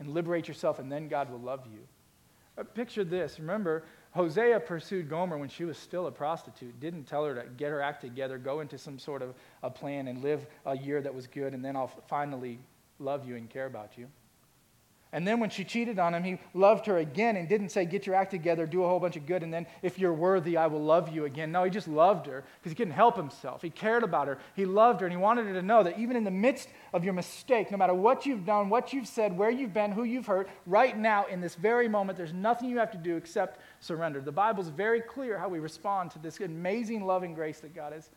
and 0.00 0.12
liberate 0.12 0.48
yourself 0.48 0.78
and 0.78 0.90
then 0.90 1.08
God 1.08 1.30
will 1.30 1.38
love 1.38 1.66
you. 1.70 1.80
Uh, 2.58 2.64
picture 2.64 3.04
this. 3.04 3.38
Remember, 3.38 3.84
Hosea 4.12 4.58
pursued 4.60 5.08
Gomer 5.08 5.38
when 5.38 5.48
she 5.48 5.64
was 5.64 5.78
still 5.78 6.08
a 6.08 6.10
prostitute, 6.10 6.80
didn't 6.80 7.04
tell 7.04 7.24
her 7.24 7.34
to 7.34 7.44
get 7.56 7.70
her 7.70 7.80
act 7.80 8.00
together, 8.00 8.38
go 8.38 8.60
into 8.60 8.76
some 8.76 8.98
sort 8.98 9.22
of 9.22 9.34
a 9.62 9.70
plan 9.70 10.08
and 10.08 10.22
live 10.22 10.46
a 10.66 10.76
year 10.76 11.00
that 11.00 11.14
was 11.14 11.26
good, 11.26 11.54
and 11.54 11.64
then 11.64 11.76
I'll 11.76 11.92
finally 12.08 12.58
love 12.98 13.26
you 13.26 13.36
and 13.36 13.48
care 13.48 13.66
about 13.66 13.96
you. 13.96 14.08
And 15.12 15.26
then 15.26 15.40
when 15.40 15.50
she 15.50 15.64
cheated 15.64 15.98
on 15.98 16.14
him, 16.14 16.22
he 16.22 16.38
loved 16.54 16.86
her 16.86 16.98
again 16.98 17.36
and 17.36 17.48
didn't 17.48 17.70
say, 17.70 17.84
Get 17.84 18.06
your 18.06 18.14
act 18.14 18.30
together, 18.30 18.64
do 18.64 18.84
a 18.84 18.88
whole 18.88 19.00
bunch 19.00 19.16
of 19.16 19.26
good, 19.26 19.42
and 19.42 19.52
then 19.52 19.66
if 19.82 19.98
you're 19.98 20.14
worthy, 20.14 20.56
I 20.56 20.68
will 20.68 20.82
love 20.82 21.08
you 21.08 21.24
again. 21.24 21.50
No, 21.50 21.64
he 21.64 21.70
just 21.70 21.88
loved 21.88 22.26
her 22.26 22.44
because 22.58 22.70
he 22.70 22.76
couldn't 22.76 22.94
help 22.94 23.16
himself. 23.16 23.60
He 23.60 23.70
cared 23.70 24.04
about 24.04 24.28
her. 24.28 24.38
He 24.54 24.64
loved 24.64 25.00
her, 25.00 25.06
and 25.06 25.12
he 25.12 25.20
wanted 25.20 25.46
her 25.46 25.54
to 25.54 25.62
know 25.62 25.82
that 25.82 25.98
even 25.98 26.14
in 26.14 26.22
the 26.22 26.30
midst 26.30 26.68
of 26.94 27.02
your 27.02 27.12
mistake, 27.12 27.72
no 27.72 27.76
matter 27.76 27.94
what 27.94 28.24
you've 28.24 28.46
done, 28.46 28.68
what 28.68 28.92
you've 28.92 29.08
said, 29.08 29.36
where 29.36 29.50
you've 29.50 29.74
been, 29.74 29.90
who 29.90 30.04
you've 30.04 30.26
hurt, 30.26 30.48
right 30.64 30.96
now, 30.96 31.26
in 31.26 31.40
this 31.40 31.56
very 31.56 31.88
moment, 31.88 32.16
there's 32.16 32.32
nothing 32.32 32.70
you 32.70 32.78
have 32.78 32.92
to 32.92 32.98
do 32.98 33.16
except 33.16 33.58
surrender. 33.80 34.20
The 34.20 34.30
Bible's 34.30 34.68
very 34.68 35.00
clear 35.00 35.38
how 35.38 35.48
we 35.48 35.58
respond 35.58 36.12
to 36.12 36.20
this 36.20 36.38
amazing 36.38 37.04
loving 37.04 37.34
grace 37.34 37.58
that 37.60 37.74
God 37.74 37.92
has 37.92 38.10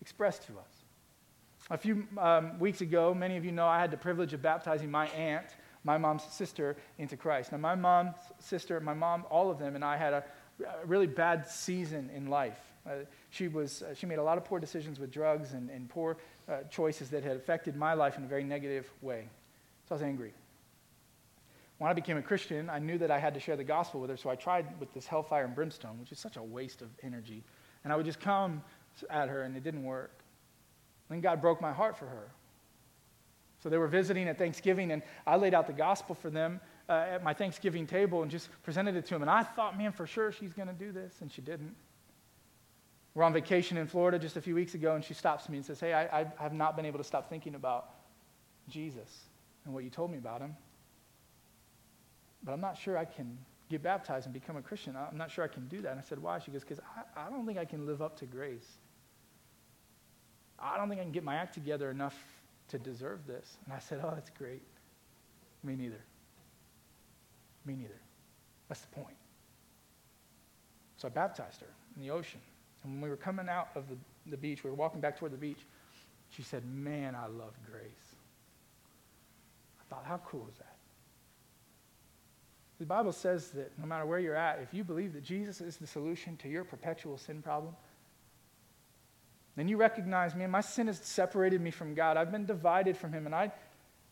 expressed 0.00 0.46
to 0.46 0.52
us. 0.52 0.84
A 1.68 1.76
few 1.76 2.06
um, 2.16 2.60
weeks 2.60 2.80
ago, 2.80 3.12
many 3.12 3.36
of 3.36 3.44
you 3.44 3.50
know 3.50 3.66
I 3.66 3.80
had 3.80 3.90
the 3.90 3.96
privilege 3.96 4.32
of 4.32 4.40
baptizing 4.40 4.88
my 4.88 5.08
aunt, 5.08 5.56
my 5.86 5.96
mom's 5.96 6.24
sister, 6.24 6.76
into 6.98 7.16
Christ. 7.16 7.52
Now, 7.52 7.58
my 7.58 7.76
mom's 7.76 8.16
sister, 8.40 8.80
my 8.80 8.92
mom, 8.92 9.24
all 9.30 9.50
of 9.50 9.58
them, 9.60 9.76
and 9.76 9.84
I 9.84 9.96
had 9.96 10.12
a, 10.12 10.24
a 10.82 10.84
really 10.84 11.06
bad 11.06 11.46
season 11.48 12.10
in 12.14 12.26
life. 12.26 12.58
Uh, 12.84 13.04
she, 13.30 13.46
was, 13.46 13.82
uh, 13.82 13.94
she 13.94 14.04
made 14.04 14.18
a 14.18 14.22
lot 14.22 14.36
of 14.36 14.44
poor 14.44 14.58
decisions 14.58 14.98
with 14.98 15.12
drugs 15.12 15.52
and, 15.52 15.70
and 15.70 15.88
poor 15.88 16.16
uh, 16.48 16.58
choices 16.70 17.08
that 17.10 17.22
had 17.22 17.36
affected 17.36 17.76
my 17.76 17.94
life 17.94 18.18
in 18.18 18.24
a 18.24 18.26
very 18.26 18.42
negative 18.42 18.90
way. 19.00 19.28
So 19.88 19.94
I 19.94 19.98
was 19.98 20.02
angry. 20.02 20.32
When 21.78 21.88
I 21.88 21.94
became 21.94 22.16
a 22.16 22.22
Christian, 22.22 22.68
I 22.68 22.80
knew 22.80 22.98
that 22.98 23.12
I 23.12 23.20
had 23.20 23.34
to 23.34 23.40
share 23.40 23.56
the 23.56 23.64
gospel 23.64 24.00
with 24.00 24.10
her, 24.10 24.16
so 24.16 24.28
I 24.28 24.34
tried 24.34 24.66
with 24.80 24.92
this 24.92 25.06
hellfire 25.06 25.44
and 25.44 25.54
brimstone, 25.54 26.00
which 26.00 26.10
is 26.10 26.18
such 26.18 26.36
a 26.36 26.42
waste 26.42 26.82
of 26.82 26.88
energy. 27.02 27.44
And 27.84 27.92
I 27.92 27.96
would 27.96 28.06
just 28.06 28.20
come 28.20 28.62
at 29.08 29.28
her, 29.28 29.42
and 29.42 29.56
it 29.56 29.62
didn't 29.62 29.84
work. 29.84 30.10
Then 31.08 31.20
God 31.20 31.40
broke 31.40 31.60
my 31.60 31.72
heart 31.72 31.96
for 31.96 32.06
her. 32.06 32.28
So 33.62 33.68
they 33.68 33.78
were 33.78 33.88
visiting 33.88 34.28
at 34.28 34.38
Thanksgiving, 34.38 34.92
and 34.92 35.02
I 35.26 35.36
laid 35.36 35.54
out 35.54 35.66
the 35.66 35.72
gospel 35.72 36.14
for 36.14 36.30
them 36.30 36.60
uh, 36.88 36.92
at 36.92 37.24
my 37.24 37.32
Thanksgiving 37.32 37.86
table 37.86 38.22
and 38.22 38.30
just 38.30 38.50
presented 38.62 38.96
it 38.96 39.06
to 39.06 39.14
them. 39.14 39.22
And 39.22 39.30
I 39.30 39.42
thought, 39.42 39.76
man, 39.78 39.92
for 39.92 40.06
sure 40.06 40.30
she's 40.30 40.52
going 40.52 40.68
to 40.68 40.74
do 40.74 40.92
this, 40.92 41.14
and 41.20 41.30
she 41.32 41.40
didn't. 41.40 41.74
We're 43.14 43.24
on 43.24 43.32
vacation 43.32 43.78
in 43.78 43.86
Florida 43.86 44.18
just 44.18 44.36
a 44.36 44.42
few 44.42 44.54
weeks 44.54 44.74
ago, 44.74 44.94
and 44.94 45.02
she 45.02 45.14
stops 45.14 45.48
me 45.48 45.56
and 45.56 45.64
says, 45.64 45.80
Hey, 45.80 45.94
I, 45.94 46.20
I 46.20 46.26
have 46.38 46.52
not 46.52 46.76
been 46.76 46.84
able 46.84 46.98
to 46.98 47.04
stop 47.04 47.30
thinking 47.30 47.54
about 47.54 47.88
Jesus 48.68 49.22
and 49.64 49.72
what 49.72 49.84
you 49.84 49.90
told 49.90 50.10
me 50.10 50.18
about 50.18 50.42
him. 50.42 50.54
But 52.44 52.52
I'm 52.52 52.60
not 52.60 52.76
sure 52.76 52.98
I 52.98 53.06
can 53.06 53.38
get 53.70 53.82
baptized 53.82 54.26
and 54.26 54.34
become 54.34 54.56
a 54.56 54.62
Christian. 54.62 54.96
I'm 54.96 55.16
not 55.16 55.30
sure 55.30 55.44
I 55.44 55.48
can 55.48 55.66
do 55.66 55.80
that. 55.80 55.92
And 55.92 55.98
I 55.98 56.02
said, 56.02 56.18
Why? 56.18 56.38
She 56.38 56.50
goes, 56.50 56.60
Because 56.60 56.78
I, 56.78 57.26
I 57.26 57.30
don't 57.30 57.46
think 57.46 57.58
I 57.58 57.64
can 57.64 57.86
live 57.86 58.02
up 58.02 58.18
to 58.18 58.26
grace. 58.26 58.68
I 60.58 60.76
don't 60.76 60.90
think 60.90 61.00
I 61.00 61.04
can 61.04 61.12
get 61.12 61.24
my 61.24 61.36
act 61.36 61.54
together 61.54 61.90
enough 61.90 62.16
to 62.68 62.78
deserve 62.78 63.26
this. 63.26 63.56
And 63.64 63.74
I 63.74 63.78
said, 63.78 64.00
Oh, 64.02 64.12
that's 64.14 64.30
great. 64.30 64.62
Me 65.62 65.74
neither. 65.76 66.00
Me 67.64 67.74
neither. 67.76 68.00
That's 68.68 68.80
the 68.80 68.88
point. 68.88 69.16
So 70.96 71.08
I 71.08 71.10
baptized 71.10 71.60
her 71.60 71.68
in 71.96 72.02
the 72.02 72.10
ocean. 72.10 72.40
And 72.82 72.94
when 72.94 73.00
we 73.02 73.08
were 73.08 73.16
coming 73.16 73.48
out 73.48 73.68
of 73.74 73.88
the, 73.88 73.96
the 74.26 74.36
beach, 74.36 74.64
we 74.64 74.70
were 74.70 74.76
walking 74.76 75.00
back 75.00 75.18
toward 75.18 75.32
the 75.32 75.38
beach, 75.38 75.60
she 76.30 76.42
said, 76.42 76.64
Man, 76.66 77.14
I 77.14 77.26
love 77.26 77.54
grace. 77.70 78.14
I 79.80 79.84
thought, 79.88 80.04
How 80.04 80.18
cool 80.18 80.46
is 80.50 80.58
that? 80.58 80.76
The 82.78 82.86
Bible 82.86 83.12
says 83.12 83.50
that 83.52 83.72
no 83.78 83.86
matter 83.86 84.04
where 84.04 84.18
you're 84.18 84.36
at, 84.36 84.60
if 84.60 84.74
you 84.74 84.84
believe 84.84 85.14
that 85.14 85.22
Jesus 85.22 85.60
is 85.60 85.76
the 85.78 85.86
solution 85.86 86.36
to 86.38 86.48
your 86.48 86.62
perpetual 86.62 87.16
sin 87.16 87.40
problem, 87.40 87.74
then 89.56 89.68
you 89.68 89.76
recognize, 89.76 90.34
man, 90.34 90.50
my 90.50 90.60
sin 90.60 90.86
has 90.86 90.98
separated 90.98 91.60
me 91.60 91.70
from 91.70 91.94
God. 91.94 92.16
I've 92.16 92.30
been 92.30 92.46
divided 92.46 92.96
from 92.96 93.12
Him, 93.12 93.26
and 93.26 93.34
I, 93.34 93.50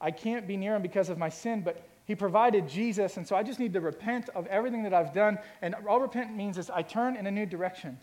I 0.00 0.10
can't 0.10 0.48
be 0.48 0.56
near 0.56 0.74
Him 0.74 0.82
because 0.82 1.10
of 1.10 1.18
my 1.18 1.28
sin, 1.28 1.60
but 1.60 1.86
He 2.06 2.14
provided 2.14 2.66
Jesus, 2.66 3.18
and 3.18 3.26
so 3.26 3.36
I 3.36 3.42
just 3.42 3.58
need 3.58 3.74
to 3.74 3.80
repent 3.80 4.30
of 4.30 4.46
everything 4.46 4.82
that 4.84 4.94
I've 4.94 5.12
done. 5.12 5.38
And 5.60 5.74
all 5.88 6.00
repent 6.00 6.34
means 6.34 6.56
is 6.56 6.70
I 6.70 6.82
turn 6.82 7.16
in 7.16 7.26
a 7.26 7.30
new 7.30 7.44
direction. 7.44 7.98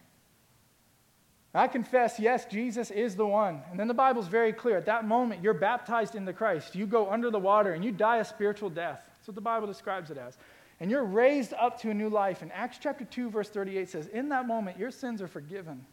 I 1.54 1.68
confess, 1.68 2.18
yes, 2.18 2.46
Jesus 2.46 2.92
is 2.92 3.16
the 3.16 3.26
one. 3.26 3.62
And 3.70 3.80
then 3.80 3.90
the 3.90 3.94
Bible's 3.94 4.28
very 4.28 4.54
clear. 4.54 4.78
At 4.78 4.86
that 4.86 5.06
moment, 5.06 5.44
you're 5.44 5.54
baptized 5.54 6.16
into 6.16 6.32
Christ. 6.32 6.76
You 6.76 6.86
go 6.86 7.12
under 7.12 7.30
the 7.30 7.40
water 7.40 7.74
and 7.74 7.84
you 7.84 7.92
die 7.92 8.18
a 8.18 8.26
spiritual 8.26 8.70
death. 8.70 9.02
That's 9.18 9.28
what 9.28 9.36
the 9.36 9.42
Bible 9.42 9.68
describes 9.68 10.12
it 10.12 10.18
as. 10.18 10.38
And 10.80 10.90
you're 10.90 11.04
raised 11.04 11.54
up 11.54 11.80
to 11.82 11.90
a 11.90 11.94
new 11.94 12.08
life. 12.08 12.42
And 12.42 12.54
Acts 12.54 12.78
chapter 12.82 13.04
2, 13.04 13.30
verse 13.30 13.50
38 13.50 13.90
says, 13.90 14.08
In 14.08 14.30
that 14.30 14.48
moment, 14.48 14.80
your 14.80 14.92
sins 14.92 15.22
are 15.22 15.28
forgiven. 15.28 15.86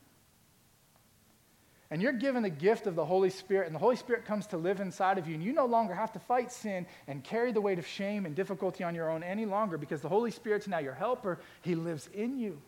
And 1.90 2.02
you're 2.02 2.12
given 2.12 2.42
the 2.42 2.50
gift 2.50 2.86
of 2.86 2.94
the 2.94 3.04
Holy 3.04 3.30
Spirit, 3.30 3.66
and 3.66 3.74
the 3.74 3.80
Holy 3.80 3.96
Spirit 3.96 4.26
comes 4.26 4.46
to 4.48 4.58
live 4.58 4.80
inside 4.80 5.16
of 5.16 5.26
you, 5.26 5.34
and 5.34 5.42
you 5.42 5.52
no 5.52 5.64
longer 5.64 5.94
have 5.94 6.12
to 6.12 6.18
fight 6.18 6.52
sin 6.52 6.86
and 7.06 7.24
carry 7.24 7.50
the 7.50 7.62
weight 7.62 7.78
of 7.78 7.86
shame 7.86 8.26
and 8.26 8.34
difficulty 8.34 8.84
on 8.84 8.94
your 8.94 9.10
own 9.10 9.22
any 9.22 9.46
longer 9.46 9.78
because 9.78 10.02
the 10.02 10.08
Holy 10.08 10.30
Spirit's 10.30 10.68
now 10.68 10.78
your 10.78 10.92
helper. 10.92 11.40
He 11.62 11.74
lives 11.74 12.08
in 12.12 12.38
you. 12.38 12.60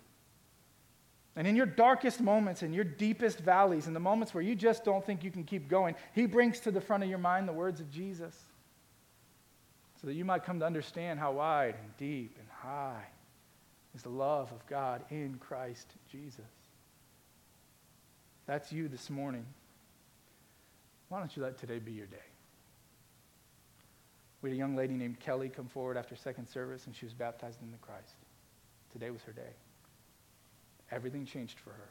And 1.37 1.47
in 1.47 1.55
your 1.55 1.67
darkest 1.67 2.21
moments, 2.21 2.63
in 2.63 2.73
your 2.73 2.85
deepest 2.85 3.41
valleys, 3.41 3.87
in 3.87 3.95
the 3.95 4.01
moments 4.01 4.35
where 4.35 4.43
you 4.43 4.55
just 4.55 4.85
don't 4.85 5.05
think 5.05 5.23
you 5.23 5.31
can 5.31 5.45
keep 5.45 5.69
going, 5.69 5.95
He 6.15 6.27
brings 6.27 6.61
to 6.61 6.71
the 6.71 6.81
front 6.81 7.03
of 7.03 7.09
your 7.09 7.19
mind 7.19 7.47
the 7.47 7.53
words 7.53 7.81
of 7.81 7.91
Jesus 7.91 8.35
so 10.01 10.07
that 10.07 10.15
you 10.15 10.25
might 10.25 10.45
come 10.45 10.59
to 10.61 10.67
understand 10.67 11.21
how 11.21 11.33
wide 11.33 11.75
and 11.81 11.97
deep 11.99 12.37
and 12.39 12.49
high 12.49 13.05
is 13.95 14.03
the 14.03 14.09
love 14.09 14.51
of 14.51 14.67
God 14.67 15.03
in 15.11 15.37
Christ 15.41 15.95
Jesus. 16.11 16.60
That's 18.51 18.73
you 18.73 18.89
this 18.89 19.11
morning. 19.11 19.47
Why 21.09 21.21
don't 21.21 21.37
you 21.37 21.41
let 21.45 21.57
today 21.57 21.79
be 21.79 21.93
your 21.93 22.09
day? 22.09 22.17
We 24.43 24.51
had 24.51 24.57
a 24.57 24.59
young 24.59 24.75
lady 24.75 24.95
named 24.95 25.21
Kelly 25.21 25.49
come 25.49 25.69
forward 25.69 25.97
after 25.97 26.17
second 26.17 26.49
service, 26.49 26.87
and 26.87 26.97
she 26.97 27.05
was 27.05 27.15
baptized 27.15 27.63
into 27.63 27.79
Christ. 27.79 28.17
Today 28.93 29.11
was 29.11 29.23
her 29.23 29.31
day. 29.31 29.53
Everything 30.91 31.25
changed 31.25 31.61
for 31.61 31.71
her. 31.71 31.91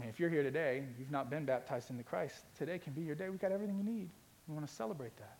And 0.00 0.08
if 0.08 0.20
you're 0.20 0.30
here 0.30 0.44
today, 0.44 0.84
you've 0.96 1.10
not 1.10 1.28
been 1.28 1.44
baptized 1.44 1.90
into 1.90 2.04
Christ, 2.04 2.44
today 2.56 2.78
can 2.78 2.92
be 2.92 3.00
your 3.00 3.16
day. 3.16 3.28
We've 3.28 3.40
got 3.40 3.50
everything 3.50 3.78
you 3.78 3.82
need. 3.82 4.08
We 4.46 4.54
want 4.54 4.64
to 4.64 4.72
celebrate 4.72 5.16
that. 5.16 5.38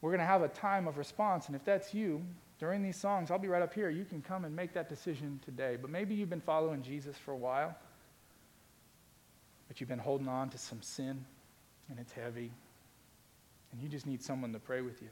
We're 0.00 0.12
going 0.12 0.20
to 0.20 0.26
have 0.26 0.40
a 0.40 0.48
time 0.48 0.88
of 0.88 0.96
response, 0.96 1.48
and 1.48 1.56
if 1.56 1.64
that's 1.66 1.92
you, 1.92 2.24
during 2.58 2.82
these 2.82 2.96
songs, 2.96 3.30
I'll 3.30 3.38
be 3.38 3.48
right 3.48 3.60
up 3.60 3.74
here. 3.74 3.90
You 3.90 4.06
can 4.06 4.22
come 4.22 4.46
and 4.46 4.56
make 4.56 4.72
that 4.72 4.88
decision 4.88 5.40
today. 5.44 5.76
But 5.78 5.90
maybe 5.90 6.14
you've 6.14 6.30
been 6.30 6.40
following 6.40 6.80
Jesus 6.80 7.18
for 7.18 7.32
a 7.32 7.36
while, 7.36 7.76
but 9.68 9.80
you've 9.80 9.88
been 9.88 9.98
holding 9.98 10.28
on 10.28 10.50
to 10.50 10.58
some 10.58 10.82
sin, 10.82 11.24
and 11.90 11.98
it's 11.98 12.12
heavy, 12.12 12.50
and 13.72 13.82
you 13.82 13.88
just 13.88 14.06
need 14.06 14.22
someone 14.22 14.52
to 14.52 14.58
pray 14.58 14.80
with 14.80 15.02
you. 15.02 15.08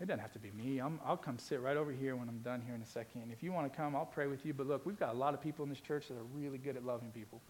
It 0.00 0.06
doesn't 0.06 0.20
have 0.20 0.32
to 0.32 0.38
be 0.38 0.50
me. 0.50 0.80
i 0.80 0.86
will 1.08 1.16
come 1.16 1.38
sit 1.38 1.60
right 1.60 1.76
over 1.76 1.92
here 1.92 2.16
when 2.16 2.28
I'm 2.28 2.40
done 2.40 2.60
here 2.66 2.74
in 2.74 2.82
a 2.82 2.86
second. 2.86 3.22
And 3.22 3.32
if 3.32 3.42
you 3.42 3.52
want 3.52 3.72
to 3.72 3.76
come, 3.76 3.94
I'll 3.94 4.04
pray 4.04 4.26
with 4.26 4.44
you. 4.44 4.52
But 4.52 4.66
look, 4.66 4.84
we've 4.84 4.98
got 4.98 5.14
a 5.14 5.16
lot 5.16 5.34
of 5.34 5.40
people 5.40 5.62
in 5.62 5.70
this 5.70 5.80
church 5.80 6.08
that 6.08 6.14
are 6.14 6.26
really 6.34 6.58
good 6.58 6.76
at 6.76 6.84
loving 6.84 7.10
people. 7.12 7.40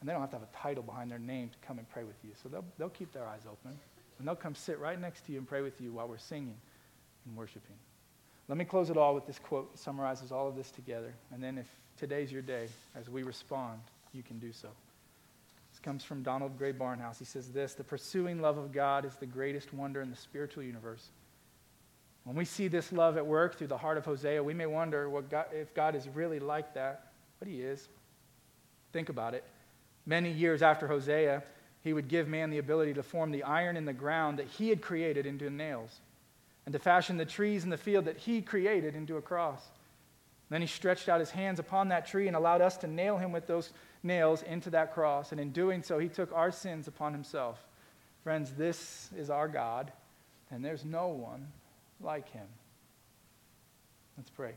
And 0.00 0.08
they 0.08 0.12
don't 0.12 0.20
have 0.20 0.30
to 0.30 0.36
have 0.36 0.46
a 0.46 0.56
title 0.56 0.82
behind 0.82 1.10
their 1.10 1.18
name 1.18 1.48
to 1.48 1.58
come 1.66 1.78
and 1.78 1.88
pray 1.88 2.04
with 2.04 2.16
you. 2.22 2.30
So 2.42 2.48
they'll, 2.48 2.64
they'll 2.78 2.90
keep 2.90 3.12
their 3.12 3.26
eyes 3.26 3.42
open. 3.50 3.78
And 4.18 4.28
they'll 4.28 4.36
come 4.36 4.54
sit 4.54 4.78
right 4.78 5.00
next 5.00 5.24
to 5.26 5.32
you 5.32 5.38
and 5.38 5.48
pray 5.48 5.62
with 5.62 5.80
you 5.80 5.92
while 5.92 6.06
we're 6.06 6.18
singing 6.18 6.56
and 7.26 7.36
worshiping. 7.36 7.76
Let 8.48 8.58
me 8.58 8.64
close 8.64 8.90
it 8.90 8.96
all 8.96 9.14
with 9.14 9.26
this 9.26 9.38
quote 9.38 9.72
that 9.72 9.78
summarizes 9.78 10.30
all 10.30 10.48
of 10.48 10.56
this 10.56 10.70
together. 10.70 11.14
And 11.32 11.42
then 11.42 11.56
if 11.56 11.66
today's 11.96 12.30
your 12.30 12.42
day, 12.42 12.68
as 12.94 13.08
we 13.08 13.22
respond, 13.22 13.80
you 14.12 14.22
can 14.22 14.38
do 14.38 14.52
so. 14.52 14.68
This 15.70 15.80
comes 15.80 16.04
from 16.04 16.22
Donald 16.22 16.58
Grey 16.58 16.72
Barnhouse. 16.72 17.18
He 17.18 17.24
says 17.24 17.50
this 17.50 17.74
The 17.74 17.84
pursuing 17.84 18.40
love 18.40 18.58
of 18.58 18.72
God 18.72 19.04
is 19.04 19.16
the 19.16 19.26
greatest 19.26 19.72
wonder 19.72 20.02
in 20.02 20.10
the 20.10 20.16
spiritual 20.16 20.62
universe. 20.62 21.10
When 22.24 22.36
we 22.36 22.44
see 22.44 22.68
this 22.68 22.92
love 22.92 23.16
at 23.16 23.26
work 23.26 23.56
through 23.56 23.66
the 23.68 23.78
heart 23.78 23.98
of 23.98 24.04
Hosea, 24.04 24.42
we 24.42 24.54
may 24.54 24.66
wonder 24.66 25.10
what 25.10 25.28
God, 25.28 25.46
if 25.52 25.74
God 25.74 25.96
is 25.96 26.08
really 26.08 26.38
like 26.38 26.74
that. 26.74 27.12
But 27.38 27.48
he 27.48 27.62
is. 27.62 27.88
Think 28.92 29.08
about 29.08 29.34
it. 29.34 29.44
Many 30.06 30.30
years 30.30 30.62
after 30.62 30.86
Hosea, 30.86 31.42
he 31.82 31.92
would 31.92 32.08
give 32.08 32.28
man 32.28 32.50
the 32.50 32.58
ability 32.58 32.94
to 32.94 33.02
form 33.02 33.32
the 33.32 33.42
iron 33.42 33.76
in 33.76 33.84
the 33.84 33.92
ground 33.92 34.38
that 34.38 34.46
he 34.46 34.68
had 34.68 34.80
created 34.80 35.26
into 35.26 35.50
nails, 35.50 36.00
and 36.64 36.72
to 36.72 36.78
fashion 36.78 37.16
the 37.16 37.24
trees 37.24 37.64
in 37.64 37.70
the 37.70 37.76
field 37.76 38.04
that 38.04 38.18
he 38.18 38.40
created 38.40 38.94
into 38.94 39.16
a 39.16 39.22
cross. 39.22 39.62
Then 40.48 40.60
he 40.60 40.66
stretched 40.66 41.08
out 41.08 41.18
his 41.18 41.30
hands 41.30 41.58
upon 41.58 41.88
that 41.88 42.06
tree 42.06 42.28
and 42.28 42.36
allowed 42.36 42.60
us 42.60 42.76
to 42.78 42.86
nail 42.86 43.16
him 43.16 43.32
with 43.32 43.46
those 43.46 43.72
nails 44.02 44.42
into 44.42 44.70
that 44.70 44.94
cross. 44.94 45.32
And 45.32 45.40
in 45.40 45.50
doing 45.50 45.82
so, 45.82 45.98
he 45.98 46.08
took 46.08 46.32
our 46.32 46.50
sins 46.50 46.88
upon 46.88 47.12
himself. 47.12 47.64
Friends, 48.22 48.52
this 48.52 49.10
is 49.16 49.30
our 49.30 49.48
God, 49.48 49.92
and 50.50 50.64
there's 50.64 50.84
no 50.84 51.08
one 51.08 51.48
like 52.00 52.30
him. 52.30 52.46
Let's 54.16 54.30
pray. 54.30 54.54